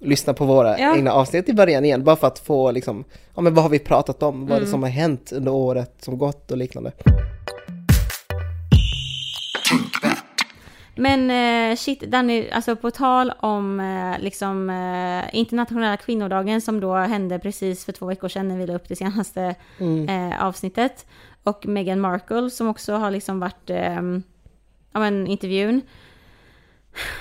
lyssna 0.02 0.34
på 0.34 0.44
våra 0.44 0.78
Ja. 0.78 0.96
egna 0.96 1.12
avsnitt 1.12 1.48
i 1.48 1.52
början 1.52 1.84
igen. 1.84 2.04
Bara 2.04 2.16
för 2.16 2.26
att 2.26 2.38
få 2.38 2.70
liksom, 2.70 3.04
ja 3.34 3.42
men 3.42 3.54
vad 3.54 3.64
har 3.64 3.70
vi 3.70 3.78
pratat 3.78 4.22
om? 4.22 4.40
Vad 4.40 4.50
är 4.50 4.56
Mm. 4.56 4.64
det 4.64 4.70
som 4.70 4.82
har 4.82 4.90
hänt 4.90 5.32
under 5.32 5.52
året 5.52 5.92
som 6.00 6.18
gått 6.18 6.50
och 6.50 6.56
liknande. 6.56 6.92
Men 10.94 11.30
eh, 11.30 11.76
shit 11.76 12.00
Danny, 12.00 12.50
alltså 12.50 12.76
på 12.76 12.90
tal 12.90 13.32
om 13.38 13.80
eh, 13.80 14.22
liksom 14.22 14.70
eh, 14.70 15.34
internationella 15.34 15.96
kvinnodagen 15.96 16.60
som 16.60 16.80
då 16.80 16.94
hände 16.94 17.38
precis 17.38 17.84
för 17.84 17.92
två 17.92 18.06
veckor 18.06 18.28
sedan 18.28 18.48
när 18.48 18.58
vi 18.58 18.66
la 18.66 18.74
upp 18.74 18.88
det 18.88 18.96
senaste 18.96 19.54
eh, 20.08 20.44
avsnittet. 20.44 21.06
Och 21.42 21.66
Meghan 21.66 22.00
Markle 22.00 22.50
som 22.50 22.68
också 22.68 22.94
har 22.94 23.10
liksom 23.10 23.40
varit, 23.40 23.70
eh, 23.70 24.02
ja 24.92 25.00
men 25.00 25.26
intervjun. 25.26 25.82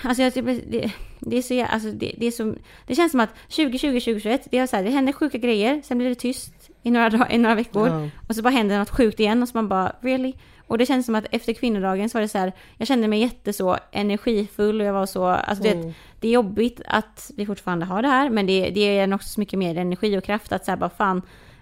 Alltså 0.04 0.24
jag 0.24 0.34
det, 0.34 0.92
det 1.20 1.38
är 1.38 1.42
så 1.42 1.66
alltså 1.66 1.92
det, 1.92 2.16
det 2.18 2.26
är 2.26 2.32
så, 2.32 2.56
det 2.88 2.96
känns 2.96 3.12
som 3.12 3.20
att 3.20 3.30
2020, 3.50 4.00
2021, 4.00 4.48
det 4.52 4.58
är 4.58 4.68
så 4.68 4.76
här, 4.76 4.84
det 4.84 4.90
händer 4.90 5.14
sjuka 5.14 5.38
grejer, 5.38 5.82
sen 5.84 5.98
blir 5.98 6.10
det 6.10 6.16
tyst 6.16 6.70
i 6.84 6.92
några, 6.92 7.32
i 7.32 7.38
några 7.38 7.56
veckor. 7.56 7.88
Ja. 7.88 8.10
Och 8.28 8.36
så 8.36 8.42
bara 8.42 8.50
händer 8.50 8.80
något 8.80 8.90
sjukt 8.90 9.20
igen 9.20 9.42
och 9.42 9.50
så 9.50 9.58
man 9.58 9.68
bara 9.68 9.96
really? 10.02 10.34
Och 10.70 10.78
det 10.78 10.86
känns 10.86 11.06
som 11.06 11.16
att 11.16 11.26
efter 11.32 11.54
kvinnodagen 11.54 12.10
så 12.10 12.18
var 12.18 12.22
det 12.22 12.28
så 12.28 12.38
här, 12.38 12.54
jag 12.78 12.88
kände 12.88 13.08
mig 13.08 13.20
jätte 13.20 13.54
så 13.54 13.78
energifull 13.92 14.82
och 14.82 14.88
jag 14.88 14.94
var 14.94 15.06
så, 15.06 15.26
alltså 15.26 15.64
du 15.64 15.70
vet, 15.70 15.96
det 16.20 16.28
är 16.28 16.32
jobbigt 16.32 16.82
att 16.86 17.32
vi 17.38 17.46
fortfarande 17.46 17.86
har 17.86 18.02
det 18.02 18.08
här, 18.08 18.30
men 18.30 18.46
det, 18.46 18.70
det 18.70 18.80
ger 18.80 19.04
en 19.04 19.14
också 19.14 19.30
så 19.30 19.40
mycket 19.40 19.60
mer 19.60 19.78
energi 19.78 20.18
och 20.18 20.24
kraft 20.24 20.52
att 20.52 20.66
säga 20.66 20.78
bara 20.78 20.90
fan, 20.90 21.22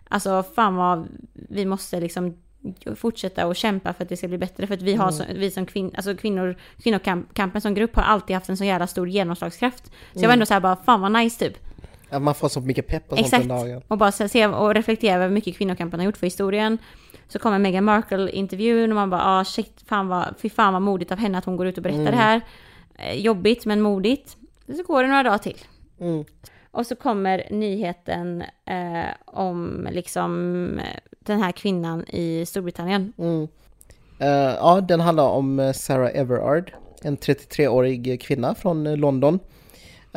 alltså 0.10 0.44
fan 0.56 0.76
vad 0.76 1.08
vi 1.34 1.66
måste 1.66 2.00
liksom 2.00 2.38
fortsätta 2.96 3.48
och 3.48 3.56
kämpa 3.56 3.94
för 3.94 4.04
att 4.04 4.10
det 4.10 4.18
ska 4.18 4.28
bli 4.28 4.38
bättre. 4.38 4.68
För 4.68 4.74
att 4.74 4.82
vi 4.82 4.96
har, 4.96 5.12
så, 5.12 5.24
vi 5.36 5.52
som 5.52 5.66
kvin, 5.66 5.92
alltså 5.96 6.16
kvinnor, 6.16 6.56
kvinnokampen 6.84 7.62
som 7.62 7.74
grupp 7.74 7.96
har 7.96 8.04
alltid 8.04 8.36
haft 8.36 8.50
en 8.50 8.58
så 8.58 8.64
jävla 8.64 8.88
stor 8.88 9.08
genomslagskraft. 9.08 9.86
Så 9.86 10.20
jag 10.20 10.28
var 10.28 10.34
ändå 10.34 10.46
så 10.46 10.54
här 10.54 10.62
bara, 10.62 10.76
fan 10.76 11.02
vad 11.02 11.12
nice 11.12 11.46
typ. 11.46 11.67
Att 12.10 12.22
man 12.22 12.36
får 12.36 12.50
så 12.50 12.62
mycket 12.62 12.88
pepp 12.88 13.12
och 13.12 13.18
sånt 13.18 13.28
Exakt. 13.28 13.48
den 13.48 13.58
dagen. 13.58 13.82
Och 13.88 13.98
bara 13.98 14.12
se 14.12 14.48
och 14.48 14.74
reflektera 14.74 15.16
över 15.16 15.28
hur 15.28 15.34
mycket 15.34 15.58
kvinnokampen 15.58 16.00
har 16.00 16.06
gjort 16.06 16.18
för 16.18 16.28
historien. 16.28 16.78
Så 17.28 17.40
kommer 17.40 17.60
Meghan 17.60 17.84
Markle-intervjun 17.84 18.92
och 18.92 18.96
man 18.96 19.10
bara 19.10 19.22
ah 19.26 19.46
shit, 19.46 19.84
fan 19.86 20.08
vad, 20.08 20.36
fy 20.38 20.50
fan 20.50 20.74
vad 20.74 20.82
modigt 20.82 21.12
av 21.12 21.18
henne 21.18 21.38
att 21.38 21.46
hon 21.46 21.58
går 21.58 21.68
ut 21.68 21.78
och 21.78 21.84
berättar 21.84 22.12
det 22.12 22.18
här. 22.18 22.42
Eh, 22.96 23.14
jobbigt 23.14 23.66
men 23.66 23.82
modigt. 23.82 24.38
Så 24.68 24.84
går 24.84 25.04
det 25.04 25.10
några 25.10 25.24
dagar 25.24 25.38
till. 25.38 25.58
Mm. 26.00 26.26
Och 26.72 26.86
så 26.86 26.96
kommer 26.96 27.48
nyheten 27.52 28.44
eh, 28.66 29.06
om 29.26 29.88
liksom 29.92 30.72
eh, 30.80 31.00
den 31.20 31.42
här 31.42 31.52
kvinnan 31.52 32.06
i 32.08 32.46
Storbritannien. 32.46 33.14
Mm. 33.18 33.48
Eh, 34.20 34.56
ja, 34.56 34.82
den 34.82 35.00
handlar 35.00 35.30
om 35.30 35.74
Sarah 35.76 36.12
Everard, 36.14 36.74
en 37.02 37.18
33-årig 37.18 38.22
kvinna 38.22 38.56
från 38.56 38.96
London. 38.96 39.40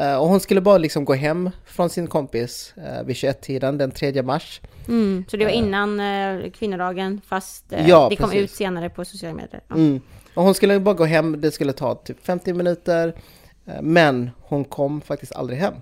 Eh, 0.01 0.17
och 0.17 0.29
hon 0.29 0.41
skulle 0.41 0.61
bara 0.61 0.79
liksom 0.79 1.05
gå 1.05 1.15
hem 1.15 1.51
från 1.65 1.91
sin 1.91 2.07
kompis 2.07 2.75
eh, 2.77 3.05
vid 3.05 3.17
21-tiden 3.17 3.79
den 3.79 3.91
3 3.91 4.23
mars. 4.23 4.61
Mm. 4.89 5.25
Så 5.29 5.37
det 5.37 5.45
var 5.45 5.53
innan 5.53 6.01
eh, 6.01 6.51
kvinnodagen 6.51 7.21
fast 7.27 7.65
Ja, 7.87 8.07
det 8.11 8.17
kom 8.17 8.31
precis. 8.31 8.45
ut 8.45 8.51
senare 8.51 8.91
på 8.91 9.05
sociala 9.05 9.37
medier. 9.37 9.61
Ja. 9.69 9.75
Mm. 9.75 10.01
Och 10.35 10.43
hon 10.45 10.55
skulle 10.55 10.81
bara 10.81 10.95
gå 10.95 11.05
hem, 11.05 11.41
det 11.41 11.51
skulle 11.51 11.73
ta 11.73 11.95
typ 11.95 12.27
50 12.27 12.53
minuter. 12.53 13.15
Men 13.83 14.31
hon 14.39 14.65
kom 14.65 15.01
faktiskt 15.01 15.33
aldrig 15.33 15.59
hem. 15.59 15.75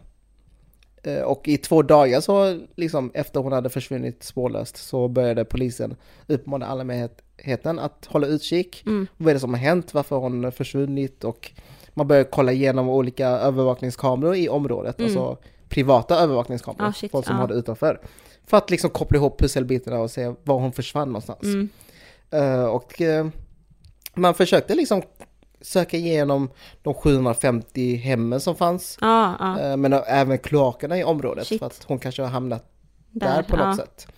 Och 1.24 1.48
i 1.48 1.58
två 1.58 1.82
dagar 1.82 2.20
så, 2.20 2.60
liksom 2.76 3.10
efter 3.14 3.40
hon 3.40 3.52
hade 3.52 3.70
försvunnit 3.70 4.22
spårlöst, 4.22 4.76
så 4.76 5.08
började 5.08 5.44
polisen 5.44 5.96
uppmana 6.26 6.66
allmänheten 6.66 7.78
att 7.78 8.06
hålla 8.06 8.26
utkik. 8.26 8.82
Mm. 8.86 9.06
Vad 9.16 9.30
är 9.30 9.34
det 9.34 9.40
som 9.40 9.54
har 9.54 9.60
hänt? 9.60 9.94
Varför 9.94 10.16
har 10.16 10.22
hon 10.22 10.52
försvunnit? 10.52 11.24
Och 11.24 11.52
man 11.98 12.08
började 12.08 12.28
kolla 12.32 12.52
igenom 12.52 12.88
olika 12.88 13.28
övervakningskameror 13.28 14.36
i 14.36 14.48
området, 14.48 15.00
alltså 15.00 15.36
privata 15.68 16.16
övervakningskameror, 16.16 16.80
Mm. 16.80 16.90
Ah, 16.90 16.92
shit, 16.92 17.10
folk 17.10 17.26
som 17.26 17.34
ja. 17.36 17.40
har 17.40 17.48
det 17.48 17.54
utanför. 17.54 18.00
För 18.46 18.56
att 18.56 18.70
liksom 18.70 18.90
koppla 18.90 19.18
ihop 19.18 19.40
pusselbitarna 19.40 19.98
och 19.98 20.10
se 20.10 20.34
var 20.44 20.58
hon 20.58 20.72
försvann 20.72 21.08
någonstans. 21.08 21.42
Mm. 21.42 21.68
Eh, 22.30 22.64
och 22.64 23.00
eh, 23.00 23.26
man 24.14 24.34
försökte 24.34 24.74
liksom 24.74 25.02
söka 25.60 25.96
igenom 25.96 26.50
de 26.82 26.94
750 26.94 27.96
hemmen 27.96 28.40
som 28.40 28.56
fanns. 28.56 28.98
Ja. 29.00 29.60
eh, 29.60 29.76
men 29.76 29.92
även 29.92 30.38
kloakerna 30.38 30.98
i 30.98 31.04
området 31.04 31.46
Shit. 31.46 31.58
för 31.58 31.66
att 31.66 31.84
hon 31.86 31.98
kanske 31.98 32.22
har 32.22 32.28
hamnat 32.28 32.64
där, 33.10 33.34
Där, 33.34 33.42
på 33.42 33.56
något 33.56 33.76
sätt. 33.76 34.08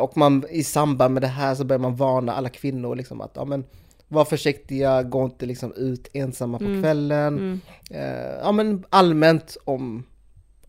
Och 0.00 0.16
man, 0.16 0.44
i 0.50 0.64
samband 0.64 1.14
med 1.14 1.22
det 1.22 1.26
här 1.26 1.54
så 1.54 1.64
börjar 1.64 1.80
man 1.80 1.96
varna 1.96 2.32
alla 2.32 2.48
kvinnor 2.48 2.96
liksom 2.96 3.20
att 3.20 3.32
ja, 3.34 3.44
men, 3.44 3.64
var 4.12 4.24
försiktiga, 4.24 5.02
gå 5.02 5.24
inte 5.24 5.46
liksom 5.46 5.72
ut 5.76 6.08
ensamma 6.12 6.58
på 6.58 6.64
Mm. 6.64 6.82
kvällen. 6.82 7.60
Eh, 7.90 8.02
ja 8.42 8.52
men 8.52 8.84
allmänt 8.90 9.56
om 9.64 10.04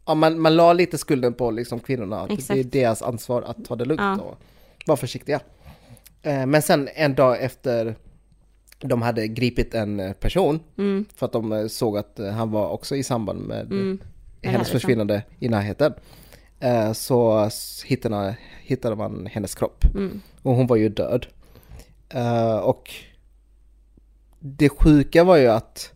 Ja, 0.05 0.13
man, 0.15 0.39
man 0.39 0.55
la 0.55 0.73
lite 0.73 0.97
skulden 0.97 1.33
på 1.33 1.51
liksom 1.51 1.79
kvinnorna, 1.79 2.21
att 2.21 2.27
det 2.27 2.33
är 2.33 2.37
Exakt. 2.37 2.71
deras 2.71 3.01
ansvar 3.01 3.41
att 3.41 3.65
ta 3.65 3.75
det 3.75 3.85
lugnt 3.85 4.01
Ja. 4.01 4.19
och 4.21 4.37
vara 4.85 4.97
försiktiga. 4.97 5.39
Eh, 6.21 6.45
men 6.45 6.61
sen 6.61 6.89
en 6.95 7.15
dag 7.15 7.43
efter 7.43 7.95
de 8.79 9.01
hade 9.01 9.27
gripit 9.27 9.73
en 9.73 10.13
person 10.19 10.59
Mm. 10.77 11.05
för 11.15 11.25
att 11.25 11.31
de 11.31 11.51
eh, 11.51 11.67
såg 11.67 11.97
att 11.97 12.19
han 12.33 12.51
var 12.51 12.69
också 12.69 12.95
i 12.95 13.03
samband 13.03 13.39
med 13.39 13.65
Mm. 13.71 13.99
Hennes 14.41 14.69
försvinnande 14.69 15.23
i 15.39 15.49
närheten. 15.49 15.93
Eh, 16.59 16.93
Så 16.93 17.49
hittade, 17.85 18.35
hittade 18.63 18.95
man 18.95 19.25
hennes 19.31 19.55
kropp. 19.55 19.85
Mm. 19.95 20.21
Och 20.41 20.55
hon 20.55 20.67
var 20.67 20.75
ju 20.75 20.89
död. 20.89 21.25
Eh, 22.09 22.55
Och 22.57 22.89
det 24.45 24.69
sjuka 24.69 25.23
var 25.23 25.37
ju 25.37 25.47
att 25.47 25.93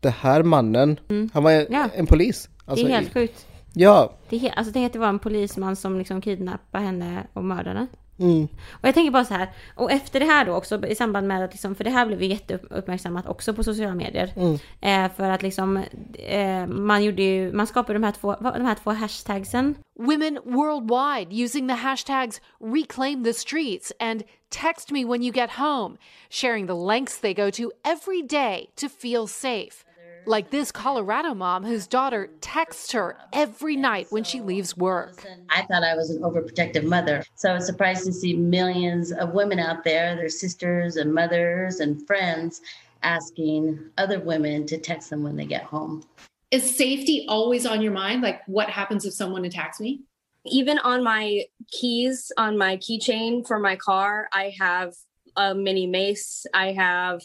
det 0.00 0.10
här 0.10 0.42
mannen, 0.42 1.00
han 1.32 1.42
var 1.44 1.50
en, 1.50 1.66
Mm. 1.66 1.72
Ja. 1.72 1.88
en 1.94 2.06
polis. 2.06 2.48
Det 2.64 2.70
Alltså, 2.70 2.86
är 2.86 2.90
helt 2.90 3.12
sjukt. 3.14 3.46
Ja, 3.72 4.12
Det 4.28 4.50
alltså 4.56 4.72
tänk 4.72 4.86
att 4.86 4.92
det 4.92 4.98
var 4.98 5.08
en 5.08 5.18
polisman 5.18 5.76
som 5.76 5.98
liksom 5.98 6.20
kidnappade 6.20 6.84
henne 6.84 7.26
och 7.32 7.44
mördade. 7.44 7.86
Mm, 8.18 8.48
Och 8.72 8.88
jag 8.88 8.94
tänker 8.94 9.10
bara 9.10 9.24
så 9.24 9.34
här, 9.34 9.48
och 9.74 9.92
efter 9.92 10.20
det 10.20 10.26
här 10.26 10.44
då 10.44 10.54
också 10.54 10.86
i 10.86 10.94
samband 10.94 11.28
med 11.28 11.44
att 11.44 11.52
liksom, 11.52 11.74
för 11.74 11.84
det 11.84 11.90
här 11.90 12.06
blev 12.06 12.22
ju 12.22 12.28
jätteuppmärksammat 12.28 13.28
också 13.28 13.54
på 13.54 13.64
sociala 13.64 13.94
medier. 13.94 14.32
Mm. 14.36 14.58
Eh, 14.80 15.16
för 15.16 15.30
att 15.30 15.42
liksom, 15.42 15.76
eh, 16.18 16.66
man 16.66 17.04
gjorde 17.04 17.22
ju, 17.22 17.52
man 17.52 17.66
skapade 17.66 17.98
de 17.98 18.04
här 18.04 18.12
två, 18.12 18.36
de 18.40 18.64
här 18.64 18.74
två 18.74 18.90
hashtagsen. 18.90 19.74
Women 19.98 20.38
worldwide 20.44 21.44
using 21.44 21.68
the 21.68 21.74
hashtags 21.74 22.40
reclaim 22.60 23.24
the 23.24 23.32
streets 23.32 23.92
and 24.00 24.22
text 24.48 24.90
me 24.90 25.04
when 25.04 25.22
you 25.22 25.32
get 25.32 25.50
home, 25.50 25.96
sharing 26.30 26.66
the 26.66 26.74
lengths 26.74 27.20
they 27.20 27.34
go 27.34 27.50
to 27.50 27.70
every 27.84 28.22
day 28.22 28.70
to 28.76 28.88
feel 28.88 29.26
safe. 29.28 29.84
Like 30.26 30.50
this 30.50 30.72
Colorado 30.72 31.34
mom 31.34 31.64
whose 31.64 31.86
daughter 31.86 32.30
texts 32.40 32.92
her 32.92 33.16
every 33.32 33.76
night 33.76 34.06
when 34.10 34.24
she 34.24 34.40
leaves 34.40 34.76
work. 34.76 35.24
I 35.50 35.62
thought 35.62 35.82
I 35.82 35.94
was 35.94 36.10
an 36.10 36.22
overprotective 36.22 36.84
mother. 36.84 37.24
So 37.34 37.50
I 37.50 37.54
was 37.54 37.66
surprised 37.66 38.06
to 38.06 38.12
see 38.12 38.34
millions 38.34 39.12
of 39.12 39.34
women 39.34 39.58
out 39.58 39.84
there, 39.84 40.16
their 40.16 40.28
sisters 40.28 40.96
and 40.96 41.12
mothers 41.12 41.80
and 41.80 42.06
friends, 42.06 42.60
asking 43.02 43.78
other 43.98 44.20
women 44.20 44.66
to 44.66 44.78
text 44.78 45.10
them 45.10 45.22
when 45.22 45.36
they 45.36 45.44
get 45.44 45.62
home. 45.62 46.04
is 46.50 46.76
safety 46.76 47.26
always 47.28 47.66
on 47.66 47.82
your 47.82 47.92
mind? 47.92 48.22
Like, 48.22 48.42
what 48.46 48.70
happens 48.70 49.04
if 49.04 49.12
someone 49.12 49.44
attacks 49.44 49.80
me? 49.80 50.00
even 50.46 50.78
on 50.78 51.02
my 51.02 51.44
keys 51.70 52.30
on 52.36 52.58
my 52.58 52.76
keychain 52.76 53.46
for 53.46 53.58
my 53.58 53.76
car 53.76 54.28
i 54.32 54.52
have 54.58 54.92
a 55.36 55.54
mini 55.54 55.86
mace 55.86 56.46
i 56.54 56.72
have 56.72 57.22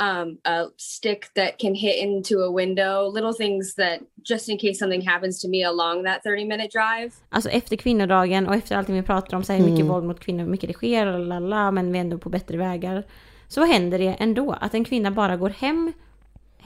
um, 0.00 0.38
a 0.44 0.66
stick 0.76 1.34
that 1.34 1.58
can 1.58 1.74
hit 1.74 1.96
into 1.96 2.34
a 2.42 2.50
window 2.50 3.12
little 3.14 3.32
things 3.32 3.74
that 3.74 3.98
just 4.28 4.48
in 4.48 4.58
case 4.58 4.78
something 4.78 5.08
happens 5.08 5.42
to 5.42 5.48
me 5.48 5.64
along 5.64 6.04
that 6.04 6.22
30 6.22 6.44
minute 6.44 6.68
drive 6.78 7.10
Alltså 7.30 7.50
efter 7.50 7.76
kvinnodagen 7.76 8.46
och 8.48 8.54
efter 8.54 8.76
allting 8.76 8.94
vi 8.94 9.02
pratar 9.02 9.36
om, 9.36 9.42
så 9.44 9.52
här, 9.52 9.58
hur 9.60 9.66
mycket 9.66 9.84
Mm. 9.84 9.92
våld 9.92 10.04
mot 10.06 10.20
kvinnor, 10.20 10.44
hur 10.44 10.50
mycket 10.50 10.68
det 10.68 10.74
sker, 10.74 11.06
och 11.06 11.20
lala, 11.26 11.70
men 11.70 11.92
vi 11.92 11.98
är 11.98 12.00
ändå 12.00 12.18
på 12.18 12.28
bättre 12.28 12.56
vägar. 12.58 13.04
Så 13.48 13.64
händer 13.64 13.98
det 13.98 14.16
ändå, 14.18 14.52
att 14.60 14.74
en 14.74 14.84
kvinna 14.84 15.10
bara 15.10 15.36
går 15.36 15.50
hem. 15.50 15.92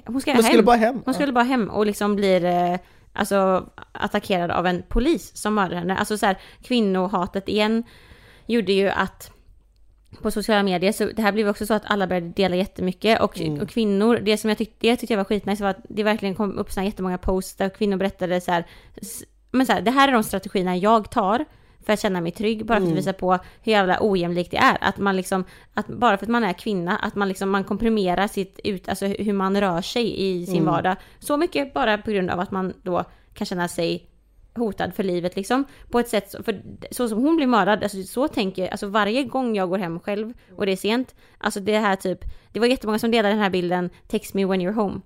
Hon 0.07 0.21
ska 0.21 0.31
Hon 0.31 0.37
hem. 0.43 0.45
skulle 0.45 0.63
bara 0.63 0.77
hem, 0.77 1.03
Hon 1.05 1.15
skulle 1.15 1.33
bara 1.33 1.45
hem 1.45 1.71
och 1.71 1.87
liksom 1.87 2.17
blir 2.17 2.45
eh, 2.45 2.77
alltså 3.13 3.67
attackerad 3.93 4.51
av 4.51 4.67
en 4.67 4.83
polis 4.89 5.37
som 5.37 5.55
mördade 5.55 5.77
henne. 5.77 5.97
Alltså 5.97 6.19
så 6.19 6.27
här, 6.27 6.37
kvinnohatet 6.63 7.49
igen 7.49 7.83
gjorde 8.47 8.73
ju 8.73 8.89
att 8.89 9.32
på 10.23 10.31
sociala 10.31 10.63
medier, 10.63 10.93
så 10.93 11.05
det 11.05 11.23
här 11.23 11.33
blev 11.33 11.49
också 11.49 11.67
så 11.67 11.75
att 11.75 11.83
alla 11.85 12.07
började 12.07 12.29
dela 12.29 12.57
jättemycket 12.57 13.21
och, 13.21 13.41
och 13.61 13.69
kvinnor, 13.69 14.19
det 14.23 14.37
som 14.37 14.49
jag 14.49 14.59
tyckte, 14.59 14.87
det 14.87 14.97
tyckte 14.97 15.13
jag 15.13 15.19
var 15.19 15.25
skitnice 15.25 15.63
var 15.63 15.71
att 15.71 15.85
det 15.89 16.03
verkligen 16.03 16.35
kom 16.35 16.59
upp 16.59 16.73
såna 16.73 16.87
jättemånga 16.87 17.19
posts 17.19 17.57
där 17.57 17.69
kvinnor 17.69 17.97
berättade 17.97 18.41
så 18.41 18.51
här, 18.51 18.67
men 19.51 19.67
så 19.67 19.73
här, 19.73 19.81
det 19.81 19.91
här 19.91 20.09
är 20.09 20.13
de 20.13 20.23
strategierna 20.23 20.77
jag 20.77 21.11
tar 21.11 21.45
för 21.87 21.93
att 21.93 22.01
känna 22.01 22.21
mig 22.21 22.33
trygg, 22.33 22.67
bara 22.67 22.81
för 22.81 22.87
att 22.87 22.93
visa 22.93 23.13
på 23.13 23.39
hur 23.63 23.73
jävla 23.73 23.99
ojämlikt 24.01 24.51
det 24.51 24.57
är. 24.57 24.79
Att 24.81 24.99
man 24.99 25.17
liksom, 25.17 25.45
att 25.75 25.87
bara 25.87 26.19
för 26.19 26.25
att 26.27 26.31
man 26.31 26.45
är 26.45 26.53
kvinna, 26.53 26.97
att 26.97 27.15
man 27.15 27.29
liksom, 27.29 27.51
man 27.51 27.65
komprimerar 27.65 28.27
sitt 28.27 28.61
ut, 28.65 28.89
alltså 28.89 29.07
hur 29.07 29.33
man 29.33 29.61
rör 29.61 29.81
sig 29.81 30.25
i 30.27 30.47
sin 30.47 30.65
vardag. 30.65 30.97
Så 31.19 31.37
mycket 31.37 31.75
bara 31.75 31.99
på 31.99 32.11
grund 32.11 32.31
av 32.31 32.41
att 32.41 32.51
man 32.51 32.73
då 32.83 33.05
kan 33.35 33.47
känna 33.47 33.69
sig 33.69 34.12
hotad 34.55 34.95
för 34.95 35.03
livet 35.03 35.37
liksom. 35.37 35.65
På 35.91 36.01
ett 36.01 36.09
sätt, 36.09 36.31
så- 36.31 36.43
för 36.43 36.63
så 36.91 37.09
som 37.09 37.19
hon 37.25 37.37
blir 37.37 37.47
mördad, 37.47 37.83
alltså 37.83 38.03
så 38.03 38.29
tänker 38.29 38.63
jag, 38.63 38.71
alltså 38.71 38.87
varje 38.87 39.25
gång 39.25 39.57
jag 39.57 39.69
går 39.69 39.79
hem 39.79 40.01
själv 40.01 40.33
och 40.57 40.67
det 40.67 40.73
är 40.73 40.77
sent, 40.77 41.15
alltså 41.39 41.61
det 41.61 41.79
här 41.79 41.97
typ, 41.97 42.19
det 42.53 42.61
var 42.61 42.67
jättemånga 42.67 42.99
som 42.99 43.11
delade 43.11 43.35
den 43.35 43.43
här 43.43 43.51
bilden, 43.51 43.91
text 44.09 44.35
me 44.35 44.45
when 44.47 44.61
you're 44.61 44.73
home. 44.75 45.01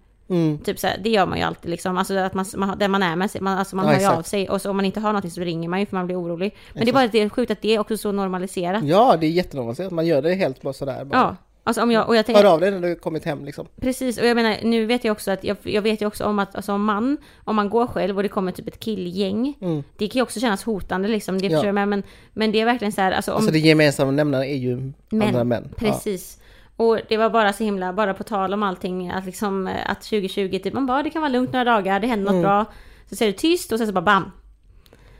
Typ 0.64 0.78
så 0.78 0.87
här, 0.87 0.98
det 1.04 1.11
gör 1.11 1.26
man 1.26 1.38
ju 1.38 1.44
alltid 1.44 1.70
liksom, 1.70 1.98
alltså 1.98 2.14
att 2.18 2.35
man, 2.35 2.44
man 2.56 2.78
där 2.78 2.88
man 2.88 3.02
är 3.02 3.16
med 3.16 3.30
sig, 3.30 3.40
man, 3.40 3.59
alltså 3.59 3.76
man 3.76 3.85
Ja, 3.87 3.92
hör 3.92 4.00
ju 4.00 4.06
av 4.06 4.12
exakt. 4.12 4.28
sig 4.28 4.48
och 4.50 4.61
så 4.62 4.70
om 4.70 4.76
man 4.76 4.85
inte 4.85 5.00
har 5.00 5.09
någonting 5.09 5.30
så 5.30 5.40
ringer 5.40 5.68
man 5.68 5.80
ju 5.80 5.87
för 5.87 5.96
man 5.96 6.06
blir 6.06 6.20
orolig. 6.20 6.56
Men 6.74 6.85
det 6.85 6.90
är 6.90 6.92
bara 6.92 7.06
det 7.06 7.30
sjukt 7.30 7.50
att 7.50 7.62
det 7.62 7.74
är 7.74 7.78
också 7.78 7.96
så 7.96 8.12
normaliserat. 8.12 8.85
Ja, 8.85 9.16
det 9.20 9.26
är 9.26 9.30
jättenormalt. 9.30 9.90
Man 9.90 10.06
gör 10.06 10.22
det 10.22 10.35
helt 10.35 10.62
bara 10.62 10.72
sådär. 10.72 11.04
Bara. 11.04 11.18
Ja, 11.18 11.37
alltså 11.66 11.83
om 11.83 11.90
jag, 11.90 12.09
och 12.09 12.16
jag 12.16 12.26
tänker... 12.26 12.42
Hör 12.42 12.52
av 12.52 12.61
dig 12.61 12.70
när 12.70 12.81
du 12.88 12.94
kommit 12.94 13.24
hem 13.24 13.44
liksom. 13.44 13.66
Precis, 13.81 14.18
och 14.18 14.26
jag 14.26 14.35
menar 14.35 14.57
nu 14.62 14.87
vet 14.87 15.05
jag 15.05 15.12
också 15.12 15.31
att 15.31 15.44
jag, 15.44 15.57
jag 15.62 15.83
vet 15.83 16.02
ju 16.02 16.07
också 16.07 16.24
om 16.24 16.38
att 16.38 16.57
alltså, 16.57 16.72
om 16.72 16.85
man, 16.85 17.16
om 17.44 17.57
man 17.57 17.70
går 17.70 17.87
själv 17.87 18.16
och 18.16 18.22
det 18.22 18.29
kommer 18.29 18.52
typ 18.52 18.68
ett 18.68 18.81
killgäng, 18.81 19.55
det 19.96 20.09
kan 20.09 20.18
ju 20.18 20.22
också 20.22 20.40
kännas 20.40 20.64
hotande 20.64 21.09
liksom, 21.09 21.38
det 21.38 21.46
Mm. 21.46 21.52
Ja. 21.52 21.59
förstår 21.59 21.66
jag 21.68 21.74
med, 21.74 21.88
men, 21.88 22.02
men 22.33 22.52
det 22.52 22.61
är 22.61 22.64
verkligen 22.64 22.92
så 22.92 23.00
här, 23.00 23.12
alltså 23.12 23.31
om 23.31 23.37
Alltså 23.37 23.52
det 23.52 23.59
gemensamma 23.59 24.11
nämnaren 24.11 24.44
är 24.44 24.55
ju 24.57 24.92
andra 25.12 25.44
män. 25.44 25.64
Ja. 25.70 25.74
Precis. 25.79 26.38
Och 26.76 26.98
det 27.09 27.16
var 27.16 27.31
bara 27.31 27.52
så 27.52 27.64
himla, 27.64 27.92
bara 27.92 28.14
på 28.14 28.24
tal 28.24 28.55
om 28.55 28.62
allting, 28.62 29.11
att 29.11 29.24
liksom 29.26 29.70
att 29.87 30.02
2020 30.02 30.59
typ, 30.62 30.72
man 30.74 30.87
bara 30.87 31.02
det 31.02 31.11
kan 31.11 31.22
vara 31.22 31.33
lugnt 31.33 31.52
några 31.52 31.64
dagar, 31.64 32.00
det 32.00 32.07
händer 32.07 32.31
Mm. 32.31 32.42
något 32.42 32.46
bra. 32.48 32.64
Så 33.11 33.16
säger 33.16 33.33
det 33.33 33.38
tyst 33.38 33.72
och 33.72 33.79
sen 33.79 33.87
så 33.87 33.92
bara 33.92 34.00
bam. 34.02 34.31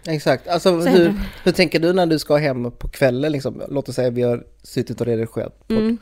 Exakt. 0.09 0.49
Alltså 0.49 0.83
Så 0.83 0.89
hur, 0.89 1.15
hur 1.45 1.53
tänker 1.53 1.81
du 1.81 1.93
när 1.93 2.07
du 2.07 2.19
ska 2.19 2.37
hem 2.37 2.71
på 2.71 2.89
kvällen 2.89 3.33
liksom? 3.33 3.63
Låt 3.69 3.89
oss 3.89 3.95
säga 3.95 4.11
vi 4.11 4.23
har 4.23 4.45
suttit 4.63 5.01
och 5.01 5.07
redigerat. 5.07 5.69
podd. 5.69 5.77
Mm. 5.79 5.99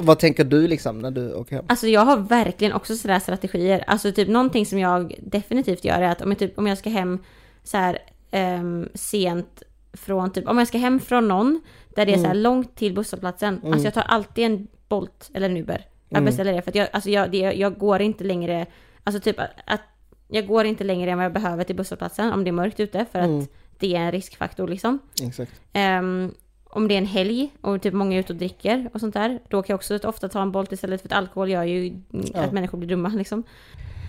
Vad 0.00 0.18
tänker 0.18 0.44
du 0.44 0.68
liksom 0.68 0.98
när 0.98 1.10
du 1.10 1.34
åker 1.34 1.56
hem? 1.56 1.64
Alltså 1.68 1.86
jag 1.86 2.00
har 2.00 2.16
verkligen 2.16 2.72
också 2.72 2.96
sådär 2.96 3.18
strategier. 3.18 3.84
Alltså 3.86 4.12
typ 4.12 4.28
någonting 4.28 4.66
som 4.66 4.78
jag 4.78 5.14
definitivt 5.18 5.84
gör 5.84 6.02
är 6.02 6.08
att 6.08 6.22
om 6.22 6.30
jag, 6.30 6.38
typ, 6.38 6.58
om 6.58 6.66
jag 6.66 6.78
ska 6.78 6.90
hem 6.90 7.18
så 7.64 7.76
här 7.76 7.98
ehm, 8.30 8.88
sent 8.94 9.62
från 9.92 10.32
typ, 10.32 10.48
om 10.48 10.58
jag 10.58 10.68
ska 10.68 10.78
hem 10.78 11.00
från 11.00 11.28
någon 11.28 11.60
där 11.94 12.06
det 12.06 12.12
är 12.14 12.18
så 12.18 12.26
här 12.26 12.34
långt 12.34 12.76
till 12.76 12.94
busshållplatsen. 12.94 13.60
Alltså 13.64 13.84
jag 13.84 13.94
tar 13.94 14.02
alltid 14.02 14.44
en 14.44 14.66
Bolt 14.88 15.30
eller 15.34 15.50
en 15.50 15.56
Uber. 15.56 15.86
Jag 16.08 16.24
beställer 16.24 16.52
det 16.52 16.62
för 16.62 16.70
att 16.70 16.74
jag, 16.74 16.88
alltså 16.92 17.10
jag, 17.10 17.30
det, 17.30 17.38
jag 17.38 17.78
går 17.78 18.00
inte 18.00 18.24
längre, 18.24 18.66
alltså 19.04 19.20
typ 19.20 19.36
att, 19.66 19.80
jag 20.28 20.46
går 20.46 20.64
inte 20.64 20.84
längre 20.84 21.10
än 21.10 21.18
vad 21.18 21.24
jag 21.24 21.32
behöver 21.32 21.64
till 21.64 21.76
busshållplatsen 21.76 22.32
om 22.32 22.44
det 22.44 22.50
är 22.50 22.52
mörkt 22.52 22.80
ute 22.80 23.06
för 23.12 23.18
att 23.18 23.48
det 23.78 23.96
är 23.96 24.00
en 24.00 24.12
riskfaktor 24.12 24.68
liksom. 24.68 24.98
Exakt. 25.22 25.52
Ehm, 25.72 26.34
om 26.72 26.88
det 26.88 26.94
är 26.94 26.98
en 26.98 27.06
helg 27.06 27.50
och 27.60 27.82
typ 27.82 27.94
många 27.94 28.16
är 28.16 28.20
ute 28.20 28.32
och 28.32 28.38
dricker 28.38 28.90
och 28.94 29.00
sånt 29.00 29.14
där, 29.14 29.38
då 29.48 29.62
kan 29.62 29.72
jag 29.72 29.76
också 29.76 29.98
ofta 30.08 30.28
ta 30.28 30.42
en 30.42 30.52
Bolt 30.52 30.72
istället 30.72 31.00
för 31.00 31.08
att 31.08 31.12
alkohol 31.12 31.50
gör 31.50 31.64
ju 31.64 31.92
att 32.34 32.52
människor 32.52 32.78
blir 32.78 32.88
dumma 32.88 33.08
liksom. 33.08 33.42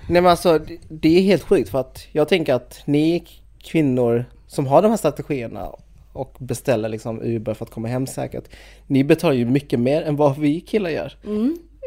Nej 0.09 0.21
men 0.21 0.31
alltså 0.31 0.59
det- 0.89 1.17
är 1.17 1.21
helt 1.21 1.43
sjukt 1.43 1.69
för 1.69 1.79
att 1.79 2.07
jag 2.11 2.27
tänker 2.27 2.53
att 2.53 2.81
ni 2.85 3.23
kvinnor 3.63 4.25
som 4.47 4.67
har 4.67 4.81
de 4.81 4.87
här 4.89 4.97
strategierna 4.97 5.69
och 6.13 6.35
beställer 6.39 6.89
liksom 6.89 7.21
Uber 7.21 7.53
för 7.53 7.65
att 7.65 7.71
komma 7.71 7.87
hem 7.87 8.07
säkert. 8.07 8.43
Ni 8.87 9.03
betalar 9.03 9.33
ju 9.35 9.45
mycket 9.45 9.79
mer 9.79 10.01
än 10.01 10.15
vad 10.15 10.37
vi 10.37 10.61
killar 10.61 10.89
gör. 10.89 11.13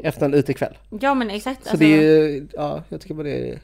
Efter 0.05 0.27
en 0.27 0.35
utekväll. 0.35 0.79
Ja 1.01 1.15
men 1.15 1.31
exakt. 1.31 1.65
Så 1.65 1.71
alltså, 1.71 1.85
det 1.85 1.93
är 1.95 2.03
ju, 2.03 2.47
ja 2.53 2.83
jag 2.89 3.01
tycker 3.01 3.15
bara 3.15 3.27
det 3.27 3.49
är 3.51 3.59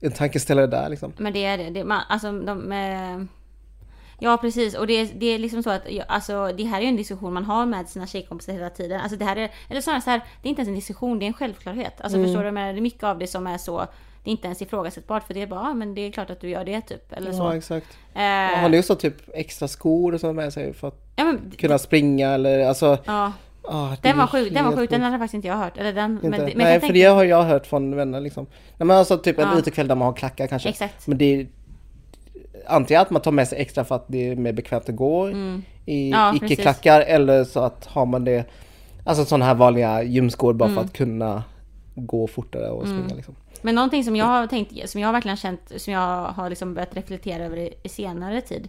en 0.00 0.12
tankeställare 0.12 0.66
där 0.66 0.88
liksom. 0.88 1.12
Men 1.18 1.32
det 1.32 1.44
är 1.44 1.58
det. 1.58 1.70
det 1.70 1.84
man, 1.84 2.00
alltså 2.08 2.32
de... 2.32 2.72
Ja 4.18 4.36
precis 4.36 4.74
och 4.74 4.86
det 4.86 4.92
är, 5.00 5.08
det 5.14 5.26
är 5.26 5.38
liksom 5.38 5.62
så 5.62 5.70
att 5.70 5.82
alltså, 6.08 6.52
det 6.56 6.64
här 6.64 6.80
är 6.80 6.84
en 6.84 6.96
diskussion 6.96 7.32
man 7.34 7.44
har 7.44 7.66
med 7.66 7.88
sina 7.88 8.06
tjejkompisar 8.06 8.52
hela 8.52 8.70
tiden. 8.70 9.00
Alltså 9.00 9.16
det 9.18 9.24
här 9.24 9.36
är, 9.36 9.50
eller 9.70 9.80
snarare 9.80 10.00
så 10.00 10.10
här, 10.10 10.20
det 10.42 10.48
är 10.48 10.50
inte 10.50 10.60
ens 10.60 10.68
en 10.68 10.74
diskussion, 10.74 11.18
det 11.18 11.24
är 11.24 11.26
en 11.26 11.32
självklarhet. 11.32 12.00
Alltså 12.00 12.22
förstår 12.24 12.44
du? 12.44 12.50
Men 12.50 12.74
det 12.74 12.80
är 12.80 12.82
mycket 12.82 13.04
av 13.04 13.18
det 13.18 13.26
som 13.26 13.46
är 13.46 13.58
så, 13.58 13.78
det 14.24 14.30
är 14.30 14.32
inte 14.32 14.46
ens 14.46 14.62
ifrågasättbart 14.62 15.26
för 15.26 15.34
det 15.34 15.42
är 15.42 15.46
bara, 15.46 15.60
ah, 15.60 15.74
men 15.74 15.94
det 15.94 16.00
är 16.00 16.12
klart 16.12 16.30
att 16.30 16.40
du 16.40 16.48
gör 16.48 16.64
det 16.64 16.80
typ. 16.80 17.12
Eller 17.12 17.32
så. 17.32 17.38
Ja 17.38 17.56
exakt. 17.56 17.86
Eh, 18.14 18.60
Har 18.60 18.68
ni 18.68 18.80
också 18.80 18.94
typ 18.94 19.14
extra 19.34 19.68
skor 19.68 20.14
och 20.14 20.20
så 20.20 20.32
med 20.32 20.52
sig 20.52 20.72
för 20.74 20.88
att 20.88 21.00
ja, 21.16 21.24
men, 21.24 21.52
kunna 21.58 21.78
springa 21.78 22.28
eller 22.30 22.66
alltså? 22.68 22.98
ja, 23.04 23.32
ah, 23.62 23.96
den 24.02 24.18
var 24.18 24.26
sjuk, 24.26 24.54
den 24.54 24.64
var 24.64 24.76
sjuk, 24.76 24.90
den 24.90 25.02
hade 25.02 25.18
faktiskt 25.18 25.34
inte 25.34 25.48
jag 25.48 25.56
hört. 25.56 25.76
Eller 25.78 25.92
den, 25.92 26.14
men, 26.22 26.30
men 26.30 26.40
Nej 26.40 26.50
jag 26.56 26.56
för 26.56 26.80
tänkte- 26.80 26.92
det 26.92 27.04
har 27.04 27.24
jag 27.24 27.42
hört 27.42 27.66
från 27.66 27.96
vänner 27.96 28.20
liksom. 28.20 28.46
Nej 28.76 28.86
men 28.86 28.96
alltså 28.96 29.18
typ 29.18 29.38
en 29.38 29.48
Ja. 29.52 29.58
utekväll 29.58 29.88
där 29.88 29.94
man 29.94 30.06
har 30.06 30.12
klackar 30.12 30.46
kanske. 30.46 30.68
Exakt. 30.68 31.06
Men 31.06 31.18
det 31.18 31.46
antingen 32.66 33.02
att 33.02 33.10
man 33.10 33.22
tar 33.22 33.30
med 33.32 33.48
sig 33.48 33.58
extra 33.60 33.84
för 33.84 33.94
att 33.94 34.04
det 34.06 34.30
är 34.30 34.36
mer 34.36 34.52
bekvämt 34.52 34.88
att 34.88 34.96
gå 34.96 35.28
i 35.28 35.32
Mm. 35.32 35.62
Ja, 36.12 36.34
icke-klackar 36.34 37.00
eller 37.00 37.44
så 37.44 37.60
att 37.60 37.86
har 37.86 38.06
man 38.06 38.24
det, 38.24 38.44
alltså 39.04 39.24
sådana 39.24 39.44
här 39.44 39.54
vanliga 39.54 40.02
gymskor 40.02 40.52
bara 40.52 40.68
Mm. 40.68 40.74
för 40.76 40.84
att 40.84 40.92
kunna 40.92 41.42
gå 41.94 42.26
fortare 42.26 42.70
och 42.70 42.86
springa 42.86 43.14
liksom. 43.14 43.34
Men 43.62 43.74
någonting 43.74 44.04
som 44.04 44.16
jag 44.16 44.26
har 44.26 44.46
tänkt, 44.46 44.90
som 44.90 45.00
jag 45.00 45.08
har 45.08 45.12
verkligen 45.12 45.36
känt, 45.36 45.72
som 45.76 45.92
jag 45.92 46.24
har 46.24 46.50
liksom 46.50 46.74
börjat 46.74 46.96
reflektera 46.96 47.44
över 47.44 47.56
i, 47.56 47.74
i 47.82 47.88
senare 47.88 48.40
tid. 48.40 48.68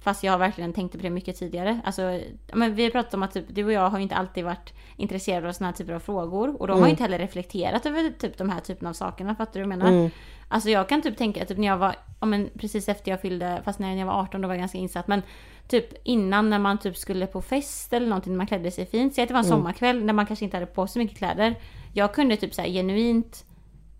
Fast 0.00 0.24
jag 0.24 0.32
har 0.32 0.38
verkligen 0.38 0.72
tänkt 0.72 0.92
på 0.92 0.98
det 0.98 1.10
mycket 1.10 1.36
tidigare. 1.36 1.80
Alltså, 1.84 2.20
men 2.52 2.74
vi 2.74 2.84
har 2.84 2.90
pratat 2.90 3.14
om 3.14 3.22
att 3.22 3.32
typ, 3.32 3.44
du 3.48 3.64
och 3.64 3.72
jag 3.72 3.90
har 3.90 3.98
inte 3.98 4.14
alltid 4.14 4.44
varit 4.44 4.72
intresserade 4.96 5.48
av 5.48 5.52
såna 5.52 5.66
här 5.66 5.76
typer 5.76 5.92
av 5.92 6.00
frågor. 6.00 6.60
Och 6.60 6.66
de 6.66 6.78
har 6.78 6.86
ju 6.86 6.90
inte 6.90 7.02
heller 7.02 7.18
reflekterat 7.18 7.86
över 7.86 8.10
typ 8.18 8.38
de 8.38 8.50
här 8.50 8.60
typerna 8.60 8.90
av 8.90 8.94
sakerna. 8.94 9.34
Fattar 9.34 9.60
du 9.60 9.66
vad 9.66 9.72
jag 9.72 9.78
menar? 9.78 10.10
Alltså 10.48 10.70
jag 10.70 10.88
kan 10.88 11.02
typ 11.02 11.16
tänka 11.16 11.44
typ 11.44 11.58
när 11.58 11.66
jag 11.66 11.78
var, 11.78 11.94
ja, 12.20 12.26
men 12.26 12.50
precis 12.58 12.88
efter 12.88 13.10
jag 13.10 13.20
fyllde, 13.20 13.62
fast 13.64 13.78
när 13.78 13.96
jag 13.96 14.06
var 14.06 14.20
18 14.20 14.40
då 14.40 14.48
var 14.48 14.54
jag 14.54 14.60
ganska 14.60 14.78
insatt. 14.78 15.08
Men 15.08 15.22
typ 15.68 15.86
innan 16.04 16.50
när 16.50 16.58
man 16.58 16.78
typ 16.78 16.96
skulle 16.96 17.26
på 17.26 17.42
fest 17.42 17.92
eller 17.92 18.06
någonting, 18.06 18.32
när 18.32 18.38
man 18.38 18.46
klädde 18.46 18.70
sig 18.70 18.86
fint. 18.86 19.14
Säg 19.14 19.22
att 19.22 19.28
det 19.28 19.34
var 19.34 19.38
en 19.38 19.44
sommarkväll 19.44 20.04
när 20.04 20.12
man 20.12 20.26
kanske 20.26 20.44
inte 20.44 20.56
hade 20.56 20.66
på 20.66 20.86
så 20.86 20.98
mycket 20.98 21.18
kläder. 21.18 21.54
Jag 21.92 22.14
kunde 22.14 22.36
typ 22.36 22.54
så 22.54 22.62
här 22.62 22.68
genuint 22.68 23.44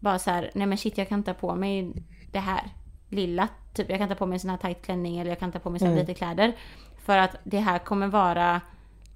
bara 0.00 0.18
så 0.18 0.30
här, 0.30 0.50
nej 0.54 0.66
men 0.66 0.78
shit 0.78 0.98
jag 0.98 1.08
kan 1.08 1.18
inte 1.18 1.30
ha 1.30 1.34
på 1.34 1.54
mig 1.54 1.92
det 2.32 2.38
här 2.38 2.62
lilla. 3.10 3.48
Typ 3.74 3.90
jag 3.90 3.98
kan 3.98 4.08
ta 4.08 4.14
på 4.14 4.26
mig 4.26 4.36
en 4.36 4.40
sån 4.40 4.50
här 4.50 4.56
tight 4.56 4.82
klänning 4.82 5.18
eller 5.18 5.30
jag 5.30 5.38
kan 5.38 5.52
ta 5.52 5.58
på 5.58 5.70
mig 5.70 5.80
så 5.80 5.86
här 5.86 5.94
lite 5.96 6.14
kläder. 6.14 6.52
För 7.04 7.18
att 7.18 7.36
det 7.44 7.58
här 7.58 7.78
kommer 7.78 8.06
vara 8.06 8.60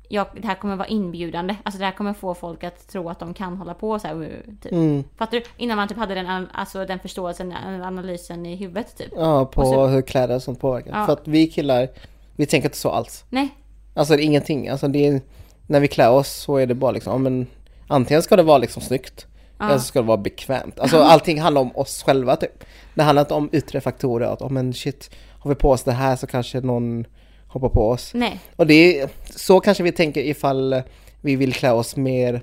jag, 0.09 0.27
det 0.41 0.47
här 0.47 0.55
kommer 0.55 0.77
vara 0.77 0.89
inbjudande. 0.89 1.57
Alltså 1.63 1.79
det 1.79 1.85
här 1.85 1.93
kommer 1.93 2.13
få 2.13 2.35
folk 2.35 2.65
att 2.65 2.89
tro 2.89 3.09
att 3.09 3.19
de 3.19 3.35
kan 3.35 3.57
hålla 3.57 3.75
på 3.75 3.99
så 3.99 4.07
här. 4.09 4.43
Typ. 4.63 4.73
Mm. 4.73 5.05
Fattar 5.17 5.39
du? 5.39 5.45
Innan 5.57 5.77
man 5.77 5.89
typ 5.89 5.99
hade 5.99 6.15
den, 6.15 6.49
alltså, 6.53 6.87
den 6.87 6.99
förståelsen, 6.99 7.53
analysen 7.83 8.47
i 8.47 8.57
huvudet 8.57 8.97
typ. 8.97 9.13
Ja, 9.17 9.45
på 9.45 9.65
så- 9.65 9.87
hur 9.87 10.03
kläder 10.03 10.35
och 10.35 10.43
sånt 10.43 10.61
påverkar. 10.61 10.91
Ja. 10.99 11.07
För 11.07 11.13
att 11.13 11.29
vi 11.29 11.47
killar, 11.47 11.89
vi 12.37 12.47
tänker 12.47 12.69
inte 12.69 12.79
så 12.79 12.91
alls. 12.91 13.25
Nej, 13.29 13.49
Alltså 13.97 14.17
det 14.17 14.23
är 14.23 14.25
ingenting, 14.25 14.69
alltså 14.69 14.89
det 14.89 15.07
är, 15.07 15.21
när 15.67 15.81
vi 15.81 15.89
klär 15.89 16.11
oss 16.11 16.29
så 16.33 16.57
är 16.57 16.67
det 16.67 16.75
bara 16.75 16.91
liksom, 16.91 17.23
men 17.23 17.47
antingen 17.89 18.23
ska 18.23 18.37
det 18.37 18.43
vara 18.43 18.59
liksom 18.59 18.83
snyggt 18.83 19.27
eller 19.61 19.79
så 19.79 19.85
ska 19.85 20.01
det 20.01 20.07
vara 20.07 20.19
bekvämt. 20.19 20.81
Alltså 20.81 20.99
allting 20.99 21.41
handlar 21.41 21.61
om 21.61 21.77
oss 21.77 22.03
själva 22.03 22.37
typ. 22.37 22.65
Det 22.95 23.03
handlar 23.03 23.23
inte 23.23 23.35
om 23.35 23.49
yttre 23.53 23.81
faktorer, 23.81 24.27
att 24.27 24.43
oh, 24.43 24.51
men 24.51 24.75
shit, 24.75 25.11
har 25.39 25.49
vi 25.49 25.55
på 25.55 25.71
oss 25.71 25.83
det 25.83 25.93
här 25.93 26.17
så 26.17 26.27
kanske 26.27 26.61
någon 26.61 27.05
hoppar 27.47 27.69
på 27.69 27.89
oss. 27.89 28.15
nej. 28.15 28.41
Och 28.57 28.67
det 28.67 29.01
är, 29.01 29.09
så 29.31 29.61
kanske 29.61 29.83
vi 29.83 29.93
tänker 29.93 30.21
ifall 30.21 30.83
vi 31.21 31.37
vill 31.37 31.53
klä 31.53 31.73
oss 31.73 31.97
mer 31.97 32.43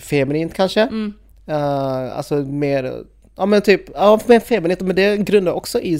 feminint 0.00 0.54
kanske. 0.54 0.80
Mm. 0.80 1.12
Uh, 1.48 2.16
alltså 2.16 2.34
mer, 2.34 3.04
ja 3.36 3.46
men 3.46 3.62
typ, 3.62 3.82
ja 3.94 4.20
mer 4.26 4.40
feminint, 4.40 4.80
men 4.80 4.96
det 4.96 5.16
grundar 5.16 5.52
också 5.52 5.80
i, 5.80 5.98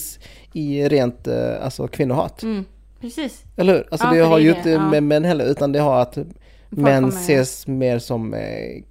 i 0.53 0.89
rent 0.89 1.29
uh, 1.29 1.65
alltså 1.65 1.89
kvinnohat. 1.89 2.43
Mm. 2.43 2.65
Precis. 3.01 3.43
Eller 3.57 3.75
hur? 3.75 3.89
Alltså 3.91 4.07
Ja, 4.07 4.13
det 4.13 4.21
har 4.21 4.37
det 4.37 4.43
ju 4.43 4.53
det, 4.53 4.59
inte 4.59 4.71
ja. 4.71 4.91
med 4.91 5.03
män 5.03 5.25
heller, 5.25 5.45
utan 5.45 5.73
det 5.73 5.79
har 5.79 6.01
att 6.01 6.19
män 6.83 7.03
kommer- 7.11 7.21
ses 7.23 7.67
mer 7.67 7.99
som 7.99 8.35
eh, 8.35 8.41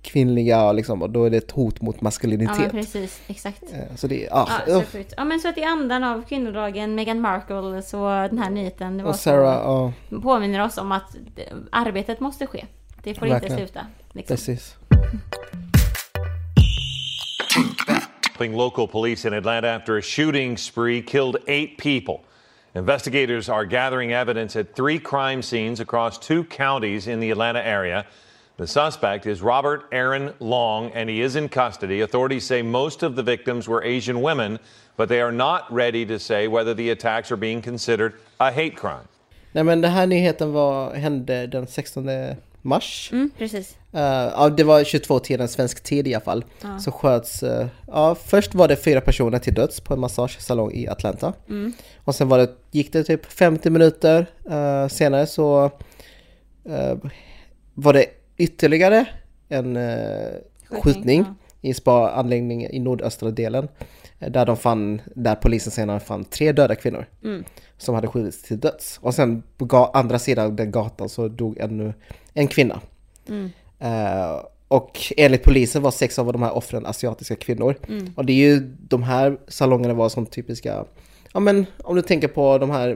kvinnliga 0.02 0.64
och, 0.64 0.76
liksom, 0.76 1.02
och 1.02 1.10
då 1.10 1.24
är 1.26 1.30
det 1.30 1.38
ett 1.38 1.52
hot 1.52 1.82
mot 1.82 1.96
Ja 1.96 2.04
maskulinitet. 2.04 2.72
precis, 2.72 3.22
exakt. 3.28 3.64
Eh, 3.74 3.96
så 3.96 4.08
det 4.08 4.26
är, 4.26 4.30
ah, 4.34 4.50
Ja, 4.68 4.84
ja 5.18 5.26
men 5.26 5.40
så 5.40 5.48
att 5.48 5.58
i 5.58 5.64
andan 5.64 6.04
av 6.04 6.24
kvinnodagen, 6.30 6.96
Meghan 6.96 7.22
Markle, 7.22 7.82
så 7.82 8.08
den 8.10 8.38
här 8.40 8.50
nyheten, 8.50 8.98
det 8.98 9.04
var 9.04 9.10
och 9.10 9.16
Sarah, 9.16 9.94
ja 10.12 10.20
påminner 10.22 10.66
oss 10.66 10.78
om 10.78 10.92
att 10.92 11.16
arbetet 11.72 12.20
måste 12.20 12.48
ske. 12.48 12.66
Det 13.04 13.14
får 13.14 13.26
Verkligen. 13.28 13.60
inte 13.60 13.72
sluta. 13.74 13.88
Liksom. 14.12 14.36
precis. 14.36 14.76
Local 18.40 18.88
police 18.88 19.28
in 19.28 19.34
Atlanta 19.34 19.76
after 19.76 19.98
a 19.98 20.02
shooting 20.02 20.58
spree 20.58 21.02
killed 21.02 21.36
eight 21.48 21.78
people. 21.78 22.20
Investigators 22.76 23.48
are 23.48 23.66
gathering 23.66 24.12
evidence 24.12 24.58
at 24.58 24.76
three 24.76 25.00
crime 25.00 25.42
scenes 25.42 25.80
across 25.80 26.18
two 26.18 26.44
counties 26.44 27.08
in 27.08 27.22
the 27.22 27.32
Atlanta 27.32 27.66
area. 27.66 28.06
The 28.58 28.68
suspect 28.68 29.26
is 29.26 29.42
Robert 29.42 29.86
Aaron 29.94 30.34
Long, 30.42 30.92
and 30.92 31.10
he 31.10 31.22
is 31.22 31.38
in 31.38 31.48
custody. 31.48 32.02
Authorities 32.02 32.46
say 32.46 32.62
most 32.62 33.02
of 33.02 33.16
the 33.16 33.24
victims 33.24 33.70
were 33.70 33.82
Asian 33.82 34.22
women, 34.22 34.60
but 34.98 35.08
they 35.08 35.22
are 35.22 35.32
not 35.32 35.72
ready 35.72 36.06
to 36.06 36.20
say 36.20 36.50
whether 36.50 36.74
the 36.74 36.90
attacks 36.90 37.32
are 37.32 37.38
being 37.38 37.62
considered 37.62 38.16
a 38.42 38.52
hate 38.52 38.76
crime. 38.76 39.08
Nej 39.54 39.64
men 39.64 39.82
den 39.82 39.92
här 39.92 40.06
nyheten 40.06 40.54
var, 40.54 40.94
hände 40.94 41.48
den 41.48 41.68
16 41.68 42.10
mars. 42.66 43.10
Mm, 43.12 43.32
precis. 43.38 43.78
Uh, 43.94 44.02
ja, 44.02 44.50
det 44.58 44.64
var 44.64 44.84
22-tiden 44.84 45.48
svensk 45.48 45.84
tid 45.84 46.08
i 46.08 46.14
alla 46.14 46.24
fall. 46.24 46.46
Ja. 46.62 46.80
Så 46.80 46.92
sköts, 46.92 47.44
uh, 47.44 47.66
ja 47.88 48.16
först 48.16 48.56
var 48.56 48.68
det 48.68 48.76
fyra 48.76 49.02
personer 49.02 49.40
till 49.40 49.54
döds 49.54 49.80
på 49.80 49.94
en 49.94 50.00
massagesalong 50.00 50.72
i 50.74 50.88
Atlanta. 50.88 51.34
Mm. 51.50 51.74
Och 52.04 52.16
sen 52.16 52.28
var 52.30 52.38
det, 52.38 52.50
gick 52.72 52.94
det 52.94 53.04
typ 53.04 53.26
50 53.26 53.70
minuter 53.70 54.26
uh, 54.50 54.88
senare 54.88 55.28
så 55.28 55.72
var 57.74 57.94
det 57.94 58.06
ytterligare 58.38 59.06
en 59.50 59.76
skjutning, 59.76 60.82
skjutning 60.82 61.26
ja. 61.62 61.70
i 61.70 61.74
spa-anläggningen 61.74 62.72
i 62.72 62.80
nordöstra 62.80 63.32
delen. 63.32 63.68
Där 64.20 64.46
de 64.46 64.58
fann, 64.58 65.02
där 65.16 65.36
polisen 65.36 65.72
senare 65.72 66.00
fann 66.00 66.24
tre 66.24 66.52
döda 66.52 66.76
kvinnor. 66.76 67.06
Mm. 67.24 67.44
Som 67.78 67.96
hade 67.96 68.08
skjutits 68.08 68.44
till 68.44 68.60
döds. 68.60 69.00
Och 69.02 69.14
sen 69.16 69.44
på 69.58 69.90
andra 69.94 70.20
sidan 70.20 70.56
den 70.56 70.72
gatan 70.72 71.10
så 71.10 71.28
dog 71.28 71.58
ännu 71.58 71.94
en 72.34 72.48
kvinna. 72.48 72.82
Mm. 73.30 73.52
Uh, 73.84 74.40
och 74.68 75.00
enligt 75.18 75.44
polisen 75.44 75.82
var 75.82 75.92
sex 75.92 76.20
av 76.20 76.34
de 76.34 76.42
här 76.44 76.56
offren 76.58 76.86
asiatiska 76.86 77.36
kvinnor. 77.36 77.76
Mm. 77.88 78.14
Och 78.16 78.26
det 78.26 78.34
är 78.34 78.50
ju 78.50 78.60
de 78.80 79.04
här 79.04 79.38
salongerna 79.48 79.94
var 79.94 80.10
som 80.10 80.26
typiska 80.26 80.86
Ja 81.34 81.40
men 81.40 81.66
om 81.84 81.96
du 81.96 82.02
tänker 82.02 82.28
på 82.28 82.58
de 82.58 82.70
här 82.70 82.96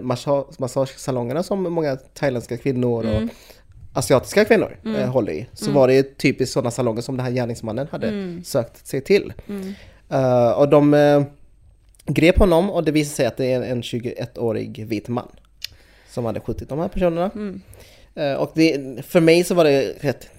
massagesalongerna 0.60 1.44
som 1.44 1.64
många 1.74 1.96
thailändska 1.96 2.58
kvinnor 2.58 3.06
och 3.06 3.14
Mm. 3.16 3.30
asiatiska 3.94 4.46
kvinnor 4.46 4.78
Mm. 4.86 4.96
eh, 5.02 5.10
håller 5.10 5.32
i. 5.32 5.48
Så 5.54 5.66
Mm. 5.66 5.76
var 5.76 5.88
det 5.88 6.18
typiskt 6.18 6.54
sådana 6.54 6.72
salonger 6.72 7.02
som 7.02 7.18
den 7.18 7.26
här 7.26 7.34
gärningsmannen 7.34 7.88
hade 7.92 8.08
Mm. 8.08 8.44
sökt 8.44 8.88
sig 8.88 9.02
till. 9.02 9.34
Uh, 10.14 10.52
och 10.52 10.70
de 10.70 10.94
uh, 10.94 11.24
grep 12.14 12.38
honom 12.38 12.70
och 12.70 12.84
det 12.84 12.92
visade 12.92 13.16
sig 13.16 13.26
att 13.26 13.38
det 13.38 13.54
är 13.54 13.62
en 13.62 13.82
21-årig 13.82 14.86
vit 14.88 15.08
man 15.08 15.32
som 16.10 16.26
hade 16.26 16.40
skjutit 16.40 16.70
de 16.70 16.80
här 16.80 16.88
personerna. 16.88 17.32
Mm. 17.36 17.62
Uh, 18.18 18.34
och 18.34 18.52
det, 18.54 19.06
för 19.06 19.20
mig 19.22 19.44
så 19.44 19.56
var 19.56 19.64
det 19.64 19.96
rätt 20.00 20.30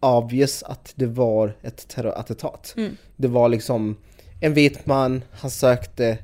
obvious 0.00 0.62
att 0.62 0.92
det 0.96 1.06
var 1.06 1.56
ett 1.62 1.88
terrorattentat. 1.88 2.74
Mm. 2.76 2.96
Det 3.16 3.28
var 3.28 3.48
liksom 3.48 3.96
en 4.40 4.54
vit 4.54 4.86
man, 4.86 5.22
han 5.30 5.50
sökte 5.50 6.18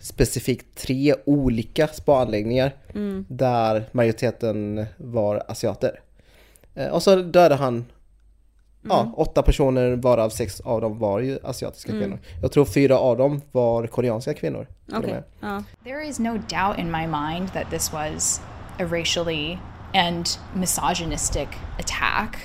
specifikt 0.00 0.66
tre 0.78 1.14
olika 1.24 1.88
spaanläggningar 1.88 2.72
Mm. 2.94 3.26
där 3.28 3.88
majoriteten 3.92 4.86
var 4.96 5.42
asiater. 5.48 6.00
Eh, 6.74 6.88
och 6.88 7.02
så 7.02 7.16
dödade 7.16 7.54
han 7.54 7.84
ja, 8.82 9.00
Mm. 9.00 9.14
åtta 9.14 9.42
personer 9.42 9.96
varav 9.96 10.28
sex 10.30 10.60
av 10.60 10.80
dem 10.80 10.98
var 10.98 11.20
ju 11.20 11.38
asiatiska 11.44 11.92
Mm. 11.92 12.02
kvinnor. 12.02 12.18
Jag 12.42 12.52
tror 12.52 12.64
fyra 12.64 12.98
av 12.98 13.16
dem 13.16 13.40
var 13.52 13.86
koreanska 13.86 14.34
kvinnor. 14.34 14.66
till 14.86 14.94
och 14.96 15.00
Okej. 15.04 15.12
med. 15.14 15.24
Ja. 15.40 15.62
There 15.84 16.06
is 16.08 16.18
no 16.18 16.32
doubt 16.32 16.78
in 16.78 16.90
my 16.90 17.06
mind 17.06 17.52
that 17.52 17.70
this 17.70 17.92
was 17.92 18.40
a 18.78 18.84
racially 18.84 19.58
and 19.94 20.26
misogynistic 20.54 21.48
attack. 21.78 22.36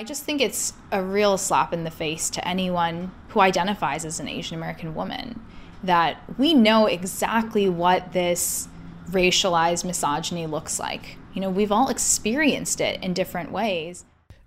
I 0.00 0.04
just 0.08 0.24
think 0.24 0.40
it's 0.42 0.74
a 0.90 1.00
real 1.02 1.38
slap 1.38 1.72
in 1.74 1.84
the 1.84 1.90
face 1.90 2.30
to 2.30 2.40
anyone 2.48 3.10
who 3.34 3.40
identifies 3.42 4.04
as 4.04 4.20
an 4.20 4.28
Asian 4.28 4.62
American 4.62 4.94
woman 4.94 5.40
that 5.86 6.14
we 6.38 6.52
know 6.54 6.86
exactly 6.86 7.68
what 7.70 8.02
this 8.12 8.68
racialized 9.12 9.84
misogyny 9.86 10.46
looks 10.46 10.78
like. 10.80 11.16
You 11.34 11.40
know, 11.42 11.50
we've 11.56 11.72
all 11.72 11.88
experienced 11.88 12.80
it 12.80 13.02
in 13.04 13.14
different 13.14 13.52
ways. 13.52 14.04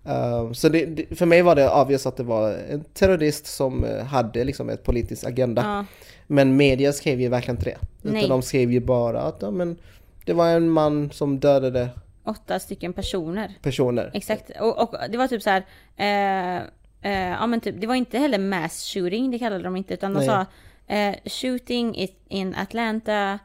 Uh, 0.08 0.52
så 0.52 0.70
det, 0.70 0.86
det, 0.86 1.16
för 1.16 1.26
mig 1.26 1.42
var 1.42 1.56
det 1.56 1.70
avgörs 1.70 2.06
att 2.06 2.18
det 2.18 2.24
var 2.24 2.52
en 2.52 2.84
terrorist 2.84 3.46
som 3.46 3.84
eh, 3.84 4.06
hade 4.06 4.44
liksom 4.44 4.70
ett 4.70 4.84
politiskt 4.84 5.26
agenda. 5.26 5.62
Ja. 5.62 5.86
Men 6.28 6.56
media 6.56 6.94
skrev 6.94 7.22
ju 7.22 7.30
verkligen 7.30 7.58
inte 7.58 7.70
det. 7.70 7.78
Nej. 8.02 8.18
Utan 8.18 8.30
de 8.30 8.42
skrev 8.42 8.72
ju 8.72 8.80
bara 8.80 9.22
att 9.22 9.42
ja, 9.42 9.52
men, 9.52 9.78
det 10.26 10.34
var 10.34 10.48
en 10.50 10.70
man 10.70 11.12
som 11.12 11.40
dödade 11.40 11.90
Åtta 12.26 12.60
stycken 12.60 12.94
personer. 12.94 13.54
personer. 13.62 14.12
Exakt. 14.14 14.52
Och, 14.60 14.80
och 14.82 14.96
det 15.10 15.18
var 15.18 15.28
typ 15.28 15.42
så 15.42 15.50
här. 15.50 15.66
Eh, 15.98 16.64
eh, 17.12 17.30
ja 17.30 17.48
men 17.48 17.62
typ, 17.62 17.82
det 17.82 17.88
var 17.88 17.96
inte 17.96 18.18
heller 18.20 18.38
mass 18.38 18.94
shooting, 18.94 19.32
det 19.32 19.40
kallade 19.40 19.64
de 19.64 19.76
inte. 19.76 19.94
Utan 19.94 20.14
de 20.14 20.20
Nej. 20.20 20.28
sa 20.28 20.46
eh, 20.94 21.16
shooting 21.26 22.08
in 22.28 22.56
Atlanta, 22.56 23.40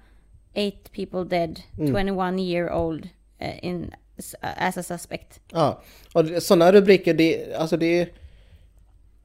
eight 0.55 0.93
people 0.93 1.25
dead, 1.39 1.61
Mm. 1.79 2.07
21 2.07 2.41
year 2.41 2.73
old 2.73 3.09
eh, 3.39 3.65
in, 3.65 3.95
as 4.41 4.77
a 4.79 4.83
suspect. 4.83 5.41
Ja, 5.53 5.83
och 6.13 6.25
sådana 6.43 6.73
rubriker, 6.73 7.15
det, 7.15 7.55
alltså 7.55 7.77
det 7.77 8.09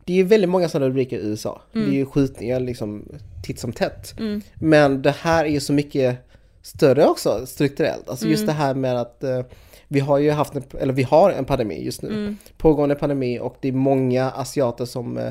det 0.05 0.19
är 0.19 0.23
väldigt 0.23 0.49
många 0.49 0.69
sådana 0.69 0.89
rubriker 0.89 1.17
i 1.17 1.21
USA. 1.21 1.61
Mm. 1.75 1.87
Det 1.89 1.95
är 1.95 1.97
ju 1.97 2.05
skjutningar 2.05 2.59
liksom 2.59 3.05
titt 3.43 3.59
som 3.59 3.73
tätt. 3.73 4.19
Mm. 4.19 4.41
Men 4.55 5.01
det 5.01 5.11
här 5.21 5.45
är 5.45 5.49
ju 5.49 5.59
så 5.59 5.73
mycket 5.73 6.17
större 6.61 7.05
också 7.05 7.45
strukturellt. 7.45 8.09
Alltså 8.09 8.27
just 8.27 8.43
Mm. 8.43 8.47
det 8.55 8.61
här 8.61 8.73
med 8.73 9.01
att 9.01 9.23
eh, 9.23 9.41
vi 9.87 9.99
har 9.99 10.17
ju 10.17 10.31
haft 10.31 10.55
en, 10.55 10.63
eller 10.79 10.93
vi 10.93 11.03
har 11.03 11.31
en 11.31 11.45
pandemi 11.45 11.83
just 11.85 12.01
nu. 12.01 12.09
Mm. 12.09 12.37
Pågående 12.57 12.95
pandemi 12.95 13.39
och 13.39 13.55
det 13.61 13.67
är 13.67 13.71
många 13.71 14.29
asiater 14.31 14.85
som 14.85 15.17
eh, 15.17 15.27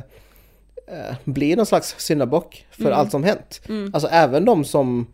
eh, 0.86 1.14
blir 1.24 1.56
någon 1.56 1.66
slags 1.66 1.94
syndabock 1.98 2.66
för 2.70 2.84
Mm. 2.84 2.98
allt 2.98 3.10
som 3.10 3.24
hänt. 3.24 3.60
Mm. 3.68 3.90
Alltså 3.94 4.08
även 4.08 4.44
de 4.44 4.64
som 4.64 5.06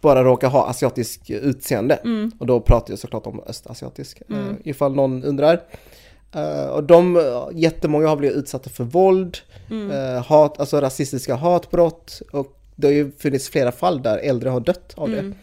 bara 0.00 0.24
råkar 0.24 0.48
ha 0.48 0.66
asiatisk 0.68 1.30
utseende. 1.30 1.94
Mm. 1.94 2.30
Och 2.38 2.46
då 2.46 2.60
pratar 2.60 2.92
jag 2.92 2.98
såklart 2.98 3.26
om 3.26 3.40
östasiatisk, 3.46 4.22
Mm. 4.28 4.48
eh, 4.50 4.54
ifall 4.64 4.94
någon 4.94 5.24
undrar. 5.24 5.60
Eh, 6.34 6.66
och 6.66 6.84
de, 6.84 7.16
eh, 7.16 7.48
jättemånga 7.52 8.08
har 8.08 8.16
blivit 8.16 8.36
utsatta 8.36 8.70
för 8.70 8.84
våld, 8.84 9.36
Mm. 9.70 9.90
eh, 9.90 10.22
hat, 10.26 10.60
alltså 10.60 10.80
rasistiska 10.80 11.34
hatbrott 11.34 12.20
och 12.32 12.52
det 12.76 12.86
har 12.86 12.92
ju 12.94 13.12
funnits 13.12 13.48
flera 13.48 13.72
fall 13.72 14.02
där 14.02 14.18
äldre 14.18 14.48
har 14.50 14.60
dött 14.60 14.94
av 14.96 15.08
Mm. 15.08 15.34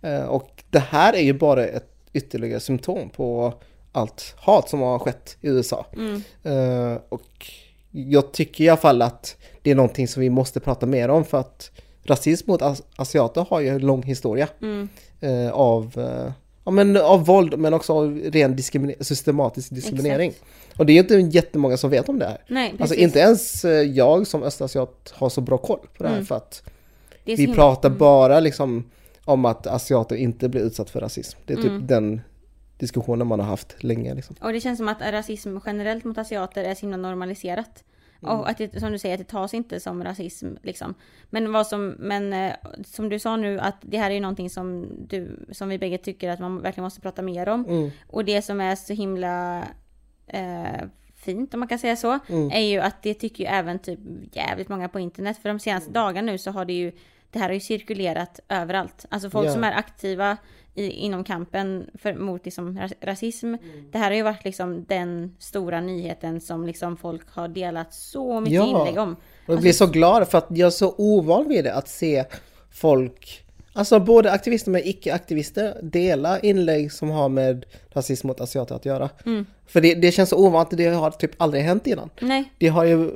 det. 0.00 0.08
Eh, 0.08 0.24
och 0.24 0.62
det 0.70 0.78
här 0.78 1.12
är 1.12 1.22
ju 1.22 1.32
bara 1.32 1.66
ett 1.66 1.88
ytterligare 2.12 2.60
symptom 2.60 3.10
på 3.10 3.54
allt 3.92 4.34
hat 4.38 4.68
som 4.68 4.80
har 4.80 4.98
skett 4.98 5.36
i 5.40 5.48
USA. 5.48 5.86
Mm. 5.92 6.98
Och 7.08 7.46
jag 7.90 8.32
tycker 8.32 8.64
i 8.64 8.68
alla 8.68 8.76
fall 8.76 9.02
att 9.02 9.36
det 9.62 9.70
är 9.70 9.74
någonting 9.74 10.08
som 10.08 10.20
vi 10.20 10.30
måste 10.30 10.60
prata 10.60 10.86
mer 10.86 11.08
om 11.08 11.24
för 11.24 11.38
att 11.40 11.70
rasism 12.04 12.50
mot 12.50 12.62
as- 12.62 12.82
asiater 12.96 13.46
har 13.50 13.60
ju 13.60 13.68
en 13.68 13.78
lång 13.78 14.02
historia 14.02 14.48
Mm. 14.62 14.88
eh, 15.20 15.50
av, 15.52 15.92
eh, 15.98 16.32
ja, 16.64 16.70
men 16.70 16.96
av 16.96 17.24
våld 17.26 17.58
men 17.58 17.74
också 17.74 17.92
av 17.92 18.18
ren 18.18 18.56
diskrimine- 18.56 19.02
systematisk 19.02 19.70
diskriminering. 19.74 20.30
Exakt. 20.30 20.78
Och 20.78 20.86
det 20.86 20.92
är 20.92 20.98
inte 20.98 21.36
jättemånga 21.38 21.76
som 21.76 21.90
vet 21.90 22.08
om 22.08 22.18
det 22.18 22.26
här. 22.26 22.38
Nej, 22.48 22.74
alltså 22.80 22.94
inte 22.94 23.18
ens 23.18 23.64
eh, 23.64 23.70
jag 23.82 24.26
som 24.26 24.42
östasiat 24.42 25.12
har 25.16 25.28
så 25.28 25.40
bra 25.40 25.58
koll 25.58 25.78
på 25.96 26.02
det 26.02 26.08
här 26.08 26.16
Mm. 26.16 26.26
för 26.26 26.34
att 26.36 26.62
vi 27.24 27.34
himla- 27.34 27.54
pratar 27.54 27.90
bara 27.90 28.40
liksom 28.40 28.84
om 29.24 29.44
att 29.44 29.66
asiater 29.66 30.16
inte 30.16 30.48
blir 30.48 30.60
utsatt 30.60 30.90
för 30.90 31.00
rasism. 31.00 31.38
Det 31.46 31.52
är 31.52 31.56
typ 31.56 31.66
Mm. 31.66 31.86
den 31.86 32.20
diskussionen 32.78 33.26
man 33.26 33.40
har 33.40 33.46
haft 33.46 33.82
länge. 33.82 34.14
Liksom. 34.14 34.36
Och 34.42 34.52
det 34.52 34.60
känns 34.60 34.78
som 34.78 34.88
att 34.88 35.00
rasism 35.12 35.56
generellt 35.66 36.04
mot 36.04 36.18
asiater 36.18 36.64
är 36.64 36.74
så 36.74 36.80
himla 36.80 36.96
normaliserat. 36.96 37.84
Mm. 38.22 38.38
Och 38.38 38.48
att 38.50 38.58
det, 38.58 38.80
som 38.80 38.92
du 38.92 38.98
säger, 38.98 39.14
att 39.14 39.18
det 39.18 39.24
tas 39.32 39.54
inte 39.54 39.80
som 39.80 40.04
rasism 40.04 40.46
liksom. 40.62 40.94
Men 41.30 41.52
vad 41.52 41.66
som, 41.66 41.88
men 41.98 42.32
eh, 42.32 42.52
som 42.84 43.08
du 43.08 43.18
sa 43.18 43.36
nu, 43.36 43.58
att 43.60 43.76
det 43.80 43.98
här 43.98 44.10
är 44.10 44.14
ju 44.14 44.20
någonting 44.20 44.50
som 44.50 44.88
du, 45.08 45.46
som 45.52 45.68
vi 45.68 45.78
bägge 45.78 45.98
tycker 45.98 46.30
att 46.30 46.40
man 46.40 46.60
verkligen 46.62 46.84
måste 46.84 47.00
prata 47.00 47.22
mer 47.22 47.48
om. 47.48 47.64
Mm. 47.64 47.90
Och 48.06 48.24
det 48.24 48.42
som 48.42 48.60
är 48.60 48.76
så 48.76 48.92
himla 48.92 49.64
eh, 50.26 50.82
fint, 51.14 51.54
om 51.54 51.60
man 51.60 51.68
kan 51.68 51.78
säga 51.78 51.96
så, 51.96 52.18
Mm. 52.28 52.50
är 52.50 52.60
ju 52.60 52.80
att 52.80 53.02
det 53.02 53.14
tycker 53.14 53.44
ju 53.44 53.50
även 53.50 53.78
typ 53.78 53.98
jävligt 54.32 54.68
många 54.68 54.88
på 54.88 55.00
internet. 55.00 55.38
För 55.42 55.48
de 55.48 55.58
senaste 55.58 55.90
dagarna 55.90 56.32
nu 56.32 56.38
så 56.38 56.50
har 56.50 56.64
det 56.64 56.72
ju, 56.72 56.92
det 57.30 57.38
här 57.38 57.46
har 57.48 57.54
ju 57.54 57.60
cirkulerat 57.60 58.40
överallt. 58.48 59.06
Alltså 59.08 59.30
folk 59.30 59.48
Ja. 59.48 59.52
som 59.52 59.64
är 59.64 59.72
aktiva 59.72 60.36
i, 60.74 60.90
inom 60.90 61.24
kampen 61.24 61.86
för, 61.94 62.14
mot 62.14 62.44
liksom 62.44 62.78
ras- 62.78 62.94
rasism. 63.00 63.46
Mm. 63.46 63.58
Det 63.92 63.98
här 63.98 64.10
har 64.10 64.16
ju 64.16 64.22
varit 64.22 64.44
liksom 64.44 64.84
den 64.88 65.36
stora 65.38 65.80
nyheten 65.80 66.40
som 66.40 66.66
liksom 66.66 66.96
folk 66.96 67.30
har 67.30 67.48
delat 67.48 67.94
så 67.94 68.40
mycket 68.40 68.66
inlägg 68.66 68.98
om. 68.98 69.12
Och 69.12 69.18
jag 69.46 69.52
Alltså, 69.52 69.62
blir 69.62 69.72
så 69.72 69.86
glad 69.86 70.28
för 70.28 70.38
att 70.38 70.46
jag 70.50 70.66
är 70.66 70.70
så 70.70 70.94
ovan 70.98 71.48
vid 71.48 71.64
det 71.64 71.74
att 71.74 71.88
se 71.88 72.24
folk, 72.70 73.44
alltså 73.72 74.00
både 74.00 74.32
aktivister 74.32 74.70
men 74.70 74.80
icke-aktivister, 74.84 75.78
dela 75.82 76.40
inlägg 76.40 76.92
som 76.92 77.10
har 77.10 77.28
med 77.28 77.64
rasism 77.90 78.26
mot 78.26 78.40
asiater 78.40 78.74
att 78.74 78.84
göra. 78.84 79.10
Mm. 79.26 79.46
För 79.66 79.80
det, 79.80 79.94
det 79.94 80.12
känns 80.12 80.28
så 80.30 80.36
ovant, 80.36 80.68
det 80.70 80.86
har 80.88 81.10
typ 81.10 81.42
aldrig 81.42 81.62
hänt 81.62 81.86
innan. 81.86 82.10
Nej. 82.20 82.44
Det 82.58 82.68
har 82.68 82.84
ju, 82.84 83.10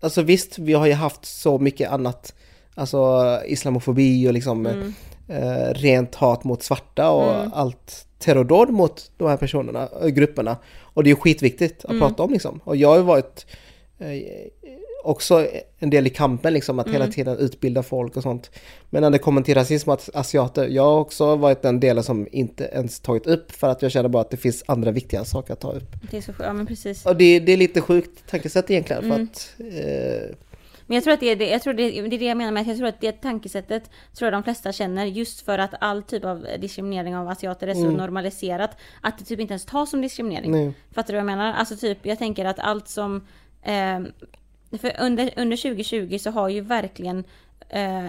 alltså 0.00 0.22
visst, 0.22 0.58
vi 0.58 0.72
har 0.72 0.86
ju 0.86 0.92
haft 0.92 1.24
så 1.24 1.58
mycket 1.58 1.90
annat, 1.90 2.34
alltså 2.74 3.24
islamofobi 3.46 4.28
och 4.28 4.32
liksom 4.32 4.66
Mm. 4.66 4.94
Eh, 5.28 5.74
rent 5.74 6.14
hat 6.14 6.44
mot 6.44 6.62
svarta 6.62 7.10
och 7.10 7.34
Mm. 7.34 7.50
allt 7.54 8.04
terrordåd 8.18 8.70
mot 8.70 9.10
de 9.16 9.28
här 9.28 9.36
personerna, 9.36 9.88
eh, 10.02 10.06
grupperna. 10.08 10.56
Och 10.80 11.04
det 11.04 11.10
är 11.10 11.14
skitviktigt 11.14 11.84
att 11.84 11.90
Mm. 11.90 12.00
prata 12.00 12.22
om 12.22 12.32
liksom. 12.32 12.60
Och 12.64 12.76
jag 12.76 12.88
har 12.88 12.96
ju 12.96 13.02
varit 13.02 13.46
eh, 14.00 14.08
också 15.04 15.46
en 15.78 15.90
del 15.90 16.06
i 16.06 16.10
kampen 16.10 16.52
liksom, 16.52 16.78
att 16.78 16.86
hela 16.88 17.04
Mm. 17.04 17.12
tiden 17.12 17.38
utbilda 17.38 17.82
folk 17.82 18.16
och 18.16 18.22
sånt. 18.22 18.50
Men 18.90 19.02
när 19.02 19.10
det 19.10 19.18
kommer 19.18 19.42
till 19.42 19.54
rasism 19.54 19.90
och 19.90 20.00
asiater, 20.14 20.68
jag 20.68 20.82
har 20.82 21.00
också 21.00 21.36
varit 21.36 21.62
den 21.62 21.80
delen 21.80 22.04
som 22.04 22.28
inte 22.32 22.64
ens 22.64 23.00
tagit 23.00 23.26
upp 23.26 23.52
för 23.52 23.68
att 23.68 23.82
jag 23.82 23.90
känner 23.92 24.08
bara 24.08 24.20
att 24.22 24.30
det 24.30 24.36
finns 24.36 24.64
andra 24.66 24.90
viktiga 24.90 25.24
saker 25.24 25.52
att 25.52 25.60
ta 25.60 25.72
upp. 25.72 25.96
Det 26.10 26.16
är 26.16 26.20
så 26.20 26.32
sjukt, 26.32 26.40
ja 26.46 26.52
men 26.52 26.66
precis. 26.66 27.06
Och 27.06 27.16
det, 27.16 27.40
det 27.40 27.52
är 27.52 27.56
lite 27.56 27.80
sjukt 27.80 28.30
tankesätt 28.30 28.70
egentligen 28.70 29.02
för 29.02 29.10
Mm. 29.10 29.28
att 29.32 29.54
eh, 29.58 30.36
Men 30.88 30.94
jag 30.94 31.04
tror 31.04 31.14
att 31.14 31.20
det 31.20 31.26
är 31.26 31.36
det, 31.36 31.48
jag 31.48 31.62
tror 31.62 31.72
det, 31.74 31.90
det 31.90 32.16
är 32.16 32.18
det 32.18 32.24
jag 32.24 32.36
menar 32.36 32.52
med 32.52 32.60
att 32.60 32.66
jag 32.66 32.76
tror 32.76 32.88
att 32.88 33.00
det 33.00 33.12
tankesättet 33.12 33.90
tror 34.14 34.26
jag 34.26 34.32
de 34.32 34.42
flesta 34.42 34.72
känner 34.72 35.06
just 35.06 35.40
för 35.40 35.58
att 35.58 35.74
all 35.80 36.02
typ 36.02 36.24
av 36.24 36.46
diskriminering 36.60 37.16
av 37.16 37.28
asiater 37.28 37.68
är 37.68 37.74
så 37.74 37.84
Mm. 37.84 37.94
normaliserat 37.94 38.76
att 39.00 39.18
det 39.18 39.24
typ 39.24 39.40
inte 39.40 39.52
ens 39.52 39.64
tas 39.64 39.90
som 39.90 40.00
diskriminering. 40.00 40.50
Nej. 40.50 40.72
Fattar 40.92 41.12
du 41.12 41.12
vad 41.12 41.20
jag 41.30 41.38
menar? 41.38 41.52
Alltså 41.52 41.76
typ, 41.76 42.06
jag 42.06 42.18
tänker 42.18 42.44
att 42.44 42.58
allt 42.58 42.88
som 42.88 43.26
eh, 43.62 44.00
för 44.78 44.92
under, 45.00 45.32
under 45.36 45.56
2020 45.56 46.18
så 46.18 46.30
har 46.30 46.48
ju 46.48 46.60
verkligen 46.60 47.24
eh, 47.68 48.06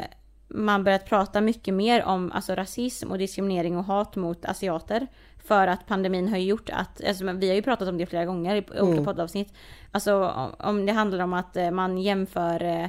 man 0.48 0.84
börjat 0.84 1.06
prata 1.06 1.42
mycket 1.42 1.74
mer 1.74 2.04
om 2.04 2.32
alltså, 2.32 2.56
rasism 2.56 3.12
och 3.12 3.18
diskriminering 3.18 3.78
och 3.78 3.84
hat 3.84 4.16
mot 4.16 4.46
asiater. 4.46 5.08
För 5.44 5.68
att 5.68 5.86
pandemin 5.88 6.28
har 6.28 6.38
gjort 6.38 6.70
att, 6.70 7.04
alltså, 7.08 7.32
vi 7.34 7.48
har 7.48 7.56
ju 7.56 7.62
pratat 7.62 7.88
om 7.88 7.98
det 7.98 8.06
flera 8.06 8.26
gånger 8.26 8.56
i 8.56 8.60
olika 8.60 8.80
Mm. 8.92 9.06
poddavsnitt. 9.06 9.54
Alltså 9.92 10.34
om- 10.60 10.86
det 10.86 10.92
handlar 10.92 11.20
om 11.20 11.34
att 11.34 11.58
eh, 11.58 11.72
man 11.72 11.98
jämför 11.98 12.64
eh, 12.64 12.84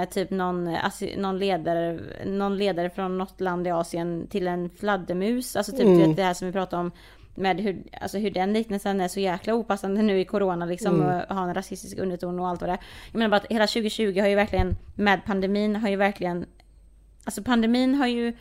eh, 0.00 0.08
typ 0.08 0.30
någon, 0.30 0.76
någon, 1.16 1.38
ledare, 1.38 2.00
någon 2.26 2.56
ledare 2.56 2.90
från 2.90 3.18
något 3.18 3.40
land 3.40 3.66
i 3.66 3.70
Asien 3.70 4.26
till 4.30 4.48
en 4.48 4.70
fladdermus. 4.70 5.56
Alltså 5.56 5.72
typ 5.72 5.80
Mm. 5.86 6.14
det 6.14 6.22
här 6.22 6.34
som 6.34 6.46
vi 6.46 6.52
pratade 6.52 6.80
om 6.82 6.90
med 7.34 7.60
hur, 7.60 7.82
alltså 8.00 8.18
hur 8.18 8.30
den 8.30 8.52
liknelsen 8.52 9.00
är 9.00 9.08
så 9.08 9.20
jäkla 9.20 9.54
opassande 9.54 10.02
nu 10.02 10.20
i 10.20 10.24
corona 10.24 10.66
liksom 10.66 10.94
Mm. 10.94 11.20
och 11.28 11.36
har 11.36 11.48
en 11.48 11.54
rasistisk 11.54 11.98
underton 11.98 12.40
och 12.40 12.48
allt 12.48 12.60
vad 12.60 12.70
det 12.70 12.74
är. 12.74 12.80
Jag 13.12 13.18
menar 13.18 13.30
bara 13.30 13.36
att 13.36 13.46
hela 13.52 13.66
2020 13.66 14.20
har 14.20 14.28
ju 14.28 14.34
verkligen 14.34 14.76
med 14.94 15.24
pandemin 15.24 15.76
har 15.76 15.88
ju 15.88 15.96
verkligen 15.96 16.46
Alltså 17.24 17.42
pandemin 17.42 17.94
har 17.94 18.06
ju 18.06 18.32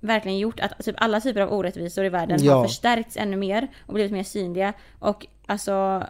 verkligen 0.00 0.38
gjort 0.38 0.60
att 0.60 0.84
typ 0.84 0.94
alla 0.98 1.20
typer 1.20 1.40
av 1.40 1.52
orättvisor 1.52 2.04
i 2.04 2.08
världen 2.08 2.38
Ja. 2.42 2.54
har 2.54 2.64
förstärkts 2.66 3.16
ännu 3.16 3.36
mer 3.36 3.68
och 3.86 3.94
blivit 3.94 4.12
mer 4.12 4.22
synliga. 4.22 4.72
Och 4.98 5.26
alltså 5.46 6.04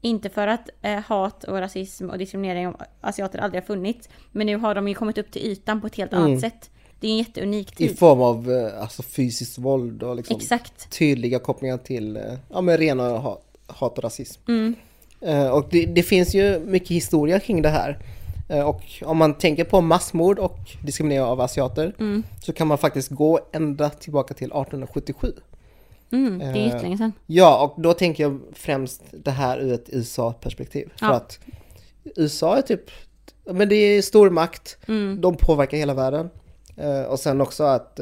inte 0.00 0.28
för 0.28 0.46
att 0.48 0.70
eh, 0.82 0.98
hat 1.00 1.44
och 1.44 1.58
rasism 1.58 2.10
och 2.10 2.18
diskriminering 2.18 2.66
av 2.66 2.82
asiater 3.00 3.38
aldrig 3.38 3.62
har 3.62 3.66
funnits. 3.66 4.08
Men 4.32 4.46
nu 4.46 4.56
har 4.56 4.74
de 4.74 4.88
ju 4.88 4.94
kommit 4.94 5.18
upp 5.18 5.30
till 5.30 5.42
ytan 5.42 5.80
på 5.80 5.86
ett 5.86 5.96
helt 5.96 6.12
Mm. 6.12 6.24
annat 6.24 6.40
sätt. 6.40 6.70
Det 7.00 7.06
är 7.06 7.10
en 7.10 7.18
jätteunik 7.18 7.72
i 7.72 7.74
tid. 7.88 7.98
form 7.98 8.20
av 8.20 8.50
eh, 8.52 8.82
alltså, 8.82 9.02
fysiskt 9.02 9.58
våld 9.58 10.02
och 10.02 10.16
liksom 10.16 10.36
Exakt. 10.36 10.90
tydliga 10.98 11.38
kopplingar 11.38 11.78
till 11.78 12.16
eh, 12.16 12.22
ja, 12.52 12.60
men 12.60 12.76
rena 12.78 13.18
hat, 13.18 13.42
hat 13.66 13.98
och 13.98 14.04
rasism. 14.04 14.40
Mm. 14.48 14.74
Eh, 15.20 15.48
Och 15.48 15.66
det, 15.70 15.86
det 15.86 16.02
finns 16.02 16.34
ju 16.34 16.58
mycket 16.58 16.90
historia 16.90 17.40
kring 17.40 17.62
det 17.62 17.68
här. 17.68 17.98
Eh, 18.48 18.60
Och 18.68 18.82
om 19.04 19.16
man 19.16 19.34
tänker 19.34 19.64
på 19.64 19.80
massmord 19.80 20.38
och 20.38 20.58
diskriminering 20.82 21.22
av 21.24 21.40
asiater 21.40 21.94
Mm. 21.98 22.22
så 22.44 22.52
kan 22.52 22.66
man 22.66 22.78
faktiskt 22.78 23.08
gå 23.10 23.40
ända 23.52 23.90
tillbaka 23.90 24.34
till 24.34 24.46
1877. 24.52 25.32
Mm, 26.12 26.38
det 26.38 26.44
är 26.44 26.56
Eh, 26.56 26.66
jättelänge 26.66 26.98
sedan. 26.98 27.12
Ja, 27.26 27.64
och 27.64 27.82
då 27.82 27.92
tänker 27.92 28.22
jag 28.22 28.40
främst 28.52 29.02
det 29.12 29.30
här 29.30 29.58
ur 29.58 29.72
ett 29.72 29.88
USA-perspektiv. 29.92 30.90
För 30.96 31.06
Ja. 31.06 31.12
att 31.12 31.38
USA 32.16 32.56
är 32.56 32.62
typ, 32.62 32.90
men 33.44 33.68
det 33.68 33.74
är 33.76 34.02
stormakt, 34.02 34.78
Mm. 34.88 35.20
de 35.20 35.36
påverkar 35.36 35.76
hela 35.78 35.94
världen. 35.94 36.30
Eh, 36.76 37.02
och 37.02 37.18
sen 37.20 37.40
också 37.40 37.64
att 37.64 38.00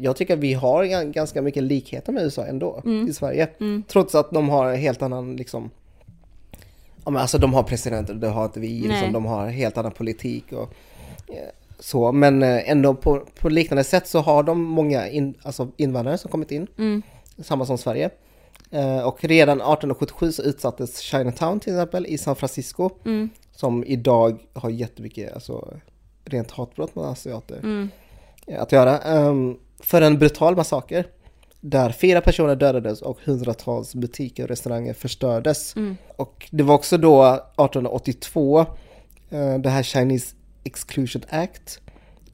jag 0.00 0.16
tycker 0.16 0.34
att 0.34 0.40
vi 0.40 0.52
har 0.54 0.84
gan- 0.84 1.12
ganska 1.12 1.42
mycket 1.42 1.62
likheter 1.62 2.12
med 2.12 2.22
USA 2.22 2.44
ändå 2.46 2.82
Mm. 2.84 3.08
i 3.08 3.12
Sverige. 3.12 3.48
Mm. 3.60 3.82
Trots 3.88 4.14
att 4.14 4.30
de 4.30 4.48
har 4.48 4.66
en 4.72 4.78
helt 4.80 5.02
annan 5.02 5.36
liksom, 5.36 5.70
ja 7.06 7.10
men 7.10 7.22
alltså 7.22 7.38
de 7.38 7.54
har 7.54 7.62
presidenter, 7.62 8.14
det 8.14 8.28
har 8.28 8.44
inte 8.44 8.60
vi, 8.60 8.80
liksom, 8.80 9.12
de 9.12 9.24
har 9.26 9.46
helt 9.48 9.78
annan 9.78 9.92
politik 9.92 10.52
och 10.52 10.72
eh, 11.28 11.48
så. 11.78 12.12
Men 12.12 12.42
eh, 12.42 12.70
ändå 12.70 12.94
på, 12.94 13.22
på 13.40 13.48
liknande 13.48 13.84
sätt 13.84 14.06
så 14.08 14.20
har 14.20 14.42
de 14.42 14.62
många 14.62 15.08
in, 15.08 15.34
alltså 15.42 15.68
invandrare 15.76 16.18
som 16.18 16.30
kommit 16.30 16.52
in 16.52 16.66
Mm. 16.78 17.02
samma 17.38 17.66
som 17.66 17.78
Sverige. 17.78 18.10
Eh, 18.70 18.98
och 19.00 19.24
redan 19.24 19.56
1877 19.60 20.32
så 20.32 20.42
utsattes 20.42 21.00
Chinatown 21.00 21.60
till 21.60 21.72
exempel 21.72 22.06
i 22.06 22.18
San 22.18 22.36
Francisco. 22.36 22.90
Mm. 23.04 23.30
Som 23.52 23.84
idag 23.84 24.38
har 24.52 24.70
jättemycket 24.70 25.34
alltså, 25.34 25.74
rent 26.24 26.50
hatbrott 26.50 26.94
mot 26.94 27.04
asiater 27.06 27.58
Mm. 27.62 27.88
att 28.58 28.72
göra. 28.72 28.98
ehm, 28.98 29.56
för 29.80 30.02
en 30.02 30.18
brutal 30.18 30.56
massaker. 30.56 31.06
Där 31.60 31.90
fyra 31.92 32.20
personer 32.20 32.56
dödades 32.56 33.02
och 33.02 33.18
hundratals 33.24 33.94
butiker 33.94 34.42
och 34.42 34.48
restauranger 34.48 34.94
förstördes. 34.94 35.76
Mm. 35.76 35.96
Och 36.16 36.48
det 36.50 36.62
var 36.62 36.74
också 36.74 36.98
då 36.98 37.24
1882 37.24 38.60
eh, 39.30 39.58
det 39.58 39.68
här 39.70 39.82
Chinese 39.82 40.34
Exclusion 40.64 41.22
Act 41.30 41.80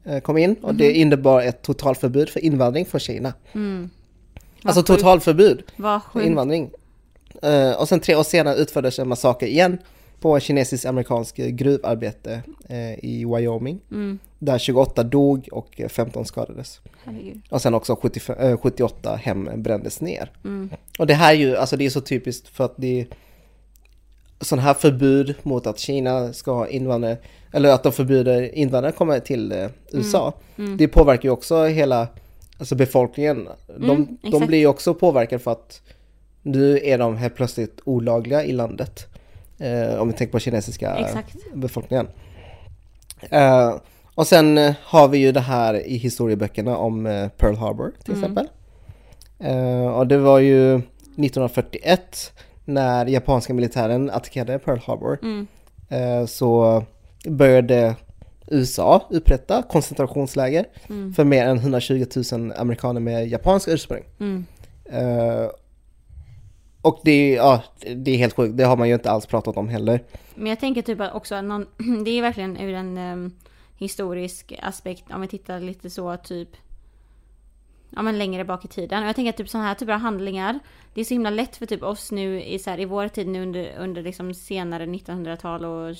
eh, 0.04 0.18
kom 0.20 0.38
in 0.38 0.54
och 0.62 0.74
det 0.74 0.88
Mhm. 0.88 0.96
innebar 0.96 1.42
ett 1.42 1.62
totalförbud 1.62 2.28
för 2.28 2.40
invandring 2.40 2.86
från 2.86 3.00
Kina. 3.00 3.32
Mm. 3.52 3.90
Alltså 4.62 4.82
totalförbud 4.82 5.62
för 6.12 6.20
invandring. 6.26 6.70
Eh, 7.42 7.72
och 7.72 7.88
sen 7.88 8.00
tre 8.00 8.14
år 8.16 8.22
senare 8.22 8.56
utfördes 8.56 8.98
en 8.98 9.08
massaker 9.08 9.46
igen 9.46 9.78
på 10.22 10.34
en 10.34 10.40
kinesisk-amerikansk 10.40 11.36
gruvarbete 11.36 12.42
eh, 12.68 13.04
i 13.04 13.24
Wyoming. 13.24 13.80
Mm. 13.90 14.18
Där 14.38 14.58
28 14.58 15.02
dog 15.02 15.48
och 15.52 15.80
eh, 15.80 15.88
15 15.88 16.24
skadades. 16.24 16.80
Herregud. 17.04 17.40
Och 17.50 17.62
sen 17.62 17.74
också 17.74 17.96
75, 17.96 18.36
eh, 18.38 18.56
78 18.56 19.16
hem 19.16 19.50
brändes 19.56 20.00
ner. 20.00 20.30
Mm. 20.44 20.70
Och 20.98 21.06
det 21.06 21.14
här 21.14 21.32
är 21.34 21.38
ju, 21.38 21.56
alltså 21.56 21.76
det 21.76 21.86
är 21.86 21.90
så 21.90 22.00
typiskt 22.00 22.48
för 22.48 22.64
att 22.64 22.74
det 22.76 23.00
är 23.00 23.06
sådana 24.40 24.62
här 24.62 24.74
förbud 24.74 25.34
mot 25.42 25.66
att 25.66 25.78
Kina 25.78 26.32
ska 26.32 26.52
ha 26.52 26.68
invandrare, 26.68 27.16
eller 27.52 27.68
att 27.68 27.82
de 27.82 27.92
förbjuder 27.92 28.54
invandrare 28.54 28.92
komma 28.92 29.20
till 29.20 29.52
eh, 29.52 29.68
USA. 29.92 30.34
Mm. 30.58 30.76
Det 30.76 30.88
påverkar 30.88 31.24
ju 31.28 31.30
också 31.30 31.64
hela 31.64 32.08
alltså 32.58 32.74
befolkningen. 32.74 33.48
De, 33.66 33.90
Mm, 33.90 34.18
de 34.22 34.46
blir 34.46 34.58
ju 34.58 34.66
också 34.66 34.94
påverkade 34.94 35.42
för 35.42 35.50
att 35.50 35.82
nu 36.42 36.78
är 36.82 36.98
de 36.98 37.16
helt 37.16 37.34
plötsligt 37.34 37.80
olagliga 37.84 38.44
i 38.44 38.52
landet. 38.52 39.11
Eh, 39.62 40.00
om 40.00 40.08
vi 40.08 40.14
tänker 40.14 40.32
på 40.32 40.38
kinesiska 40.38 40.94
Exakt. 40.96 41.36
befolkningen. 41.54 42.08
Eh, 43.30 43.74
och 44.14 44.26
sen 44.26 44.58
eh, 44.58 44.74
har 44.82 45.08
vi 45.08 45.18
ju 45.18 45.32
det 45.32 45.40
här 45.40 45.86
i 45.86 45.96
historieböckerna 45.96 46.76
om 46.76 47.06
eh, 47.06 47.28
Pearl 47.28 47.54
Harbor 47.56 47.92
till 48.04 48.14
Mm. 48.14 48.22
exempel. 48.24 48.48
Eh, 49.38 49.86
och 49.86 50.06
det 50.06 50.18
var 50.18 50.38
ju 50.38 50.74
1941 51.16 52.32
när 52.64 53.06
japanska 53.06 53.54
militären 53.54 54.10
attackerade 54.10 54.58
Pearl 54.58 54.78
Harbor. 54.78 55.18
Mm. 55.22 55.46
Eh, 55.88 56.26
så 56.26 56.82
började 57.28 57.94
USA 58.46 59.06
upprätta 59.10 59.62
koncentrationsläger 59.62 60.64
Mm. 60.88 61.14
för 61.14 61.24
mer 61.24 61.46
än 61.46 61.56
120 61.58 62.06
000 62.32 62.52
amerikaner 62.56 63.00
med 63.00 63.28
japansk 63.28 63.68
ursprung. 63.68 64.02
Mm. 64.20 64.46
Eh, 64.84 65.46
och 66.82 67.00
det 67.04 67.10
är, 67.12 67.36
ja, 67.36 67.62
det 67.96 68.10
är 68.10 68.16
helt 68.16 68.36
sjukt, 68.36 68.56
det 68.56 68.64
har 68.64 68.76
man 68.76 68.88
ju 68.88 68.94
inte 68.94 69.10
alls 69.10 69.26
pratat 69.26 69.56
om 69.56 69.68
heller. 69.68 70.02
Men 70.34 70.46
jag 70.46 70.60
tänker 70.60 70.82
typ 70.82 71.00
att 71.00 71.14
också 71.14 71.34
att 71.34 71.44
någon, 71.44 71.66
det 72.04 72.10
är 72.10 72.22
verkligen 72.22 72.56
ur 72.56 72.74
en 72.74 72.98
um, 72.98 73.32
historisk 73.76 74.52
aspekt 74.62 75.04
om 75.10 75.20
vi 75.20 75.28
tittar 75.28 75.60
lite 75.60 75.90
så 75.90 76.16
typ 76.16 76.48
Ja 77.96 78.02
men 78.02 78.18
längre 78.18 78.44
bak 78.44 78.64
i 78.64 78.68
tiden. 78.68 79.02
Och 79.02 79.08
jag 79.08 79.16
tänker 79.16 79.30
att 79.30 79.36
typ 79.36 79.48
sådana 79.48 79.68
här 79.68 79.74
typer 79.74 79.92
av 79.92 79.98
handlingar 80.00 80.58
Det 80.94 81.00
är 81.00 81.04
så 81.04 81.14
himla 81.14 81.30
lätt 81.30 81.56
för 81.56 81.66
typ 81.66 81.82
oss 81.82 82.12
nu 82.12 82.42
i, 82.42 82.58
så 82.58 82.70
här, 82.70 82.80
i 82.80 82.84
vår 82.84 83.08
tid 83.08 83.28
nu 83.28 83.42
under, 83.42 83.76
under 83.78 84.02
liksom 84.02 84.34
senare 84.34 84.86
1900-tal 84.86 85.64
och 85.64 85.94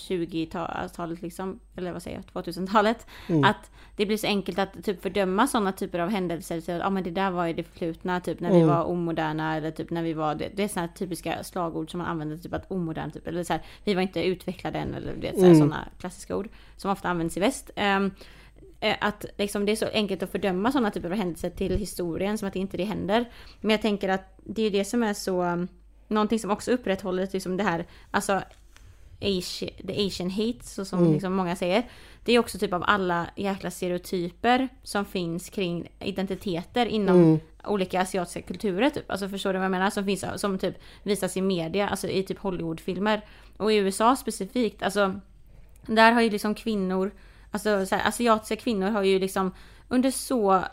20-talet 0.47 1.23
liksom 1.23 1.61
Eller 1.77 1.93
vad 1.93 2.03
säger 2.03 2.23
jag? 2.33 2.45
2000-talet 2.45 3.07
Mm. 3.29 3.45
Att 3.45 3.71
det 3.97 4.07
blir 4.07 4.17
så 4.17 4.27
enkelt 4.27 4.59
att 4.59 4.85
typ 4.85 5.03
fördöma 5.03 5.47
sådana 5.47 5.73
typer 5.73 5.99
av 5.99 6.09
händelser. 6.09 6.61
Så 6.61 6.73
att, 6.73 6.79
ja 6.79 6.91
men 6.91 7.03
det 7.05 7.11
där 7.11 7.31
var 7.31 7.47
ju 7.47 7.53
det 7.53 7.63
förflutna 7.63 8.21
typ 8.21 8.41
när 8.41 8.51
vi 8.51 8.57
Mm. 8.57 8.69
var 8.69 8.85
omoderna 8.85 9.57
eller 9.57 9.71
typ 9.71 9.91
när 9.91 10.03
vi 10.03 10.13
var 10.13 10.35
Det, 10.35 10.49
det 10.55 10.63
är 10.65 10.69
sådana 10.69 10.89
typiska 10.89 11.45
slagord 11.45 11.91
som 11.91 11.99
man 11.99 12.07
använder 12.07 12.37
typ 12.37 12.55
att 12.55 12.71
omodern 12.71 13.11
typ 13.11 13.27
Eller 13.27 13.45
så 13.45 13.53
här, 13.53 13.63
vi 13.85 13.95
var 13.95 14.03
inte 14.03 14.23
utvecklade 14.25 14.79
än 14.79 14.95
eller 14.95 15.15
det 15.21 15.29
är 15.29 15.33
så 15.33 15.39
här, 15.41 15.47
Mm. 15.47 15.59
sådana 15.59 15.89
klassiska 15.99 16.37
ord 16.37 16.49
Som 16.77 16.91
ofta 16.91 17.09
används 17.09 17.37
i 17.37 17.41
väst. 17.41 17.71
Eh, 17.77 18.01
att 19.01 19.25
liksom 19.39 19.67
det 19.67 19.73
är 19.73 19.77
så 19.77 19.87
enkelt 19.93 20.23
att 20.23 20.31
fördöma 20.33 20.73
sådana 20.73 20.91
typer 20.91 21.11
av 21.11 21.17
händelser 21.17 21.51
till 21.51 21.77
historien 21.77 22.39
som 22.39 22.49
att 22.49 22.57
inte 22.57 22.77
det 22.77 22.85
händer. 22.85 23.31
Men 23.61 23.71
jag 23.71 23.83
tänker 23.83 24.09
att 24.09 24.39
det 24.45 24.63
är 24.63 24.71
det 24.71 24.85
som 24.85 25.03
är 25.03 25.15
så 25.15 25.43
um, 25.43 25.69
Någonting 26.09 26.39
som 26.39 26.51
också 26.51 26.71
upprätthåller 26.71 27.29
liksom 27.33 27.57
det 27.57 27.63
här 27.65 27.87
Alltså 28.11 28.43
Asi- 29.21 29.87
the 29.87 30.07
Asian 30.07 30.31
hate 30.31 30.59
så 30.65 30.85
som 30.85 30.99
Mm. 31.01 31.13
liksom 31.13 31.33
många 31.35 31.57
säger. 31.57 31.83
Det 32.25 32.33
är 32.33 32.39
också 32.39 32.59
typ 32.59 32.73
av 32.73 32.85
alla 32.87 33.27
jäkla 33.37 33.71
stereotyper 33.71 34.69
som 34.83 35.05
finns 35.05 35.49
kring 35.51 35.89
identiteter 36.01 36.87
inom 36.87 37.17
Mm. 37.17 37.41
olika 37.65 38.01
asiatiska 38.01 38.43
kulturer 38.43 38.91
typ. 38.91 39.11
Alltså 39.11 39.29
förstår 39.29 39.53
du 39.53 39.59
vad 39.59 39.65
jag 39.65 39.71
menar? 39.71 39.91
Som 39.91 40.05
finns 40.05 40.25
som 40.37 40.59
typ 40.59 40.75
visas 41.03 41.37
i 41.37 41.41
media, 41.41 41.89
alltså 41.89 42.09
i 42.09 42.23
typ 42.23 42.39
Hollywoodfilmer. 42.39 43.21
Och 43.57 43.73
i 43.73 43.77
USA 43.77 44.17
specifikt, 44.17 44.83
alltså 44.83 45.21
där 45.87 46.13
har 46.13 46.21
ju 46.21 46.31
liksom 46.31 46.55
kvinnor, 46.55 47.11
alltså 47.53 47.87
så 47.87 47.95
här, 47.97 48.09
asiatiska 48.09 48.57
kvinnor 48.57 48.91
har 48.91 49.03
ju 49.03 49.19
liksom 49.19 49.55
under 49.89 50.11
så 50.11 50.65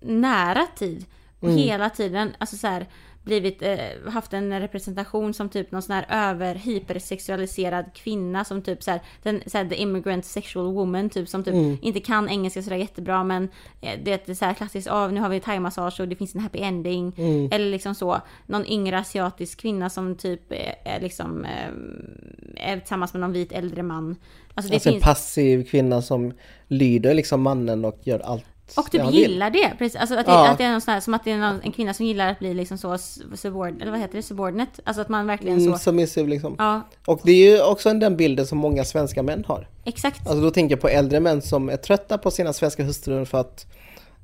nära 0.00 0.66
tid 0.76 1.04
och 1.40 1.48
Mm. 1.48 1.58
hela 1.58 1.90
tiden, 1.90 2.34
alltså 2.38 2.56
så 2.56 2.66
här, 2.66 2.86
blivit, 3.24 3.62
eh, 3.62 3.78
haft 4.10 4.32
en 4.32 4.60
representation 4.60 5.34
som 5.34 5.48
typ 5.48 5.70
någon 5.72 5.82
sån 5.82 5.94
här 5.94 6.30
över 6.30 6.54
hypersexualiserad 6.54 7.84
kvinna 7.94 8.44
som 8.44 8.62
typ 8.62 8.82
såhär, 8.82 9.00
den, 9.22 9.42
såhär 9.46 9.64
the 9.64 9.74
immigrant 9.82 10.24
sexual 10.24 10.74
woman 10.74 11.10
typ 11.10 11.28
som 11.28 11.44
typ 11.44 11.54
Mm. 11.54 11.76
inte 11.82 12.00
kan 12.00 12.28
engelska 12.28 12.62
sådär 12.62 12.76
jättebra 12.76 13.24
men 13.24 13.48
eh, 13.80 13.98
det 14.04 14.28
är 14.28 14.34
såhär 14.34 14.54
klassiskt, 14.54 14.88
av 14.88 15.12
nu 15.12 15.20
har 15.20 15.28
vi 15.28 15.40
thaimassage 15.40 16.00
och 16.00 16.08
det 16.08 16.16
finns 16.16 16.34
en 16.34 16.40
happy 16.40 16.58
ending. 16.58 17.12
Mm. 17.16 17.48
Eller 17.52 17.70
liksom 17.70 17.94
så, 17.94 18.20
någon 18.46 18.66
yngre 18.66 18.98
asiatisk 18.98 19.60
kvinna 19.60 19.90
som 19.90 20.16
typ 20.16 20.52
är, 20.52 20.74
är 20.84 21.00
liksom 21.00 21.44
eh, 21.44 22.70
är 22.72 22.78
tillsammans 22.78 23.12
med 23.14 23.20
någon 23.20 23.32
vit 23.32 23.52
äldre 23.52 23.82
man. 23.82 24.16
Alltså 24.54 24.70
det 24.70 24.76
Alltså 24.76 24.88
en 24.88 24.92
finns... 24.92 25.04
passiv 25.04 25.64
kvinna 25.64 26.02
som 26.02 26.32
lyder 26.68 27.14
liksom 27.14 27.42
mannen 27.42 27.84
och 27.84 27.98
gör 28.02 28.18
allt 28.20 28.44
Och 28.76 28.90
typ 28.90 29.10
gillar 29.12 29.50
det, 29.50 29.72
precis. 29.78 30.00
Alltså 30.00 30.18
att 30.18 30.26
det, 30.26 30.32
Ja. 30.32 30.48
att 30.50 30.58
det 30.58 30.64
är 30.64 30.70
någon 30.72 30.80
sån 30.80 30.94
här, 30.94 31.00
som 31.00 31.14
att 31.14 31.24
det 31.24 31.30
är 31.30 31.38
någon, 31.38 31.60
en 31.62 31.72
kvinna 31.72 31.94
som 31.94 32.06
gillar 32.06 32.28
att 32.30 32.38
bli 32.38 32.54
liksom 32.54 32.78
så 32.78 32.98
subord, 33.34 33.82
eller 33.82 33.90
vad 33.90 34.00
heter 34.00 34.16
det, 34.16 34.22
subordinate? 34.22 34.82
Alltså 34.84 35.02
att 35.02 35.08
man 35.08 35.26
verkligen 35.26 35.58
Mm, 35.58 35.72
så... 35.72 35.78
submissive 35.78 36.28
liksom. 36.28 36.54
Ja, 36.58 36.80
Och 37.06 37.20
det 37.24 37.32
är 37.32 37.50
ju 37.50 37.62
också 37.62 37.92
den 37.94 38.16
bilden 38.16 38.46
som 38.46 38.58
många 38.58 38.84
svenska 38.84 39.22
män 39.22 39.44
har. 39.48 39.68
exakt. 39.84 40.26
Alltså 40.26 40.42
då 40.44 40.50
tänker 40.50 40.72
jag 40.76 40.80
på 40.80 40.88
äldre 40.88 41.20
män 41.20 41.42
som 41.42 41.68
är 41.68 41.76
trötta 41.76 42.18
på 42.18 42.30
sina 42.30 42.52
svenska 42.52 42.84
hustrur 42.84 43.24
för 43.24 43.38
att 43.40 43.66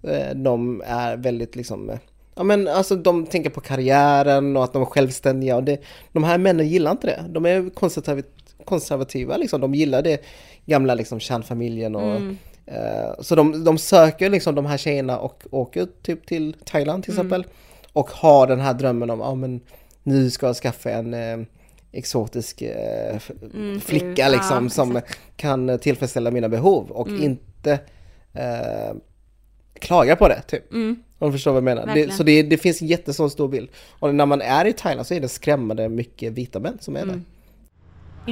eh, 0.02 0.34
de 0.36 0.82
är 0.86 1.16
väldigt 1.16 1.56
liksom 1.56 1.90
eh, 1.90 1.98
Ja 2.34 2.42
men 2.44 2.68
alltså 2.68 2.96
de 2.96 3.26
tänker 3.26 3.50
på 3.50 3.60
karriären 3.60 4.56
och 4.56 4.64
att 4.64 4.72
de 4.72 4.82
är 4.82 4.86
självständiga 4.86 5.56
och 5.56 5.64
det, 5.64 5.82
de 6.12 6.24
här 6.24 6.38
männen 6.38 6.68
gillar 6.68 6.90
inte 6.90 7.06
det. 7.06 7.24
De 7.28 7.46
är 7.46 7.70
konservativ, 7.70 8.24
konservativa 8.64 9.36
liksom, 9.36 9.60
de 9.60 9.74
gillar 9.74 10.02
det 10.02 10.24
gamla 10.66 10.94
liksom 10.94 11.20
kärnfamiljen 11.20 11.96
och 11.96 12.02
Mm. 12.16 12.38
Eh, 12.72 13.20
så 13.22 13.34
de, 13.34 13.64
de 13.64 13.78
söker 13.78 14.30
liksom 14.30 14.54
de 14.54 14.66
här 14.66 14.76
tjejerna 14.76 15.18
och 15.18 15.44
åker 15.50 15.88
typ 16.02 16.26
till 16.26 16.56
Thailand 16.64 17.04
till 17.04 17.12
Mm. 17.12 17.26
exempel 17.26 17.52
och 17.92 18.10
har 18.10 18.46
den 18.46 18.60
här 18.60 18.74
drömmen 18.74 19.10
om, 19.10 19.20
ja 19.20 19.34
men 19.34 19.60
nu 20.02 20.30
ska 20.30 20.46
jag 20.46 20.56
skaffa 20.56 20.90
en 20.90 21.14
eh, 21.14 21.38
exotisk 21.92 22.62
eh, 22.62 23.18
Mm, 23.54 23.80
flicka 23.80 24.24
fru. 24.24 24.32
liksom 24.32 24.64
Ja, 24.64 24.70
som 24.70 25.00
kan 25.36 25.78
tillfredsställa 25.78 26.30
mina 26.30 26.48
behov 26.48 26.90
och 26.90 27.08
Mm. 27.08 27.22
inte 27.22 27.72
eh, 28.34 28.96
klaga 29.80 30.16
på 30.16 30.28
det 30.28 30.42
typ. 30.42 30.72
Mm. 30.72 31.02
Om 31.18 31.28
du 31.28 31.32
förstår 31.32 31.50
vad 31.50 31.56
jag 31.56 31.64
menar. 31.64 31.94
Det, 31.94 32.12
så 32.12 32.22
det, 32.22 32.42
det 32.42 32.56
finns 32.58 32.82
en 32.82 32.88
jättestor 32.88 33.28
stor 33.28 33.48
bild. 33.48 33.68
Och 33.98 34.14
när 34.14 34.26
man 34.26 34.40
är 34.42 34.64
i 34.64 34.72
Thailand 34.72 35.06
så 35.06 35.14
är 35.14 35.20
det 35.20 35.28
skrämmande 35.28 35.88
mycket 35.88 36.32
vita 36.32 36.60
män 36.60 36.78
som 36.80 36.96
är 36.96 37.02
Mm. 37.02 37.14
där. 37.14 37.24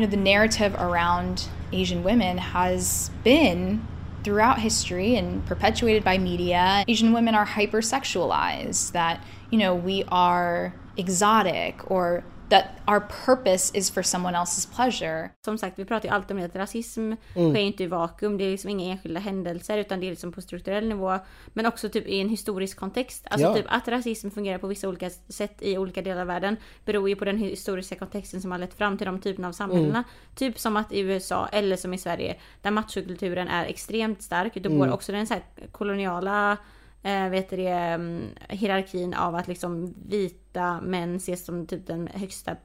you 0.00 0.06
know, 0.06 0.10
the 0.24 0.32
narrative 0.34 0.76
around 0.78 1.40
Asian 1.72 2.02
women 2.02 2.38
has 2.38 3.10
been 3.24 3.80
throughout 4.26 4.58
history 4.58 5.14
and 5.14 5.46
perpetuated 5.46 6.02
by 6.02 6.18
media. 6.18 6.84
Asian 6.88 7.12
women 7.12 7.32
are 7.32 7.46
hypersexualized, 7.46 8.90
that, 8.90 9.22
you 9.52 9.58
know, 9.58 9.72
we 9.72 10.02
are 10.08 10.74
exotic 10.96 11.88
or 11.88 12.24
that 12.50 12.64
our 12.86 13.00
purpose 13.26 13.78
is 13.78 13.90
for 13.90 14.02
someone 14.02 14.38
else's 14.38 14.74
pleasure. 14.76 15.30
Som 15.44 15.58
sagt, 15.58 15.78
vi 15.78 15.84
pratar 15.84 16.08
ju 16.08 16.14
alltid 16.14 16.30
om 16.30 16.36
det 16.40 16.44
att 16.44 16.56
rasism 16.56 17.00
Mm. 17.34 17.52
sker 17.52 17.60
inte 17.62 17.82
i 17.82 17.86
vakuum. 17.86 18.38
Det 18.38 18.44
är 18.44 18.50
liksom 18.50 18.70
inga 18.70 18.92
enskilda 18.92 19.20
händelser 19.20 19.78
utan 19.78 20.00
det 20.00 20.06
är 20.06 20.10
liksom 20.10 20.32
på 20.32 20.42
strukturell 20.42 20.88
nivå. 20.88 21.18
Men 21.46 21.66
också 21.66 21.88
typ 21.88 22.06
i 22.06 22.20
en 22.20 22.28
historisk 22.28 22.78
kontext. 22.78 23.26
Alltså 23.30 23.46
Ja. 23.46 23.54
typ 23.54 23.66
att 23.68 23.88
rasism 23.88 24.30
fungerar 24.30 24.58
på 24.58 24.66
vissa 24.66 24.88
olika 24.88 25.10
sätt 25.10 25.56
i 25.62 25.78
olika 25.78 26.02
delar 26.02 26.20
av 26.20 26.26
världen 26.26 26.56
beror 26.84 27.08
ju 27.08 27.16
på 27.16 27.24
den 27.24 27.38
historiska 27.38 27.94
kontexten 27.94 28.40
som 28.42 28.50
har 28.50 28.58
lett 28.58 28.74
fram 28.74 28.98
till 28.98 29.06
de 29.06 29.20
typerna 29.20 29.48
av 29.48 29.52
samhällena. 29.52 30.04
Typ 30.34 30.58
som 30.58 30.76
att 30.76 30.92
i 30.92 31.00
USA 31.00 31.48
eller 31.52 31.76
som 31.76 31.94
i 31.94 31.98
Sverige 31.98 32.36
där 32.62 32.70
machokulturen 32.70 33.48
är 33.48 33.64
extremt 33.64 34.22
stark. 34.22 34.54
Då 34.54 34.68
går 34.68 34.76
Mm. 34.76 34.92
också 34.92 35.12
den 35.12 35.26
så 35.26 35.34
här 35.34 35.42
koloniala 35.72 36.56
eh, 37.02 37.28
vet 37.28 37.50
du 37.50 37.56
det, 37.56 37.68
mm, 37.68 38.22
hierarkin 38.48 39.14
av 39.14 39.34
att 39.34 39.48
liksom 39.48 39.94
vita 40.08 40.45
män 40.80 41.16
ses 41.16 41.44
som 41.44 41.66
typ 41.66 41.86
den 41.86 42.08
högsta 42.14 42.56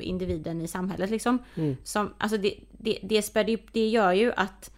individen 0.00 0.60
i 0.62 0.68
samhället 0.68 1.10
liksom. 1.10 1.38
Mm. 1.54 1.76
Som, 1.84 2.14
alltså 2.18 2.38
det, 2.38 2.54
det, 2.72 2.98
det, 3.02 3.22
spär, 3.22 3.58
det 3.72 3.88
gör 3.88 4.12
ju 4.12 4.32
att 4.36 4.70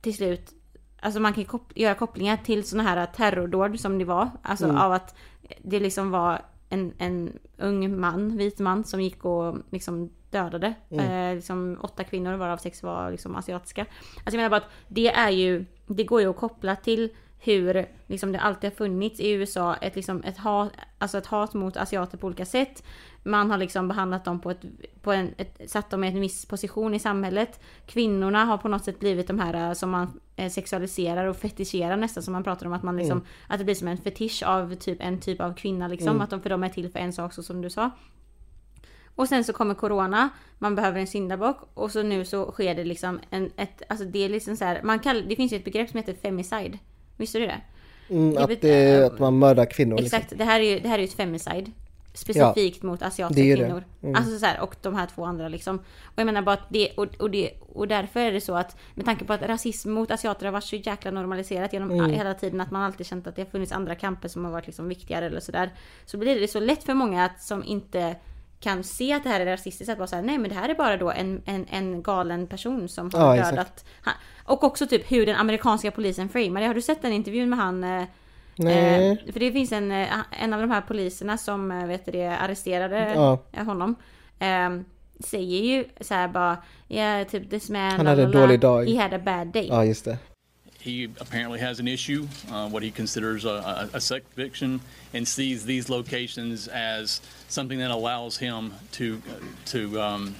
till 0.00 0.14
slut, 0.14 0.52
alltså 1.00 1.20
man 1.20 1.32
kan 1.34 1.44
kop- 1.44 1.72
göra 1.74 1.94
kopplingar 1.94 2.36
till 2.36 2.64
sådana 2.64 2.88
här 2.88 3.06
terrordåd 3.06 3.80
som 3.80 3.98
det 3.98 4.04
var. 4.04 4.30
Alltså 4.42 4.64
Mm. 4.64 4.76
av 4.76 4.92
att 4.92 5.14
det 5.62 5.80
liksom 5.80 6.10
var 6.10 6.42
en, 6.68 6.92
en 6.98 7.38
ung 7.58 8.00
man, 8.00 8.36
vit 8.36 8.58
man 8.58 8.84
som 8.84 9.00
gick 9.00 9.24
och 9.24 9.56
liksom 9.70 10.10
dödade. 10.30 10.74
Mm. 10.90 11.10
Eh, 11.30 11.34
liksom 11.34 11.78
åtta 11.82 12.04
kvinnor 12.04 12.34
varav 12.34 12.56
sex 12.56 12.82
var 12.82 13.10
liksom 13.10 13.36
asiatiska. 13.36 13.80
Alltså 13.82 14.24
jag 14.24 14.36
menar 14.36 14.50
bara 14.50 14.56
att 14.56 14.70
det 14.88 15.08
är 15.08 15.30
ju, 15.30 15.64
det 15.86 16.04
går 16.04 16.20
ju 16.20 16.30
att 16.30 16.36
koppla 16.36 16.76
till 16.76 17.10
hur 17.44 17.86
liksom 18.06 18.32
det 18.32 18.40
alltid 18.40 18.70
har 18.70 18.76
funnits 18.76 19.20
i 19.20 19.30
USA 19.30 19.74
ett, 19.74 19.96
liksom 19.96 20.22
ett, 20.24 20.38
hat, 20.38 20.72
alltså 20.98 21.18
ett 21.18 21.26
hat 21.26 21.54
mot 21.54 21.76
asiater 21.76 22.18
på 22.18 22.26
olika 22.26 22.44
sätt. 22.44 22.84
Man 23.22 23.50
har 23.50 23.58
liksom 23.58 23.88
behandlat 23.88 24.24
dem 24.24 24.40
på 24.40 24.50
ett, 24.50 24.60
på 25.02 25.12
en, 25.12 25.34
ett, 25.36 25.70
satt 25.70 25.90
dem 25.90 26.04
i 26.04 26.08
en 26.08 26.20
viss 26.20 26.46
position 26.46 26.94
i 26.94 26.98
samhället. 26.98 27.60
Kvinnorna 27.86 28.44
har 28.44 28.58
på 28.58 28.68
något 28.68 28.84
sätt 28.84 29.00
blivit 29.00 29.26
de 29.26 29.38
här 29.38 29.68
eh, 29.68 29.72
som 29.72 29.90
man 29.90 30.20
eh, 30.36 30.50
sexualiserar 30.50 31.26
och 31.26 31.36
fetischerar 31.36 31.96
nästan 31.96 32.22
som 32.22 32.32
man 32.32 32.44
pratar 32.44 32.66
om 32.66 32.72
att 32.72 32.82
man 32.82 32.96
liksom, 32.96 33.18
Mm. 33.18 33.28
att 33.48 33.58
det 33.58 33.64
blir 33.64 33.74
som 33.74 33.88
en 33.88 33.98
fetisch 33.98 34.42
av 34.46 34.74
typ 34.74 34.98
en 35.00 35.20
typ 35.20 35.40
av 35.40 35.54
kvinna 35.54 35.88
liksom. 35.88 36.08
Mm. 36.08 36.20
Att 36.20 36.30
de, 36.30 36.42
för 36.42 36.50
de 36.50 36.62
är 36.62 36.68
till 36.68 36.90
för 36.90 36.98
en 36.98 37.12
sak 37.12 37.32
så 37.32 37.42
som 37.42 37.62
du 37.62 37.70
sa. 37.70 37.90
Och 39.14 39.28
sen 39.28 39.44
så 39.44 39.52
kommer 39.52 39.74
corona, 39.74 40.28
man 40.58 40.74
behöver 40.74 41.00
en 41.00 41.06
syndabock 41.06 41.56
och 41.74 41.90
så 41.90 42.02
nu 42.02 42.24
så 42.24 42.52
sker 42.52 42.74
det 42.74 42.84
liksom 42.84 43.20
en, 43.30 43.50
ett, 43.56 43.82
alltså 43.88 44.04
det 44.06 44.24
är 44.24 44.28
liksom 44.28 44.56
så 44.56 44.64
här, 44.64 44.80
man 44.82 44.98
kallar, 44.98 45.22
det 45.22 45.36
finns 45.36 45.52
ju 45.52 45.56
ett 45.56 45.64
begrepp 45.64 45.90
som 45.90 45.98
heter 45.98 46.14
femicide. 46.14 46.78
Visste 47.22 47.38
du 47.38 47.46
det? 47.46 47.60
Mm, 48.10 48.36
att, 48.38 48.60
det, 48.60 49.04
att 49.06 49.18
man 49.18 49.38
mördar 49.38 49.64
kvinnor. 49.64 50.00
Exakt, 50.00 50.22
Liksom. 50.22 50.38
det 50.38 50.44
här 50.44 50.60
är 50.60 50.64
ju, 50.64 50.80
det 50.80 50.88
här 50.88 50.98
är 50.98 51.04
ett 51.04 51.12
femicide. 51.12 51.70
Specifikt 52.14 52.82
mot 52.82 53.02
asiatiska 53.02 53.56
kvinnor. 53.56 53.84
Mm. 54.02 54.14
Alltså 54.14 54.38
så 54.38 54.46
här, 54.46 54.60
och 54.60 54.76
de 54.82 54.94
här 54.94 55.06
två 55.14 55.24
andra 55.24 55.48
liksom. 55.48 55.78
Och 56.04 56.12
jag 56.16 56.26
menar 56.26 56.42
bara 56.42 56.52
att 56.52 56.66
det, 56.68 56.90
och, 56.96 57.06
och 57.18 57.30
det, 57.30 57.50
och 57.74 57.88
därför 57.88 58.20
är 58.20 58.32
det 58.32 58.40
så 58.40 58.54
att 58.54 58.76
med 58.94 59.04
tanke 59.04 59.24
på 59.24 59.32
att 59.32 59.42
rasism 59.42 59.90
mot 59.90 60.10
asiater 60.10 60.44
har 60.46 60.52
varit 60.52 60.64
så 60.64 60.76
jäkla 60.76 61.10
normaliserat 61.10 61.72
genom 61.72 61.90
Mm. 61.90 62.10
hela 62.10 62.34
tiden 62.34 62.60
att 62.60 62.70
man 62.70 62.82
alltid 62.82 63.06
känt 63.06 63.26
att 63.26 63.36
det 63.36 63.42
har 63.42 63.50
funnits 63.50 63.72
andra 63.72 63.94
kamper 63.94 64.28
som 64.28 64.44
har 64.44 64.52
varit 64.52 64.66
liksom 64.66 64.88
viktigare 64.88 65.26
eller 65.26 65.40
sådär. 65.40 65.70
Så 66.06 66.18
blir 66.18 66.40
det 66.40 66.48
så 66.48 66.60
lätt 66.60 66.84
för 66.84 66.94
många 66.94 67.24
att, 67.24 67.42
som 67.42 67.64
inte 67.64 68.16
kan 68.62 68.84
se 68.84 69.12
att 69.12 69.22
det 69.22 69.28
här 69.28 69.40
är 69.40 69.46
rasistiskt 69.46 69.92
att 69.92 69.98
bara 69.98 70.06
säga 70.06 70.22
nej 70.22 70.38
men 70.38 70.48
det 70.50 70.54
här 70.56 70.68
är 70.68 70.74
bara 70.74 70.96
då 70.96 71.10
en, 71.10 71.42
en, 71.44 71.66
en 71.70 72.02
galen 72.02 72.46
person 72.46 72.88
som 72.88 73.10
har 73.14 73.36
Ja, 73.36 73.50
dödat. 73.50 73.84
Han, 74.00 74.14
och 74.44 74.64
också 74.64 74.86
typ 74.86 75.12
hur 75.12 75.26
den 75.26 75.36
amerikanska 75.36 75.90
polisen 75.90 76.28
framar 76.28 76.60
det. 76.60 76.66
Har 76.66 76.74
du 76.74 76.82
sett 76.82 77.02
den 77.02 77.12
intervjun 77.12 77.48
med 77.50 77.58
han 77.58 77.84
eh, 77.84 78.04
Nej. 78.56 79.10
Eh, 79.26 79.32
för 79.32 79.40
det 79.40 79.52
finns 79.52 79.72
en, 79.72 79.92
eh, 79.92 80.08
en 80.30 80.52
av 80.52 80.60
de 80.60 80.70
här 80.70 80.80
poliserna 80.80 81.38
som 81.38 81.70
eh, 81.70 81.86
vet 81.86 82.04
det, 82.12 82.26
arresterade 82.26 83.12
Ja. 83.14 83.38
honom. 83.62 83.94
Eh, 84.38 84.70
säger 85.24 85.62
ju 85.64 85.84
så 86.00 86.14
här 86.14 86.28
bara, 86.28 86.56
ja 86.88 87.24
typ 87.24 87.50
this 87.50 87.70
man, 87.70 87.80
Han 87.90 88.06
hade 88.06 88.22
en 88.22 88.30
dålig 88.30 88.60
dag. 88.60 88.88
He 88.90 89.02
had 89.02 89.14
a 89.14 89.20
bad 89.24 89.46
day. 89.46 89.68
Ja, 89.68 89.84
just 89.84 90.04
det. 90.04 90.18
He 90.82 91.04
apparently 91.04 91.60
has 91.60 91.78
an 91.78 91.86
issue, 91.86 92.26
uh, 92.50 92.68
what 92.68 92.82
he 92.82 92.90
considers 92.90 93.44
a, 93.44 93.88
a, 93.92 93.96
a 93.98 94.00
sex 94.00 94.26
addiction, 94.32 94.80
and 95.14 95.26
sees 95.26 95.64
these 95.64 95.88
locations 95.88 96.66
as 96.66 97.20
something 97.48 97.78
that 97.78 97.92
allows 97.92 98.36
him 98.36 98.74
to 98.92 99.22
to 99.66 100.00
um, 100.02 100.34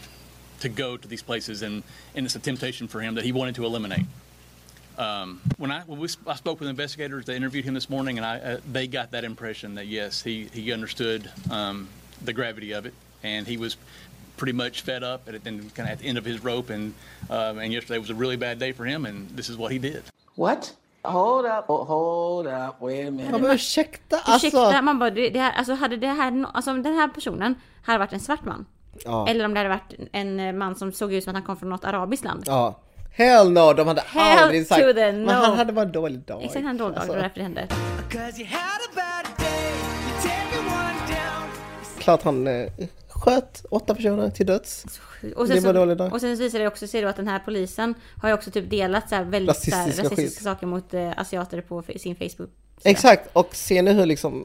to 0.58 0.68
go 0.68 0.96
to 0.96 1.06
these 1.06 1.22
places, 1.22 1.62
and, 1.62 1.84
and 2.16 2.26
it's 2.26 2.34
a 2.34 2.40
temptation 2.40 2.88
for 2.88 3.00
him 3.00 3.14
that 3.14 3.24
he 3.24 3.30
wanted 3.30 3.54
to 3.54 3.64
eliminate. 3.64 4.06
Um, 4.98 5.40
when 5.58 5.70
I 5.70 5.82
when 5.82 6.00
we, 6.00 6.08
I 6.26 6.34
spoke 6.34 6.58
with 6.58 6.68
investigators, 6.68 7.24
they 7.24 7.36
interviewed 7.36 7.64
him 7.64 7.74
this 7.74 7.88
morning, 7.88 8.18
and 8.18 8.26
I 8.26 8.38
uh, 8.38 8.60
they 8.70 8.88
got 8.88 9.12
that 9.12 9.22
impression 9.22 9.76
that 9.76 9.86
yes, 9.86 10.22
he 10.22 10.48
he 10.52 10.72
understood 10.72 11.30
um, 11.50 11.88
the 12.24 12.32
gravity 12.32 12.72
of 12.72 12.84
it, 12.84 12.94
and 13.22 13.46
he 13.46 13.58
was 13.58 13.76
pretty 14.36 14.54
much 14.54 14.80
fed 14.80 15.04
up 15.04 15.28
and 15.28 15.44
kind 15.44 15.88
of 15.88 15.92
at 15.92 15.98
the 16.00 16.06
end 16.06 16.18
of 16.18 16.24
his 16.24 16.42
rope, 16.42 16.70
and 16.70 16.94
um, 17.30 17.58
and 17.58 17.72
yesterday 17.72 17.98
was 17.98 18.10
a 18.10 18.14
really 18.16 18.36
bad 18.36 18.58
day 18.58 18.72
for 18.72 18.84
him, 18.84 19.06
and 19.06 19.30
this 19.30 19.48
is 19.48 19.56
what 19.56 19.70
he 19.70 19.78
did. 19.78 20.02
What? 20.34 20.72
Hold 21.04 21.46
up, 21.46 21.70
oh, 21.70 21.84
hold 21.86 22.46
up, 22.46 22.74
wait 22.80 23.08
a 23.08 23.10
minute. 23.10 23.28
Ja, 23.32 23.38
men 23.38 23.50
ursäkta, 23.50 24.16
alltså. 24.16 24.46
Ursäkta, 24.46 24.82
man 24.82 24.98
bara, 24.98 25.10
det, 25.10 25.38
här, 25.40 25.52
alltså 25.52 25.74
hade 25.74 25.96
det 25.96 26.06
här, 26.06 26.30
no- 26.30 26.50
alltså 26.54 26.70
om 26.70 26.82
den 26.82 26.94
här 26.94 27.08
personen 27.08 27.54
hade 27.84 27.98
varit 27.98 28.12
en 28.12 28.20
svart 28.20 28.44
man. 28.44 28.66
Ja. 29.04 29.28
Eller 29.28 29.44
om 29.44 29.54
det 29.54 29.60
hade 29.60 29.68
varit 29.68 29.94
en 30.12 30.58
man 30.58 30.74
som 30.74 30.92
såg 30.92 31.12
ut 31.12 31.24
som 31.24 31.30
att 31.30 31.34
han 31.36 31.42
kom 31.42 31.56
från 31.56 31.70
något 31.70 31.84
arabiskt 31.84 32.24
land. 32.24 32.42
Ja. 32.46 32.78
Hell 33.14 33.50
no, 33.52 33.72
de 33.72 33.86
hade 33.88 34.00
Hell 34.00 34.38
aldrig 34.38 34.66
sagt. 34.66 34.82
to 34.82 34.92
the 34.92 35.12
Men 35.12 35.22
no. 35.22 35.30
han 35.30 35.56
hade 35.58 35.72
bara 35.72 35.84
en 35.84 35.92
dålig 35.92 36.20
dag. 36.20 36.42
Exakt, 36.42 36.64
han 36.64 36.76
dålig 36.76 36.96
dag, 36.96 37.06
det 37.06 37.12
var 37.12 37.16
därför 37.22 37.36
det 37.36 37.42
hände. 37.42 37.68
Klart 41.98 42.22
han 42.22 42.46
eh, 42.46 42.68
sköt 43.22 43.64
åtta 43.70 43.94
personer 43.94 44.30
till 44.30 44.46
döds. 44.46 44.84
Och 45.36 45.48
det 45.48 45.54
sen, 45.54 45.64
var 45.64 45.74
dålig 45.74 45.96
så, 45.96 46.04
dag. 46.04 46.12
och 46.12 46.20
sen 46.20 46.36
visar 46.36 46.58
det 46.58 46.66
också 46.66 46.86
sig 46.86 47.02
då 47.02 47.08
att 47.08 47.16
den 47.16 47.28
här 47.28 47.38
polisen 47.38 47.94
har 48.22 48.28
ju 48.28 48.34
också 48.34 48.50
typ 48.50 48.70
delat 48.70 49.08
så 49.08 49.24
väldigt 49.24 49.56
så 49.56 49.70
här, 49.70 49.86
Rasistiska 49.86 50.14
rasistiska 50.14 50.44
saker 50.44 50.66
mot 50.66 50.94
eh, 50.94 51.10
asiater 51.16 51.60
på 51.60 51.82
sin 51.96 52.16
Facebook. 52.16 52.50
Exakt, 52.84 53.28
och 53.32 53.56
ser 53.56 53.82
ni 53.82 53.92
hur 53.92 54.06
liksom 54.06 54.44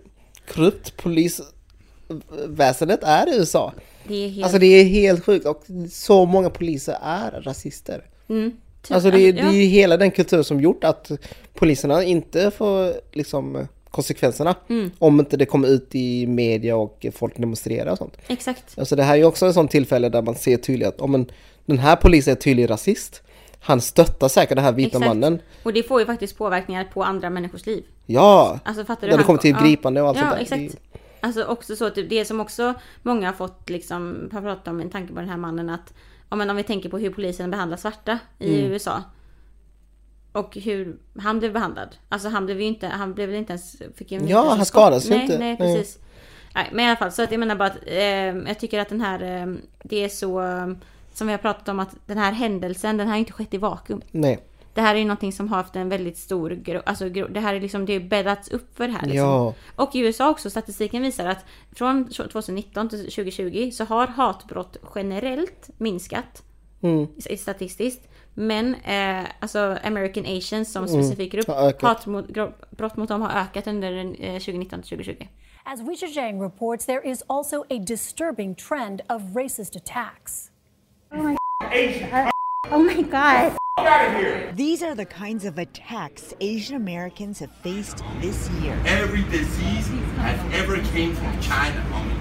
korrupt 0.53 0.97
polisväsendet 0.97 3.03
är 3.03 3.33
i 3.33 3.37
USA? 3.37 3.73
Det 4.07 4.15
är 4.25 4.29
helt... 4.29 4.43
Alltså 4.43 4.59
det 4.59 4.65
är 4.65 4.83
helt 4.83 5.25
sjukt 5.25 5.45
och 5.45 5.63
så 5.91 6.25
många 6.25 6.49
poliser 6.49 6.97
är 7.01 7.41
rasister. 7.41 8.05
Mm. 8.29 8.51
Typ, 8.81 8.91
Alltså 8.91 9.11
det, 9.11 9.19
är- 9.19 9.33
det 9.33 9.39
ja. 9.39 9.47
är 9.47 9.51
ju 9.53 9.65
hela 9.65 9.97
den 9.97 10.11
kultur 10.11 10.43
som 10.43 10.61
gjort 10.61 10.83
att 10.83 11.11
poliserna 11.53 12.03
inte 12.03 12.51
får 12.51 12.93
liksom 13.11 13.67
konsekvenserna. 13.97 14.55
Mm. 14.69 14.91
Om 14.99 15.19
inte 15.19 15.37
det 15.37 15.45
kommer 15.45 15.67
ut 15.67 15.89
i 15.95 16.27
media 16.27 16.75
och 16.75 17.05
folk 17.13 17.37
demonstrerar 17.37 17.91
och 17.91 17.97
sånt. 17.97 18.17
Exakt. 18.27 18.79
Alltså 18.79 18.95
det 18.95 19.03
här 19.03 19.13
är 19.13 19.17
ju 19.17 19.25
också 19.25 19.45
en 19.45 19.53
sån 19.53 19.67
tillfälle 19.67 20.09
där 20.09 20.21
man 20.21 20.35
ser 20.35 20.57
tydligt 20.57 20.87
att 20.87 21.01
om 21.01 21.15
en, 21.15 21.25
den 21.65 21.77
här 21.77 21.95
polisen 21.95 22.31
är 22.31 22.35
tydlig 22.35 22.69
rasist. 22.69 23.21
Han 23.59 23.81
stöttar 23.81 24.27
säkert 24.27 24.55
den 24.55 24.65
här 24.65 24.71
vita 24.71 24.87
Exakt. 24.87 25.05
mannen. 25.05 25.39
Och 25.63 25.73
det 25.73 25.83
får 25.83 25.99
ju 25.99 26.05
faktiskt 26.05 26.37
påverkningar 26.37 26.83
på 26.93 27.03
andra 27.03 27.29
människors 27.29 27.65
liv. 27.65 27.83
Ja! 28.05 28.59
Alltså 28.65 28.85
fattar 28.85 29.07
du? 29.07 29.11
När 29.11 29.17
det 29.17 29.23
kommer 29.23 29.39
till 29.39 29.55
ja. 29.59 29.65
gripande 29.65 30.01
och 30.01 30.07
allt 30.07 30.17
ja, 30.17 30.23
sånt 30.23 30.49
där. 30.49 30.57
exakt. 30.57 30.81
Alltså 31.21 31.43
också 31.43 31.75
så 31.75 31.89
typ 31.89 32.09
det 32.09 32.25
som 32.25 32.39
också 32.39 32.73
många 33.01 33.27
har 33.27 33.33
fått 33.33 33.69
liksom, 33.69 34.29
har 34.33 34.41
pratat 34.41 34.67
om 34.67 34.79
en 34.79 34.89
tanke 34.89 35.13
på 35.13 35.19
den 35.19 35.29
här 35.29 35.37
mannen 35.37 35.69
att 35.69 35.93
ja, 36.29 36.35
men 36.35 36.49
om 36.49 36.55
vi 36.55 36.63
tänker 36.63 36.89
på 36.89 36.97
hur 36.97 37.09
polisen 37.09 37.51
behandlar 37.51 37.77
svarta 37.77 38.19
i 38.39 38.59
Mm. 38.59 38.71
USA. 38.71 39.03
Och 40.39 40.55
hur 40.55 40.97
han 41.19 41.39
blev 41.39 41.53
behandlad. 41.53 41.95
Alltså 42.09 42.29
han 42.29 42.45
blev 42.45 42.59
ju 42.61 42.67
inte, 42.67 42.87
han 42.87 43.13
blev 43.13 43.29
väl 43.29 43.37
inte 43.37 43.53
ens... 43.53 43.75
Fick 43.95 44.11
ju 44.11 44.19
Ja, 44.19 44.49
han 44.57 44.65
skadades 44.65 45.05
ju 45.05 45.09
nej, 45.09 45.21
inte. 45.21 45.37
Nej, 45.37 45.55
Nej. 45.59 45.75
precis. 45.75 45.99
Nej, 46.55 46.69
men 46.71 46.85
i 46.85 46.87
alla 46.87 46.97
fall, 46.97 47.11
så 47.11 47.23
att 47.23 47.31
jag 47.31 47.39
menar 47.39 47.55
bara 47.55 47.67
att 47.69 47.77
eh, 47.85 47.97
jag 48.47 48.59
tycker 48.59 48.79
att 48.79 48.89
den 48.89 49.01
här, 49.01 49.21
eh, 49.23 49.53
det 49.83 50.03
är 50.03 50.09
så, 50.09 50.41
eh, 50.41 50.67
som 51.13 51.27
vi 51.27 51.33
har 51.33 51.37
pratat 51.37 51.69
om 51.69 51.79
att 51.79 51.95
den 52.05 52.17
här 52.17 52.31
händelsen, 52.31 52.97
den 52.97 53.07
har 53.07 53.15
ju 53.15 53.19
inte 53.19 53.31
skett 53.33 53.53
i 53.53 53.57
vakuum. 53.57 54.01
Nej. 54.11 54.39
Det 54.73 54.81
här 54.81 54.95
är 54.95 54.99
ju 54.99 55.05
någonting 55.05 55.33
som 55.33 55.47
har 55.47 55.57
haft 55.57 55.75
en 55.75 55.89
väldigt 55.89 56.17
stor, 56.17 56.49
gro- 56.49 56.81
alltså 56.85 57.05
gro- 57.09 57.27
det 57.27 57.39
här 57.39 57.53
är 57.55 57.61
liksom, 57.61 57.85
det 57.85 57.93
är 57.93 57.99
bäddats 57.99 58.49
upp 58.49 58.77
för 58.77 58.87
det 58.87 58.93
här 58.93 59.01
liksom. 59.01 59.17
Ja. 59.27 59.53
Och 59.75 59.95
i 59.95 59.99
USA 59.99 60.29
också, 60.29 60.49
statistiken 60.49 61.01
visar 61.03 61.25
att 61.25 61.45
från 61.75 62.09
2019 62.09 62.89
till 62.89 62.99
2020 62.99 63.69
så 63.73 63.83
har 63.85 64.07
hatbrott 64.07 64.77
generellt 64.95 65.69
minskat 65.77 66.43
Mm. 66.81 67.07
statistiskt. 67.37 68.07
Men 68.39 68.75
eh, 68.75 69.25
alltså 69.39 69.77
American 69.83 70.25
Asians 70.37 70.71
som 70.71 70.83
Mm. 70.83 70.93
specifik 71.03 71.31
grupp, 71.31 71.47
Har 71.47 71.67
ökat. 71.69 72.05
hatbrott 72.05 72.97
mot 72.97 73.07
dem 73.09 73.21
har 73.21 73.29
ökat 73.41 73.67
under 73.67 73.91
eh, 73.97 74.39
2019 74.39 74.81
till 74.81 74.89
2020. 74.97 75.27
As 75.63 75.81
Weijia 75.81 76.07
Zhang 76.09 76.41
reports, 76.41 76.85
there 76.85 77.01
is 77.11 77.23
also 77.27 77.63
a 77.69 77.79
disturbing 77.79 78.55
trend 78.55 79.01
of 79.09 79.21
racist 79.35 79.75
attacks. 79.75 80.51
Oh 82.71 82.79
my 82.79 83.01
god. 83.11 83.51
These 84.55 84.81
are 84.85 84.95
the 84.95 85.05
kinds 85.05 85.45
of 85.45 85.57
attacks 85.57 86.33
Asian 86.39 86.75
Americans 86.75 87.39
have 87.39 87.51
faced 87.63 88.03
this 88.21 88.49
year. 88.61 88.75
Every 88.85 89.23
disease 89.23 89.87
has 90.17 90.39
ever 90.53 90.77
came 90.93 91.13
from 91.15 91.39
China, 91.41 91.83
homie. 91.91 92.17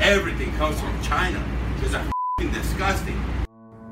Everything 0.00 0.50
comes 0.58 0.80
from 0.80 0.92
China. 1.02 1.38
It's 1.82 2.56
disgusting. 2.56 3.16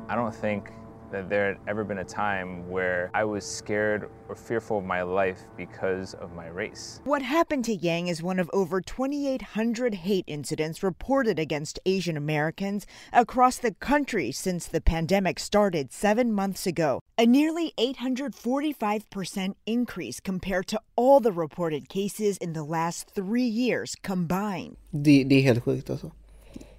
I 0.08 0.14
don't 0.16 0.34
think 0.34 0.64
that 1.10 1.28
there 1.28 1.48
had 1.48 1.58
ever 1.66 1.84
been 1.84 1.98
a 1.98 2.04
time 2.04 2.68
where 2.68 3.10
I 3.14 3.24
was 3.24 3.44
scared 3.44 4.10
or 4.28 4.34
fearful 4.34 4.78
of 4.78 4.84
my 4.84 5.02
life 5.02 5.40
because 5.56 6.14
of 6.14 6.32
my 6.34 6.46
race. 6.48 7.00
What 7.04 7.22
happened 7.22 7.64
to 7.66 7.74
Yang 7.74 8.08
is 8.08 8.22
one 8.22 8.38
of 8.38 8.50
over 8.52 8.80
2,800 8.80 9.94
hate 9.94 10.24
incidents 10.26 10.82
reported 10.82 11.38
against 11.38 11.78
Asian 11.86 12.16
Americans 12.16 12.86
across 13.12 13.58
the 13.58 13.72
country 13.72 14.32
since 14.32 14.66
the 14.66 14.80
pandemic 14.80 15.38
started 15.38 15.92
seven 15.92 16.32
months 16.32 16.66
ago. 16.66 17.00
A 17.16 17.26
nearly 17.26 17.72
845% 17.78 19.54
increase 19.66 20.20
compared 20.20 20.66
to 20.68 20.80
all 20.96 21.20
the 21.20 21.32
reported 21.32 21.88
cases 21.88 22.36
in 22.38 22.52
the 22.52 22.64
last 22.64 23.10
three 23.14 23.48
years 23.48 23.94
combined. 24.02 24.76
Det, 24.90 25.24
det 25.24 25.34
är 25.34 25.42
helt 25.42 25.64
sjukt 25.64 25.90
alltså. 25.90 26.10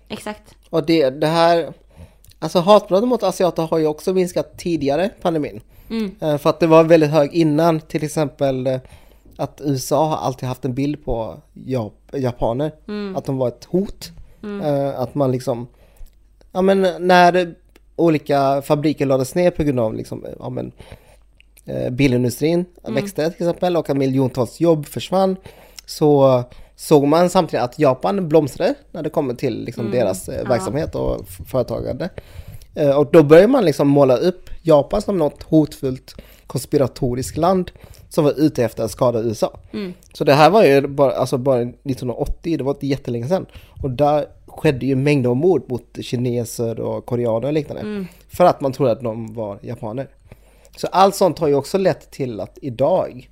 Exakt. 0.10 0.56
Och 0.70 0.86
det, 0.86 1.10
det 1.10 1.28
här, 1.28 1.74
alltså 2.40 2.60
hatbrott 2.60 3.04
mot 3.08 3.24
asiater 3.24 3.64
har 3.64 3.78
ju 3.78 3.88
också 3.88 4.14
minskat 4.14 4.58
tidigare 4.58 5.10
pandemin. 5.22 5.62
Mm. 5.90 6.16
Eh, 6.22 6.38
För 6.38 6.50
att 6.50 6.60
det 6.60 6.68
var 6.68 6.84
väldigt 6.84 7.10
hög 7.10 7.34
innan, 7.34 7.80
till 7.80 8.04
exempel 8.04 8.68
eh, 8.68 8.80
att 9.38 9.62
USA 9.64 10.06
har 10.08 10.18
alltid 10.18 10.50
haft 10.50 10.66
en 10.66 10.74
bild 10.74 11.06
på 11.06 11.38
Jap- 11.54 12.18
japaner, 12.18 12.72
Mm. 12.88 13.16
att 13.16 13.26
de 13.26 13.38
var 13.38 13.48
ett 13.48 13.66
hot. 13.66 14.12
Mm. 14.44 14.62
Eh, 14.62 15.00
Att 15.00 15.16
man 15.16 15.32
liksom, 15.32 15.68
ja 16.52 16.62
men 16.62 17.08
när 17.08 17.56
olika 17.96 18.62
fabriker 18.62 19.06
lades 19.06 19.36
ner 19.36 19.52
på 19.52 19.64
grund 19.64 19.80
av 19.80 19.94
liksom, 19.94 20.26
ja 20.40 20.50
men 20.50 20.72
bilindustrin 21.92 22.66
Mm. 22.84 22.96
växte 22.96 23.32
till 23.32 23.48
exempel 23.48 23.78
och 23.78 23.90
att 23.90 23.98
miljontals 23.98 24.60
jobb 24.60 24.86
försvann 24.86 25.36
så 25.86 26.44
såg 26.80 27.08
man 27.08 27.30
samtidigt 27.30 27.64
att 27.64 27.80
Japan 27.80 28.30
blomstrade 28.30 28.74
när 28.92 29.04
det 29.04 29.10
kommer 29.10 29.34
till 29.34 29.64
liksom 29.64 29.86
Mm, 29.86 30.00
deras 30.00 30.30
eh, 30.30 30.42
ja. 30.44 30.50
verksamhet 30.50 30.96
och 30.96 31.28
företagande. 31.28 32.10
Eh, 32.76 32.98
Och 32.98 33.12
då 33.12 33.24
börjar 33.24 33.48
man 33.48 33.66
liksom 33.66 33.88
måla 33.88 34.18
upp 34.18 34.50
Japan 34.62 35.02
som 35.02 35.18
något 35.18 35.44
hotfullt 35.44 36.16
konspiratoriskt 36.48 37.38
land 37.38 37.72
som 38.10 38.24
var 38.24 38.34
ute 38.40 38.64
efter 38.64 38.84
att 38.84 38.92
skada 38.92 39.20
USA. 39.22 39.60
Mm. 39.74 39.94
Så 40.14 40.24
det 40.24 40.34
här 40.34 40.50
var 40.50 40.64
ju 40.64 40.88
bara, 40.88 41.12
alltså 41.12 41.38
bara 41.38 41.62
1980, 41.62 42.58
det 42.58 42.64
var 42.64 42.72
inte 42.74 42.88
jättelänge 42.88 43.28
sedan. 43.28 43.46
Och 43.84 43.92
där 43.92 44.26
skedde 44.48 44.86
ju 44.86 44.96
mängder 44.96 45.30
av 45.30 45.36
mord 45.36 45.64
mot 45.70 45.98
kineser 46.02 46.80
och 46.80 47.06
koreaner 47.06 47.48
och 47.48 47.54
liknande. 47.54 47.82
Mm. 47.82 48.08
För 48.30 48.46
att 48.46 48.62
man 48.62 48.72
trodde 48.74 48.92
att 48.92 49.02
de 49.02 49.34
var 49.34 49.60
japaner. 49.62 50.08
Så 50.78 50.88
allt 50.88 51.16
sånt 51.16 51.40
har 51.40 51.48
ju 51.48 51.56
också 51.56 51.78
lett 51.78 52.12
till 52.12 52.40
att 52.40 52.58
idag, 52.62 53.30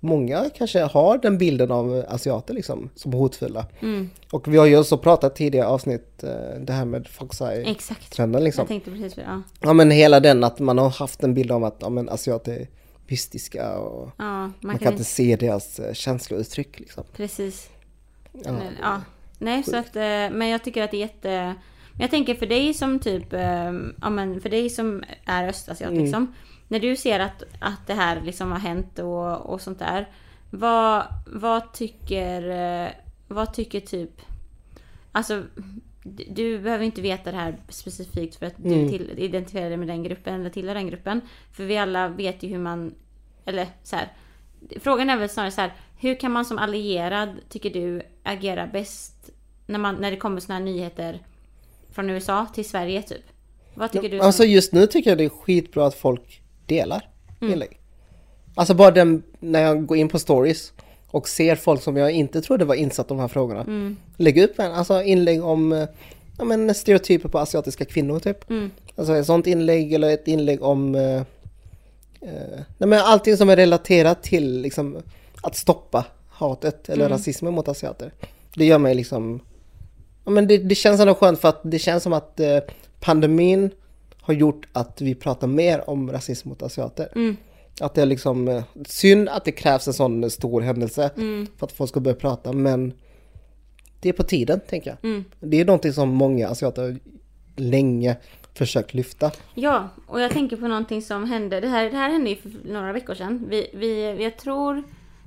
många 0.00 0.50
kanske 0.54 0.80
har 0.80 1.18
den 1.18 1.38
bilden 1.38 1.70
av 1.70 2.04
asiater 2.08 2.54
liksom, 2.54 2.90
som 2.94 3.12
hotfulla. 3.12 3.66
Mm. 3.80 4.10
Och 4.30 4.48
vi 4.48 4.56
har 4.56 4.66
ju 4.66 4.78
också 4.78 4.98
pratat 4.98 5.36
tidigare 5.36 5.66
avsnitt, 5.66 6.22
eh, 6.22 6.60
det 6.60 6.72
här 6.72 6.84
med 6.84 7.08
Fox 7.08 7.40
Exakt. 7.40 8.00
Eye-trenden 8.00 8.44
liksom. 8.44 8.62
Jag 8.62 8.68
tänkte 8.68 8.90
precis 8.90 9.14
på 9.14 9.20
det. 9.20 9.26
Ja. 9.26 9.42
Ja 9.60 9.72
men 9.72 9.90
hela 9.90 10.20
den 10.20 10.44
att 10.44 10.58
man 10.58 10.78
har 10.78 10.90
haft 10.90 11.22
en 11.22 11.34
bild 11.34 11.52
av 11.52 11.64
att 11.64 11.76
ja, 11.80 11.88
men 11.88 12.08
asiater 12.08 12.52
är 12.52 12.68
mystiska 13.08 13.78
och 13.78 14.10
Ja, 14.16 14.24
man 14.24 14.54
man, 14.60 14.78
kan 14.78 14.92
inte 14.92 15.04
se 15.04 15.36
deras 15.36 15.78
eh, 15.78 15.92
känslouttryck 15.92 16.80
liksom. 16.80 17.04
Precis. 17.16 17.68
Ja. 18.32 18.40
Ja. 18.44 18.54
ja. 18.82 19.00
Nej, 19.38 19.62
så 19.62 19.76
att, 19.76 19.96
eh, 19.96 20.02
men 20.30 20.48
jag 20.48 20.64
tycker 20.64 20.82
att 20.82 20.90
det 20.90 20.96
är 20.96 21.00
jätte... 21.00 21.54
Men 21.92 22.02
jag 22.04 22.10
tänker 22.10 22.34
för 22.34 22.46
dig 22.46 22.74
som 22.74 22.98
typ, 22.98 23.32
ja 24.00 24.10
men 24.10 24.40
för 24.40 24.48
dig 24.48 24.70
som 24.70 25.02
är 25.24 25.48
östasiat 25.48 25.90
Mm. 25.90 26.02
liksom. 26.02 26.34
När 26.70 26.80
du 26.80 26.96
ser 26.96 27.20
att, 27.20 27.42
att 27.58 27.86
det 27.86 27.94
här 27.94 28.20
liksom 28.20 28.52
har 28.52 28.58
hänt 28.58 28.98
och, 28.98 29.36
och 29.40 29.60
sånt 29.60 29.78
där. 29.78 30.08
Vad, 30.50 31.06
vad 31.26 31.72
tycker, 31.72 32.50
eh, 32.84 32.90
vad 33.28 33.54
tycker 33.54 33.80
typ, 33.80 34.10
alltså 35.12 35.42
du, 36.02 36.24
du 36.30 36.58
behöver 36.58 36.84
inte 36.84 37.00
veta 37.00 37.30
det 37.30 37.36
här 37.36 37.56
specifikt 37.68 38.36
för 38.36 38.46
att 38.46 38.54
du 38.56 38.72
Mm. 38.74 38.88
till, 38.88 39.14
identifierar 39.18 39.68
dig 39.68 39.76
med 39.76 39.88
den 39.88 40.02
gruppen 40.02 40.40
eller 40.40 40.50
tillhör 40.50 40.74
den 40.74 40.86
gruppen. 40.86 41.20
För 41.52 41.64
vi 41.64 41.76
alla 41.78 42.08
vet 42.08 42.42
ju 42.42 42.48
hur 42.48 42.58
man, 42.58 42.94
eller 43.44 43.66
så 43.82 43.96
här. 43.96 44.12
Frågan 44.80 45.10
är 45.10 45.16
väl 45.16 45.28
snarare 45.28 45.50
så 45.50 45.60
här, 45.60 45.72
hur 45.98 46.14
kan 46.14 46.32
man 46.32 46.44
som 46.44 46.58
allierad, 46.58 47.28
tycker 47.48 47.70
du, 47.70 48.02
agera 48.22 48.66
bäst 48.66 49.30
när, 49.66 49.78
man, 49.78 49.94
när 49.94 50.10
det 50.10 50.16
kommer 50.16 50.40
såna 50.40 50.58
här 50.58 50.64
nyheter 50.64 51.18
från 51.92 52.10
USA 52.10 52.46
till 52.54 52.68
Sverige 52.68 53.02
typ? 53.02 53.24
Vad 53.74 53.92
tycker 53.92 54.08
du? 54.08 54.18
som- 54.18 54.26
Alltså 54.26 54.44
just 54.44 54.72
nu 54.72 54.86
tycker 54.86 55.10
jag 55.10 55.18
det 55.18 55.24
är 55.24 55.28
skitbra 55.28 55.86
att 55.86 55.94
folk 55.94 56.42
delar 56.74 57.08
Mm. 57.40 57.52
inlägg. 57.52 57.78
Alltså 58.54 58.74
bara 58.74 58.90
den, 58.90 59.22
när 59.40 59.62
jag 59.62 59.86
går 59.86 59.96
in 59.96 60.08
på 60.08 60.18
stories 60.18 60.72
och 61.10 61.28
ser 61.28 61.56
folk 61.56 61.82
som 61.82 61.96
jag 61.96 62.10
inte 62.10 62.40
trodde 62.42 62.64
var 62.64 62.74
insatta 62.74 63.14
i 63.14 63.16
de 63.16 63.20
här 63.20 63.28
frågorna. 63.28 63.60
Mm. 63.60 63.96
Lägga 64.16 64.44
upp 64.44 64.58
en, 64.58 64.72
alltså 64.72 65.02
inlägg 65.02 65.44
om 65.44 65.72
eh, 65.72 65.88
ja, 66.38 66.44
men 66.44 66.74
stereotyper 66.74 67.28
på 67.28 67.38
asiatiska 67.38 67.84
kvinnor 67.84 68.18
typ. 68.20 68.50
Mm. 68.50 68.70
Alltså 68.96 69.16
ett 69.16 69.26
sånt 69.26 69.46
inlägg 69.46 69.92
eller 69.92 70.10
ett 70.10 70.28
inlägg 70.28 70.62
om 70.62 70.94
eh, 70.94 71.22
eh, 72.20 72.60
nej, 72.78 72.88
men 72.88 73.00
allting 73.00 73.36
som 73.36 73.48
är 73.48 73.56
relaterat 73.56 74.22
till 74.22 74.60
liksom, 74.60 74.96
att 75.42 75.56
stoppa 75.56 76.04
hatet 76.28 76.88
eller 76.88 77.04
Mm. 77.06 77.18
rasismen 77.18 77.54
mot 77.54 77.68
asiater. 77.68 78.12
Det 78.54 78.64
gör 78.64 78.78
mig 78.78 78.94
liksom 78.94 79.40
Ja, 80.24 80.30
men 80.30 80.46
det, 80.46 80.58
det 80.58 80.74
känns 80.74 81.00
ändå 81.00 81.14
skönt 81.14 81.40
för 81.40 81.48
att 81.48 81.60
det 81.64 81.78
känns 81.78 82.02
som 82.02 82.12
att 82.12 82.40
eh, 82.40 82.58
pandemin 83.00 83.70
har 84.30 84.40
gjort 84.40 84.66
att 84.72 85.00
vi 85.00 85.14
pratar 85.14 85.46
mer 85.46 85.90
om 85.90 86.12
rasism 86.12 86.48
mot 86.48 86.62
asiater. 86.62 87.08
Mm. 87.14 87.36
Att 87.80 87.94
det 87.94 88.02
är 88.02 88.06
liksom 88.06 88.48
eh, 88.48 88.62
synd 88.86 89.28
att 89.28 89.44
det 89.44 89.52
krävs 89.52 89.86
en 89.86 89.92
sån 89.94 90.30
stor 90.30 90.60
händelse 90.60 91.10
Mm. 91.16 91.46
för 91.56 91.66
att 91.66 91.72
folk 91.72 91.90
ska 91.90 92.00
börja 92.00 92.16
prata 92.16 92.52
men 92.52 92.92
det 94.00 94.08
är 94.08 94.12
på 94.12 94.22
tiden 94.22 94.60
tänker 94.68 94.90
jag. 94.90 95.10
Mm. 95.10 95.24
Det 95.40 95.60
är 95.60 95.64
någonting 95.64 95.92
som 95.92 96.08
många 96.08 96.48
asiater 96.48 96.98
länge 97.56 98.16
försökt 98.54 98.94
lyfta. 98.94 99.30
Ja, 99.54 99.88
och 100.06 100.20
jag 100.20 100.30
tänker 100.30 100.56
på 100.56 100.68
någonting 100.68 101.02
som 101.02 101.24
hände. 101.24 101.60
Det 101.60 101.68
här, 101.68 101.90
det 101.90 101.96
här 101.96 102.10
hände 102.10 102.30
ju 102.30 102.36
för 102.36 102.50
några 102.64 102.92
veckor 102.92 103.14
sedan. 103.14 103.46
Vi, 103.50 103.70
vi, 103.74 104.22
jag 104.22 104.36
tror... 104.38 104.82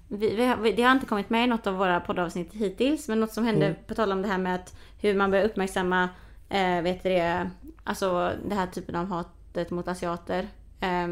Vi, 0.07 0.35
vi, 0.35 0.45
har- 0.45 0.75
det 0.75 0.83
har 0.83 0.91
inte 0.91 1.05
kommit 1.05 1.29
med 1.29 1.43
i 1.43 1.47
något 1.47 1.67
av 1.67 1.73
våra 1.73 1.99
poddavsnitt 1.99 2.53
hittills. 2.53 3.07
Men 3.07 3.19
något 3.19 3.33
som 3.33 3.45
hände, 3.45 3.65
Mm. 3.65 3.77
på 3.87 3.93
tal 3.95 4.11
om 4.11 4.21
det 4.21 4.27
här 4.27 4.37
med 4.37 4.55
att 4.55 4.75
hur 5.01 5.15
man 5.15 5.31
börjar 5.31 5.45
uppmärksamma, 5.45 6.09
eh, 6.53 6.81
vet 6.81 7.03
du 7.03 7.09
det, 7.09 7.49
alltså 7.83 8.31
det 8.49 8.55
här 8.55 8.67
typen 8.67 8.95
av 8.95 9.05
hatet 9.07 9.71
mot 9.71 9.87
asiater. 9.87 10.47
Eh, 10.79 11.07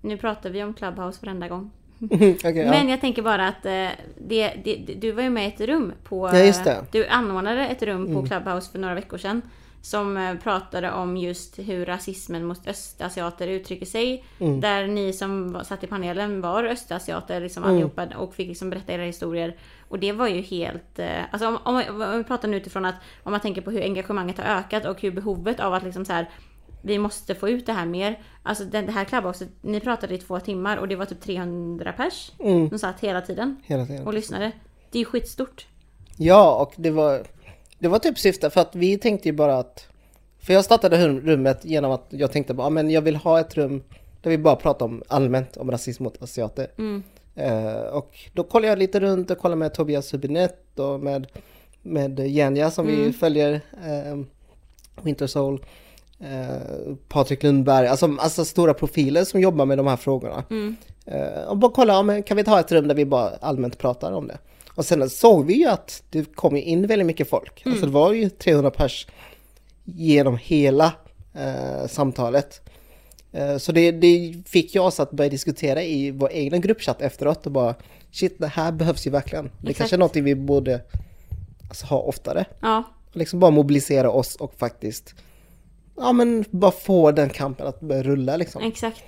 nu 0.00 0.16
pratar 0.16 0.50
vi 0.50 0.64
om 0.64 0.74
Clubhouse 0.74 1.18
varenda 1.26 1.48
gång. 1.48 1.70
Ja. 2.42 2.50
Men 2.52 2.88
jag 2.88 3.00
tänker 3.00 3.22
bara 3.22 3.48
att 3.48 3.66
eh, 3.66 3.88
det, 4.18 4.48
det, 4.64 4.76
du 5.00 5.12
var 5.12 5.22
ju 5.22 5.30
med 5.30 5.44
i 5.44 5.48
ett 5.48 5.60
rum 5.60 5.92
på... 6.04 6.26
Ja, 6.28 6.32
det. 6.64 6.84
Du 6.92 7.06
anordnade 7.06 7.66
ett 7.66 7.82
rum 7.82 8.04
på 8.06 8.10
Mm. 8.12 8.26
Clubhouse 8.26 8.70
för 8.72 8.78
några 8.78 8.94
veckor 8.94 9.18
sedan. 9.18 9.42
som 9.82 10.16
eh, 10.16 10.34
pratade 10.34 10.92
om 10.92 11.16
just 11.16 11.58
hur 11.58 11.86
rasismen 11.86 12.44
mot 12.44 12.66
östasiater 12.68 13.48
uttrycker 13.48 13.86
sig. 13.86 14.24
Mm. 14.40 14.60
Där 14.60 14.86
ni 14.86 15.12
som 15.12 15.60
satt 15.64 15.84
i 15.84 15.86
panelen 15.86 16.40
var 16.40 16.64
östasiater 16.64 17.40
liksom 17.40 17.62
Mm. 17.64 17.74
allihopa 17.74 18.06
och 18.16 18.34
fick 18.34 18.48
liksom 18.48 18.70
berätta 18.70 18.92
era 18.92 19.02
historier. 19.02 19.56
Och 19.88 19.98
det 19.98 20.12
var 20.12 20.28
ju 20.28 20.40
helt... 20.40 20.98
eh, 20.98 21.20
Alltså 21.30 21.48
om, 21.48 21.58
om, 21.64 21.76
om 22.02 22.18
vi 22.18 22.24
pratar 22.24 22.48
nu 22.48 22.56
utifrån 22.56 22.84
att 22.84 22.94
om 23.22 23.32
man 23.32 23.40
tänker 23.40 23.60
på 23.60 23.70
hur 23.70 23.82
engagemanget 23.82 24.38
har 24.38 24.44
ökat 24.44 24.84
och 24.84 25.00
hur 25.02 25.10
behovet 25.10 25.60
av 25.60 25.74
att 25.74 25.82
liksom 25.82 26.04
så 26.04 26.12
här 26.12 26.30
vi 26.82 26.98
måste 26.98 27.34
få 27.34 27.48
ut 27.48 27.66
det 27.66 27.72
här 27.72 27.86
mer. 27.86 28.20
Alltså 28.42 28.64
det, 28.64 28.82
det 28.82 28.92
här 28.92 29.04
Clubhouset, 29.04 29.48
ni 29.60 29.80
pratade 29.80 30.14
i 30.14 30.18
två 30.18 30.40
timmar 30.40 30.76
och 30.76 30.88
det 30.88 30.96
var 30.96 31.04
typ 31.06 31.20
300 31.20 31.92
pers 31.92 32.32
Mm. 32.38 32.68
som 32.68 32.78
satt 32.78 33.00
hela 33.00 33.20
tiden 33.20 33.56
Hela 33.64 33.86
tiden. 33.86 34.06
och 34.06 34.14
lyssnade. 34.14 34.52
Det 34.90 34.98
är 34.98 35.00
ju 35.00 35.04
skitstort. 35.04 35.66
Ja, 36.16 36.54
och 36.62 36.72
det 36.76 36.90
var, 36.90 37.22
det 37.78 37.88
var 37.88 37.98
typ 37.98 38.18
syftet 38.18 38.52
för 38.52 38.60
att 38.60 38.74
vi 38.74 38.98
tänkte 38.98 39.28
ju 39.28 39.32
bara 39.32 39.58
att... 39.58 39.88
För 40.38 40.52
jag 40.52 40.64
startade 40.64 41.08
rum- 41.08 41.20
rummet 41.20 41.64
genom 41.64 41.90
att 41.90 42.06
jag 42.10 42.32
tänkte 42.32 42.54
bara, 42.54 42.66
"Ja, 42.66 42.70
men 42.70 42.90
jag 42.90 43.02
vill 43.02 43.16
ha 43.16 43.40
ett 43.40 43.54
rum 43.56 43.82
där 44.22 44.30
vi 44.30 44.38
bara 44.38 44.56
pratar 44.56 44.86
om 44.86 45.02
allmänt 45.08 45.56
om 45.56 45.70
rasism 45.70 46.04
mot 46.04 46.22
asiater. 46.22 46.66
Mm. 46.78 47.02
Eh, 47.36 47.80
och 47.80 48.18
då 48.32 48.42
kollade 48.44 48.68
jag 48.68 48.78
lite 48.78 49.00
runt 49.00 49.30
och 49.30 49.38
kollade 49.38 49.58
med 49.58 49.74
Tobias 49.74 50.14
Hübinette 50.14 50.80
och 50.80 51.00
med, 51.00 51.26
med 51.82 52.20
Jenja 52.20 52.70
som 52.70 52.86
vi 52.86 52.94
Mm. 52.94 53.12
följer, 53.12 53.52
eh, 53.86 54.18
Wintersoul, 55.02 55.64
eh, 56.20 56.94
Patrik 57.08 57.42
Lundberg, 57.42 57.86
alltså, 57.86 58.16
alltså 58.18 58.44
stora 58.44 58.74
profiler 58.74 59.24
som 59.24 59.40
jobbar 59.40 59.66
med 59.66 59.78
de 59.78 59.86
här 59.86 59.96
frågorna. 59.96 60.44
Mm. 60.50 60.76
Eh, 61.06 61.42
och 61.48 61.56
bara 61.56 61.72
kolla, 61.72 62.02
men 62.02 62.22
kan 62.22 62.36
vi 62.36 62.44
ta 62.44 62.60
ett 62.60 62.72
rum 62.72 62.88
där 62.88 62.94
vi 62.94 63.04
bara 63.04 63.30
allmänt 63.40 63.78
pratar 63.78 64.12
om 64.12 64.28
det? 64.28 64.38
Och 64.74 64.84
sen 64.84 65.10
såg 65.10 65.46
vi 65.46 65.54
ju 65.54 65.66
att 65.68 66.02
det 66.10 66.34
kom 66.34 66.56
in 66.56 66.86
väldigt 66.86 67.06
mycket 67.06 67.28
folk. 67.28 67.62
Mm. 67.64 67.72
Alltså 67.72 67.86
det 67.86 67.92
var 67.92 68.12
ju 68.12 68.28
300 68.28 68.70
pers 68.70 69.06
genom 69.84 70.36
hela 70.42 70.92
eh, 71.34 71.86
samtalet. 71.88 72.60
Eh, 73.36 73.56
så 73.58 73.72
det, 73.72 73.90
det 73.90 74.34
fick 74.46 74.74
ju 74.74 74.80
oss 74.80 75.00
att 75.00 75.10
börja 75.10 75.30
diskutera 75.30 75.82
i 75.82 76.10
vår 76.10 76.32
egna 76.32 76.58
gruppchatt 76.58 77.02
efteråt 77.02 77.46
och 77.46 77.52
bara 77.52 77.74
shit, 78.10 78.38
det 78.38 78.46
här 78.46 78.72
behövs 78.72 79.06
ju 79.06 79.10
verkligen. 79.10 79.44
Det 79.44 79.50
Exakt. 79.60 79.78
kanske 79.78 79.96
är 79.96 79.98
någonting 79.98 80.24
vi 80.24 80.34
borde 80.34 80.80
alltså, 81.68 81.86
ha 81.86 81.98
oftare. 81.98 82.44
Ja. 82.60 82.82
Liksom 83.12 83.40
bara 83.40 83.50
mobilisera 83.50 84.10
oss 84.10 84.36
och 84.36 84.54
faktiskt 84.54 85.14
ja 85.96 86.12
men 86.12 86.44
bara 86.50 86.70
få 86.70 87.10
den 87.10 87.28
kampen 87.28 87.66
att 87.66 87.80
börja 87.80 88.02
rulla 88.02 88.36
liksom. 88.36 88.62
Exakt. 88.62 89.04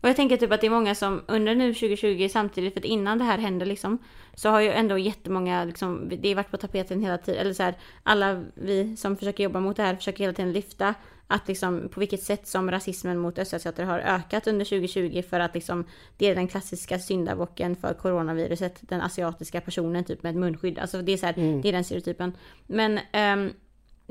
Och 0.00 0.08
jag 0.08 0.16
tänker 0.16 0.36
typ 0.36 0.52
att 0.52 0.60
det 0.60 0.66
är 0.66 0.70
många 0.70 0.94
som 0.94 1.22
under 1.28 1.54
nu 1.54 1.74
2020 1.74 2.28
samtidigt, 2.30 2.72
för 2.72 2.80
att 2.80 2.84
innan 2.84 3.18
det 3.18 3.24
här 3.24 3.38
hände 3.38 3.64
liksom, 3.64 3.98
så 4.34 4.48
har 4.48 4.60
ju 4.60 4.70
ändå 4.70 4.98
jättemånga, 4.98 5.64
liksom, 5.64 6.08
det 6.20 6.28
har 6.28 6.34
varit 6.36 6.50
på 6.50 6.56
tapeten 6.56 7.00
hela 7.02 7.18
tiden, 7.18 7.40
eller 7.40 7.52
så 7.52 7.62
här, 7.62 7.74
alla 8.02 8.44
vi 8.54 8.96
som 8.96 9.16
försöker 9.16 9.44
jobba 9.44 9.60
mot 9.60 9.76
det 9.76 9.82
här 9.82 9.96
försöker 9.96 10.24
hela 10.24 10.32
tiden 10.32 10.52
lyfta 10.52 10.94
att 11.26 11.48
liksom 11.48 11.88
på 11.88 12.00
vilket 12.00 12.22
sätt 12.22 12.48
som 12.48 12.70
rasismen 12.70 13.18
mot 13.18 13.38
östasiater 13.38 13.84
har 13.84 13.98
ökat 13.98 14.46
under 14.46 14.64
2020 14.64 15.22
för 15.30 15.40
att 15.40 15.54
liksom 15.54 15.84
det 16.16 16.26
är 16.26 16.34
den 16.34 16.48
klassiska 16.48 16.98
syndabocken 16.98 17.76
för 17.76 17.94
coronaviruset, 17.94 18.78
den 18.80 19.00
asiatiska 19.00 19.60
personen 19.60 20.04
typ 20.04 20.22
med 20.22 20.30
ett 20.30 20.36
munskydd. 20.36 20.78
Alltså 20.78 21.02
det 21.02 21.12
är 21.12 21.16
så 21.16 21.26
här, 21.26 21.34
Mm. 21.36 21.60
det 21.62 21.68
är 21.68 21.72
den 21.72 21.84
stereotypen. 21.84 22.32
Men 22.66 23.00
ehm, 23.12 23.52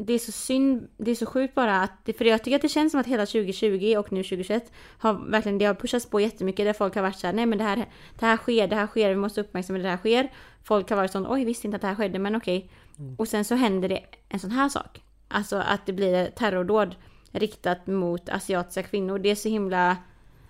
det 0.06 0.14
är 0.14 0.20
så 0.20 0.32
synd, 0.32 0.90
det 0.98 1.12
är 1.12 1.16
så 1.16 1.26
sjukt 1.26 1.56
bara 1.56 1.82
att, 1.82 2.10
för 2.18 2.26
jag 2.26 2.44
tycker 2.44 2.56
att 2.56 2.62
det 2.62 2.70
känns 2.70 2.92
som 2.92 3.02
att 3.02 3.08
hela 3.08 3.26
2020 3.26 3.96
och 3.98 4.12
nu 4.12 4.24
2021 4.24 4.72
har 4.98 5.14
verkligen, 5.14 5.58
det 5.58 5.66
har 5.66 5.74
pushats 5.74 6.10
på 6.10 6.20
jättemycket 6.20 6.66
där 6.66 6.74
folk 6.74 6.96
har 6.96 7.02
varit 7.02 7.20
såhär, 7.20 7.34
nej 7.34 7.46
men 7.46 7.58
det 7.58 7.64
här, 7.64 7.86
det 8.20 8.26
här 8.26 8.38
sker, 8.38 8.68
det 8.68 8.76
här 8.76 8.88
sker, 8.88 9.10
vi 9.10 9.16
måste 9.16 9.42
uppmärksamma 9.42 9.80
det 9.80 9.90
här 9.90 9.98
sker. 9.98 10.32
Folk 10.64 10.90
har 10.90 10.98
varit 10.98 11.12
sån, 11.12 11.28
oj 11.28 11.46
visste 11.46 11.68
inte 11.68 11.76
att 11.76 11.82
det 11.82 11.88
här 11.88 11.96
skedde, 11.96 12.20
men 12.20 12.36
okej. 12.36 12.72
Och 13.18 13.28
sen 13.28 13.46
så 13.46 13.56
händer 13.56 13.90
det 13.90 14.04
en 14.30 14.40
sån 14.40 14.52
här 14.52 14.70
sak. 14.70 15.02
Alltså 15.28 15.56
att 15.56 15.86
det 15.86 15.94
blir 15.94 16.14
ett 16.14 16.36
terrordåd 16.36 16.96
riktat 17.32 17.88
mot 17.88 18.30
asiatiska 18.30 18.84
kvinnor. 18.84 19.20
Det 19.20 19.30
är 19.30 19.36
så 19.36 19.50
himla, 19.50 19.98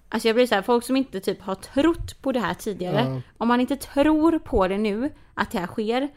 alltså 0.10 0.28
jag 0.28 0.36
blir 0.36 0.48
så 0.48 0.56
här, 0.56 0.62
folk 0.62 0.84
som 0.84 0.96
inte 0.96 1.20
typ 1.20 1.42
har 1.42 1.56
trott 1.56 2.22
på 2.22 2.32
det 2.32 2.40
här 2.40 2.54
tidigare. 2.54 3.00
Ja. 3.00 3.22
Om 3.38 3.48
man 3.48 3.62
inte 3.62 3.76
tror 3.76 4.40
på 4.40 4.68
det 4.68 4.78
nu, 4.78 5.12
att 5.34 5.52
det 5.52 5.60
här 5.60 5.68
sker. 5.68 6.10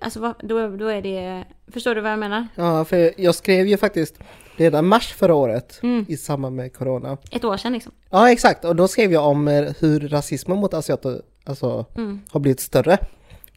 Alltså 0.00 0.34
då, 0.42 0.68
då 0.68 0.86
är 0.86 1.02
det, 1.02 1.44
förstår 1.72 1.94
du 1.94 2.00
vad 2.00 2.12
jag 2.12 2.18
menar? 2.18 2.48
Ja, 2.54 2.84
för 2.84 3.20
jag 3.20 3.34
skrev 3.34 3.66
ju 3.66 3.76
faktiskt 3.76 4.18
redan 4.56 4.86
mars 4.86 5.12
förra 5.12 5.34
året 5.34 5.80
Mm. 5.82 6.04
i 6.08 6.16
samband 6.16 6.56
med 6.56 6.74
corona. 6.76 7.18
Ett 7.30 7.44
år 7.44 7.56
sedan 7.56 7.72
liksom. 7.72 7.92
Ja, 8.10 8.30
exakt. 8.30 8.64
Och 8.64 8.76
då 8.76 8.88
skrev 8.88 9.12
jag 9.12 9.26
om 9.26 9.48
eh, 9.48 9.72
hur 9.78 10.08
rasismen 10.08 10.58
mot 10.58 10.74
asiater 10.74 11.22
alltså, 11.44 11.86
Mm. 11.96 12.20
har 12.30 12.40
blivit 12.40 12.60
större. 12.60 12.98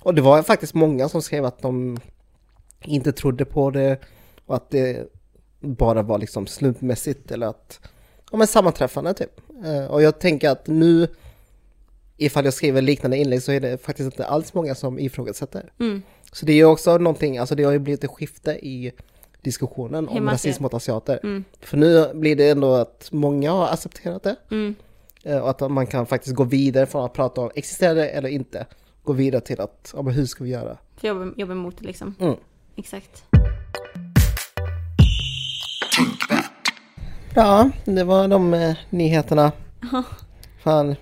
Och 0.01 0.15
det 0.15 0.21
var 0.21 0.41
faktiskt 0.43 0.73
många 0.73 1.09
som 1.09 1.21
skrev 1.21 1.45
att 1.45 1.61
de 1.61 1.97
inte 2.81 3.11
trodde 3.11 3.45
på 3.45 3.69
det 3.71 3.99
och 4.45 4.55
att 4.55 4.69
det 4.69 5.11
bara 5.59 6.01
var 6.01 6.17
liksom 6.19 6.47
slumpmässigt 6.47 7.31
eller 7.31 7.47
att, 7.47 7.79
ja 8.31 8.37
men 8.37 8.47
sammanträffande 8.47 9.13
typ. 9.13 9.31
Eh, 9.65 9.85
Och 9.91 10.01
jag 10.01 10.19
tänker 10.19 10.49
att 10.49 10.67
nu, 10.67 11.07
ifall 12.17 12.45
jag 12.45 12.53
skriver 12.53 12.81
liknande 12.81 13.17
inlägg 13.17 13.41
så 13.43 13.51
är 13.51 13.59
det 13.59 13.77
faktiskt 13.85 14.05
inte 14.05 14.25
alls 14.25 14.53
många 14.53 14.75
som 14.75 14.99
ifrågasätter. 14.99 15.71
Mm. 15.79 16.01
Så 16.31 16.45
det 16.45 16.51
är 16.51 16.55
ju 16.55 16.65
också 16.65 16.97
någonting, 16.97 17.37
alltså 17.37 17.55
det 17.55 17.63
har 17.63 17.71
ju 17.71 17.79
blivit 17.79 18.03
ett 18.03 18.09
skifte 18.09 18.51
i 18.51 18.91
diskussionen 19.41 20.07
om 20.07 20.29
rasism 20.29 20.63
mot 20.63 20.73
asiater. 20.73 21.19
Mm. 21.23 21.43
För 21.61 21.77
nu 21.77 22.13
blir 22.13 22.35
det 22.35 22.49
ändå 22.49 22.73
att 22.73 23.09
många 23.11 23.51
har 23.51 23.67
accepterat 23.67 24.23
det. 24.23 24.35
Mm. 24.51 24.75
Eh, 25.23 25.37
Och 25.37 25.49
att 25.49 25.71
man 25.71 25.87
kan 25.87 26.05
faktiskt 26.05 26.35
gå 26.35 26.43
vidare 26.43 26.85
från 26.85 27.05
att 27.05 27.13
prata 27.13 27.41
om 27.41 27.51
existerar 27.55 27.95
det 27.95 28.09
eller 28.09 28.29
inte. 28.29 28.65
Gå 29.03 29.13
vidare 29.13 29.41
till 29.41 29.61
att, 29.61 29.93
ja 29.95 30.01
men 30.01 30.13
hur 30.13 30.25
ska 30.25 30.43
vi 30.43 30.49
göra? 30.49 30.77
För 30.97 31.07
jobba, 31.07 31.33
jobba 31.37 31.53
mot 31.53 31.77
det 31.77 31.85
liksom. 31.85 32.15
Mm. 32.19 32.35
Exakt. 32.75 33.23
Ja, 37.35 37.69
det 37.85 38.03
var 38.03 38.27
de 38.27 38.53
eh, 38.53 38.75
nyheterna. 38.89 39.51
Fan, 40.63 40.95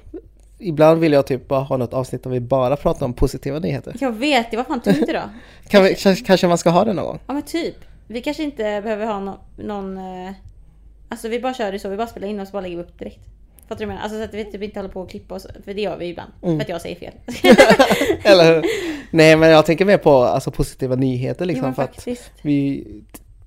ibland 0.63 0.99
vill 0.99 1.13
jag 1.13 1.27
typ 1.27 1.47
bara 1.47 1.59
ha 1.59 1.77
något 1.77 1.93
avsnitt 1.93 2.23
där 2.23 2.29
vi 2.29 2.39
bara 2.39 2.75
pratar 2.75 3.05
om 3.05 3.13
positiva 3.13 3.59
nyheter. 3.59 3.95
Jag 3.99 4.11
vet, 4.11 4.51
det 4.51 4.57
var 4.57 4.63
fan 4.63 4.81
tungt 4.81 5.09
idag. 5.09 5.29
Kan 5.67 5.83
vi, 5.83 5.95
kanske, 5.95 6.47
man 6.47 6.57
ska 6.57 6.69
ha 6.69 6.85
det 6.85 6.93
någon 6.93 7.05
gång? 7.05 7.19
Ja 7.27 7.33
men 7.33 7.43
typ. 7.43 7.75
Vi 8.07 8.21
kanske 8.21 8.43
inte 8.43 8.63
behöver 8.63 9.05
ha 9.05 9.19
no 9.19 9.39
någon... 9.55 9.97
Eh, 9.97 10.31
alltså 11.09 11.27
vi 11.27 11.39
bara 11.39 11.53
kör 11.53 11.71
det 11.71 11.79
så, 11.79 11.89
vi 11.89 11.97
bara 11.97 12.07
spelar 12.07 12.27
in 12.27 12.39
och 12.39 12.47
så 12.47 12.51
bara 12.51 12.61
lägger 12.61 12.77
vi 12.77 12.83
upp 12.83 12.99
direkt. 12.99 13.19
Fattar 13.67 13.75
du 13.75 13.75
vad 13.75 13.81
jag 13.81 13.87
menar? 13.87 14.01
Alltså 14.01 14.17
så 14.17 14.23
att 14.23 14.33
vi 14.33 14.51
typ 14.51 14.63
inte 14.63 14.79
håller 14.79 14.93
på 14.93 15.01
och 15.01 15.09
klippa 15.09 15.35
oss, 15.35 15.47
för 15.65 15.73
det 15.73 15.81
gör 15.81 15.97
vi 15.97 16.05
ibland. 16.05 16.31
Mm. 16.43 16.57
För 16.57 16.63
att 16.63 16.69
jag 16.69 16.81
säger 16.81 16.95
fel. 16.95 17.13
Eller 18.23 18.55
hur? 18.55 18.65
Nej 19.11 19.35
men 19.35 19.49
jag 19.49 19.65
tänker 19.65 19.85
mer 19.85 19.97
på 19.97 20.23
alltså, 20.23 20.51
positiva 20.51 20.95
nyheter 20.95 21.45
liksom. 21.45 21.65
men 21.65 21.75
för 21.75 21.83
att 21.83 22.07
vi 22.41 22.87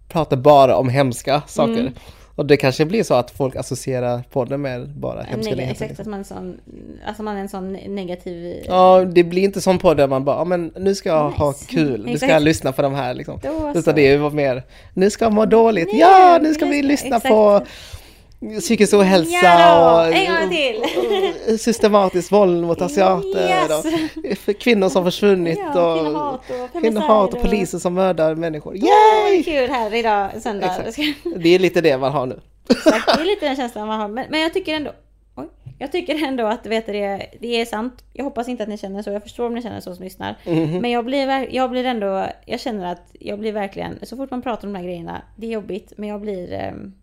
pratar 0.08 0.36
bara 0.36 0.76
om 0.76 0.88
hemska 0.88 1.42
saker. 1.46 1.80
Mm. 1.80 1.92
Och 2.36 2.46
det 2.46 2.56
kanske 2.56 2.84
blir 2.84 3.02
så 3.02 3.14
att 3.14 3.30
folk 3.30 3.56
associerar 3.56 4.22
podden 4.30 4.62
med 4.62 4.88
bara 4.88 5.22
hemska 5.22 5.54
nyheter. 5.54 5.72
exakt, 5.72 5.88
liksom. 5.90 6.02
att 6.02 6.10
man 6.10 6.14
är 6.14 6.18
en 6.18 6.24
sån, 6.24 6.60
alltså 7.06 7.22
man 7.22 7.36
är 7.36 7.40
en 7.40 7.48
sån 7.48 7.72
negativ... 7.72 8.64
Ja, 8.66 9.04
det 9.04 9.24
blir 9.24 9.42
inte 9.42 9.60
som 9.60 9.78
podd 9.78 9.96
där 9.96 10.08
man 10.08 10.24
bara, 10.24 10.44
men 10.44 10.72
nu 10.76 10.94
ska 10.94 11.08
jag 11.08 11.30
ha 11.30 11.52
kul, 11.52 12.04
nu 12.06 12.18
ska 12.18 12.26
jag 12.26 12.42
lyssna 12.42 12.72
på 12.72 12.82
de 12.82 12.94
här 12.94 13.14
liksom. 13.14 13.40
Utan 13.74 13.94
det 13.94 14.16
var 14.16 14.30
mer, 14.30 14.62
nu 14.94 15.10
ska 15.10 15.24
jag 15.24 15.32
må 15.32 15.44
dåligt, 15.44 15.88
ja 15.92 16.38
nu 16.42 16.54
ska 16.54 16.66
vi 16.66 16.82
lyssna 16.82 17.16
exakt. 17.16 17.28
på 17.28 17.66
psykisk 18.60 18.94
ohälsa 18.94 19.36
Ja 19.42 20.06
och, 20.08 21.54
och 21.54 21.60
systematiskt 21.60 22.32
våld 22.32 22.64
mot 22.66 22.82
asiater 22.82 23.48
Yes. 23.48 24.48
och 24.48 24.58
kvinnor 24.60 24.88
som 24.88 25.04
försvunnit 25.04 25.58
Ja, 25.74 25.92
och 25.92 26.00
kvinnohat 26.00 26.40
och 26.74 26.80
kvinnohat 26.80 27.34
och 27.34 27.42
poliser 27.42 27.78
som 27.78 27.94
mördar 27.94 28.34
människor. 28.34 28.76
Yay! 28.76 29.42
kul 29.42 29.70
här 29.70 29.94
idag, 29.94 30.30
söndag. 30.42 30.66
Exakt. 30.86 30.98
Det 31.36 31.48
är 31.54 31.58
lite 31.58 31.80
det 31.80 31.98
man 31.98 32.12
har 32.12 32.26
nu. 32.26 32.40
Exakt, 32.70 33.06
det 33.16 33.22
är 33.22 33.24
lite 33.24 33.46
den 33.46 33.56
känslan 33.56 33.86
man 33.86 34.00
har. 34.00 34.08
Men, 34.08 34.26
men 34.30 34.40
jag 34.40 34.54
tycker 34.54 34.74
ändå... 34.74 34.90
Oj, 35.36 35.46
jag 35.78 35.92
tycker 35.92 36.24
ändå 36.24 36.46
att 36.46 36.66
vet 36.66 36.86
det, 36.86 37.26
det 37.40 37.60
är 37.60 37.64
sant. 37.64 38.04
Jag 38.12 38.24
hoppas 38.24 38.48
inte 38.48 38.62
att 38.62 38.68
ni 38.68 38.78
känner 38.78 39.02
så. 39.02 39.10
Jag 39.10 39.22
förstår 39.22 39.46
om 39.46 39.54
ni 39.54 39.62
känner 39.62 39.80
så 39.80 39.94
som 39.94 40.04
lyssnar. 40.04 40.36
Mhm. 40.46 40.78
Men 40.78 40.90
jag 40.90 41.04
blir, 41.04 41.54
jag 41.54 41.70
blir 41.70 41.84
ändå... 41.84 42.26
Jag 42.46 42.60
känner 42.60 42.92
att 42.92 43.02
jag 43.20 43.38
blir 43.38 43.52
verkligen... 43.52 43.98
Så 44.02 44.16
fort 44.16 44.30
man 44.30 44.42
pratar 44.42 44.68
om 44.68 44.72
de 44.74 44.78
här 44.78 44.86
grejerna, 44.86 45.22
det 45.36 45.46
är 45.46 45.50
jobbigt. 45.50 45.92
Men 45.96 46.08
jag 46.08 46.20
blir... 46.20 46.52
ehm, 46.52 46.94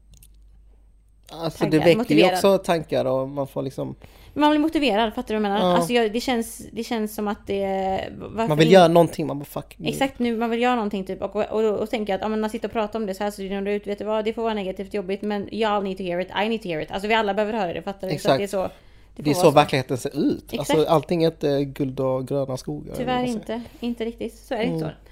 Alltså 1.42 1.66
det 1.66 1.72
taggad, 1.72 1.84
väcker 1.84 1.92
ju 1.92 1.98
motiverad. 1.98 2.34
också 2.34 2.58
tankar 2.58 3.06
och 3.06 3.30
man 3.30 3.48
får 3.48 3.62
liksom, 3.62 3.96
Man 4.34 4.50
blir 4.50 4.60
motiverad, 4.60 5.14
fattar 5.14 5.34
du 5.34 5.40
vad 5.42 5.52
jag 5.52 5.54
menar? 5.58 5.70
Ja. 5.70 5.76
Alltså 5.78 5.94
jag, 5.94 6.14
det, 6.14 6.20
känns, 6.22 6.62
det 6.72 6.84
känns 6.84 7.16
som 7.16 7.28
att 7.28 7.48
det... 7.48 8.00
man 8.34 8.48
vill 8.48 8.52
inte- 8.52 8.64
göra 8.74 8.88
någonting, 8.88 9.28
man 9.28 9.40
bara 9.40 9.46
fuck. 9.46 9.76
nu. 9.78 9.90
Exakt, 9.90 10.20
nu 10.20 10.38
man 10.38 10.50
vill 10.50 10.62
göra 10.62 10.76
någonting 10.76 11.04
typ 11.06 11.22
och, 11.22 11.36
och, 11.36 11.44
och, 11.52 11.80
och 11.80 11.90
tänka 11.90 12.16
att 12.16 12.30
men 12.32 12.40
man 12.42 12.50
sitter 12.50 12.68
och 12.68 12.72
pratar 12.72 13.00
om 13.00 13.06
det 13.06 13.14
så 13.16 13.24
här 13.24 13.32
så 13.32 13.42
det 13.42 13.48
rinner 13.48 13.72
ut, 13.72 13.88
vet 13.88 14.00
du 14.00 14.06
vad, 14.06 14.26
det 14.26 14.34
får 14.34 14.42
vara 14.44 14.54
negativt 14.54 14.94
jobbigt 14.94 15.22
men 15.22 15.50
y'all 15.50 15.84
need 15.84 15.98
to 15.98 16.04
hear 16.04 16.20
it, 16.20 16.30
I 16.46 16.50
need 16.50 16.62
to 16.62 16.68
hear 16.68 16.82
it. 16.82 16.92
Alltså 16.92 17.08
vi 17.08 17.14
alla 17.14 17.34
behöver 17.34 17.54
höra 17.60 17.74
det, 17.74 17.82
fattar 17.82 18.08
du? 18.10 18.14
Så 18.20 18.32
att 18.32 18.38
Exakt. 18.38 18.38
det 18.38 18.44
är 18.44 18.48
så. 18.48 18.70
Det, 19.16 19.24
får 19.24 19.30
är 19.32 19.34
vara 19.36 19.44
så 19.46 19.52
verkligheten 19.52 19.98
ser 19.98 20.10
ut. 20.28 20.54
Alltså, 20.58 20.74
Exakt. 20.74 20.90
allting 20.90 21.24
är 21.24 21.28
inte 21.28 21.64
guld 21.64 22.00
och 22.00 22.28
gröna 22.28 22.58
skogar. 22.58 22.96
Tyvärr 22.98 23.24
inte, 23.26 23.62
inte 23.80 24.06
riktigt. 24.06 24.34
Så 24.36 24.54
är 24.54 24.58
det 24.58 24.64
inte 24.64 24.86
Mm. 24.86 24.90
så. 24.90 25.03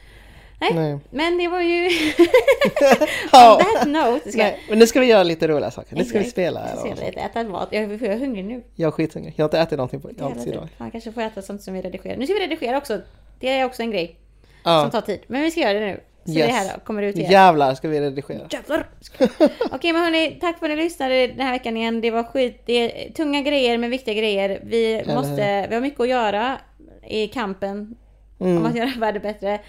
Nej, 0.61 0.73
Nej. 0.73 0.99
men 1.09 1.37
det 1.37 1.47
var 1.47 1.61
ju... 1.61 1.89
Ja. 3.31 3.55
On 3.55 3.63
that 3.79 3.87
note. 3.87 4.31
Ska... 4.31 4.37
Nej, 4.43 4.59
men 4.69 4.79
nu 4.79 4.87
ska 4.87 4.99
vi 4.99 5.05
göra 5.05 5.23
lite 5.23 5.47
roliga 5.47 5.71
saker. 5.71 5.95
Nu 5.95 6.05
ska 6.05 6.19
vi 6.19 6.25
spela. 6.25 6.69
Jag 6.69 6.79
ska 6.79 7.05
lite, 7.05 7.19
äta 7.19 7.43
mat. 7.43 7.67
Jag, 7.71 7.83
är 7.83 8.17
hungrig 8.17 8.45
nu. 8.45 8.63
Jag 8.75 8.87
är 8.87 8.91
skithungrig. 8.91 9.33
Jag 9.37 9.43
har 9.43 9.47
inte 9.47 9.59
ätit 9.59 9.77
någonting 9.77 10.01
på 10.01 10.25
alls 10.25 10.47
idag. 10.47 10.67
Fan, 10.77 10.91
kanske 10.91 11.11
får 11.11 11.21
äta 11.21 11.41
sånt 11.41 11.63
som 11.63 11.73
vi 11.73 11.81
redigerar. 11.81 12.17
Nu 12.17 12.25
ska 12.25 12.33
vi 12.33 12.39
redigera 12.39 12.77
också. 12.77 13.01
Det 13.39 13.49
är 13.49 13.65
också 13.65 13.81
en 13.81 13.91
grej. 13.91 14.19
Ja. 14.63 14.81
Som 14.81 14.91
tar 14.91 15.01
tid. 15.01 15.19
Men 15.27 15.41
vi 15.41 15.51
ska 15.51 15.59
göra 15.61 15.73
det 15.79 15.85
nu. 15.85 15.99
Så 16.25 16.31
det 16.31 16.45
här 16.45 16.73
då, 16.73 16.79
kommer 16.79 17.03
ut 17.03 17.15
igen. 17.15 17.31
Jävlar 17.31 17.75
ska 17.75 17.87
vi 17.87 18.01
redigera. 18.01 18.47
Jävlar! 18.49 18.87
Okej 19.71 19.93
men 19.93 20.01
hörni, 20.03 20.37
tack 20.41 20.59
för 20.59 20.65
att 20.65 20.77
ni 20.77 20.83
lyssnade 20.83 21.27
den 21.27 21.39
här 21.39 21.51
veckan 21.51 21.77
igen. 21.77 22.01
Det 22.01 22.11
var 22.11 22.23
skit, 22.23 22.61
det 22.65 22.73
är 23.07 23.11
tunga 23.13 23.41
grejer 23.41 23.77
men 23.77 23.89
viktiga 23.89 24.13
grejer. 24.13 24.59
Vi 24.63 24.93
Eller 24.93 25.15
måste, 25.15 25.67
vi 25.69 25.75
har 25.75 25.81
mycket 25.81 25.99
att 25.99 26.09
göra 26.09 26.57
i 27.07 27.27
kampen 27.27 27.95
Mm. 28.41 28.57
om 28.57 28.65
att 28.65 28.75
göra 28.75 28.91
världen 28.97 29.21
bättre. 29.21 29.59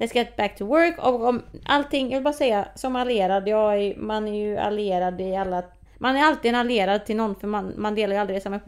Let's 0.00 0.14
get 0.14 0.36
back 0.36 0.56
to 0.56 0.66
work 0.66 0.98
och 0.98 1.24
om 1.24 1.42
allting, 1.64 2.10
jag 2.10 2.18
vill 2.18 2.24
bara 2.24 2.34
säga 2.34 2.68
som 2.74 2.96
allierad, 2.96 3.48
jag 3.48 3.82
är, 3.82 3.96
man 3.96 4.28
är 4.28 4.34
ju 4.34 4.56
allierad 4.56 5.20
i 5.20 5.36
alla, 5.36 5.62
man 5.98 6.16
är 6.16 6.24
alltid 6.24 6.48
en 6.48 6.54
allierad 6.54 7.06
till 7.06 7.16
någon 7.16 7.34
för 7.34 7.46
man, 7.46 7.72
man 7.76 7.94
delar 7.94 8.14
ju 8.14 8.20
aldrig 8.20 8.42
samma 8.42 8.56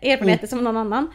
erfarenheter 0.00 0.46
som 0.46 0.64
någon 0.64 0.76
annan. 0.76 1.10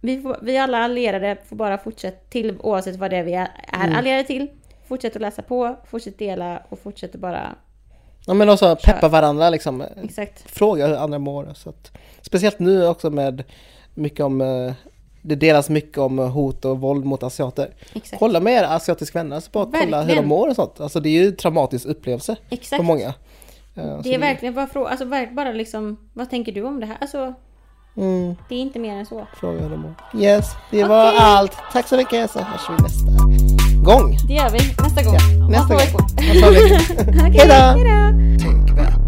Vi, 0.00 0.22
får, 0.22 0.38
vi 0.42 0.58
alla 0.58 0.78
allierade 0.78 1.36
får 1.48 1.56
bara 1.56 1.78
fortsätta 1.78 2.30
till 2.30 2.58
oavsett 2.60 2.96
vad 2.96 3.10
det 3.10 3.16
är 3.16 3.22
vi 3.22 3.34
är, 3.34 3.48
är 3.68 3.84
Mm. 3.84 3.96
allierade 3.96 4.24
till. 4.24 4.48
Fortsätt 4.88 5.16
att 5.16 5.22
läsa 5.22 5.42
på, 5.42 5.76
fortsätt 5.90 6.18
dela 6.18 6.62
och 6.68 6.78
fortsätt 6.78 7.14
att 7.14 7.20
bara... 7.20 7.54
Ja 8.26 8.34
men 8.34 8.48
också 8.48 8.76
peppa 8.84 9.08
varandra 9.08 9.50
liksom. 9.50 9.84
Exakt. 10.02 10.50
Fråga 10.50 10.86
hur 10.86 10.96
andra 10.96 11.18
mår. 11.18 11.52
Så 11.54 11.70
att, 11.70 11.92
speciellt 12.22 12.58
nu 12.58 12.86
också 12.86 13.10
med 13.10 13.44
mycket 13.94 14.20
om 14.20 14.40
eh, 14.40 14.72
det 15.22 15.34
delas 15.34 15.68
mycket 15.68 15.98
om 15.98 16.18
hot 16.18 16.64
och 16.64 16.80
våld 16.80 17.04
mot 17.04 17.22
asiater. 17.22 17.70
Exakt. 17.92 18.18
Kolla 18.18 18.40
med 18.40 18.52
era 18.52 18.68
asiatiska 18.68 19.18
vänner, 19.18 19.36
alltså 19.36 19.50
bara 19.52 19.66
kolla 19.80 20.02
hur 20.02 20.16
de 20.16 20.26
mår 20.26 20.48
och 20.48 20.56
sånt. 20.56 20.80
Alltså 20.80 21.00
det 21.00 21.08
är 21.08 21.22
ju 21.22 21.26
en 21.28 21.36
traumatisk 21.36 21.86
upplevelse 21.86 22.36
Exakt. 22.50 22.76
för 22.76 22.84
många. 22.84 23.06
Eh, 23.74 23.96
så 23.96 24.00
Det 24.02 24.14
är 24.14 24.18
verkligen 24.18 24.54
bara 24.54 24.66
fråga, 24.66 24.88
alltså 24.90 25.06
bara 25.34 25.52
liksom, 25.52 25.96
vad 26.12 26.30
tänker 26.30 26.52
du 26.52 26.62
om 26.62 26.80
det 26.80 26.86
här? 26.86 26.96
Alltså, 27.00 27.34
Mm, 27.96 28.34
det 28.48 28.54
är 28.54 28.58
inte 28.58 28.78
mer 28.78 28.96
än 28.96 29.06
så. 29.06 29.26
fråga 29.40 29.60
hur 29.60 29.70
de 29.70 29.80
mår. 29.80 29.94
Yes, 30.22 30.44
det 30.70 30.84
var 30.84 31.08
Okej. 31.08 31.18
allt. 31.22 31.52
Tack 31.72 31.88
så 31.88 31.96
mycket 31.96 32.30
så 32.30 32.38
hörs 32.38 32.60
vi 32.70 32.82
nästa 32.82 33.10
gång. 33.84 34.16
Det 34.28 34.34
gör 34.34 34.50
vi 34.50 34.58
nästa 34.82 35.02
gång. 35.02 35.42
Om 35.44 35.50
nästa. 35.50 35.62
Om 35.62 35.68
två 35.68 35.76
veckor. 35.76 36.00
Okej, 37.12 37.38
Hejdå. 37.38 37.54
hejdå! 37.54 38.99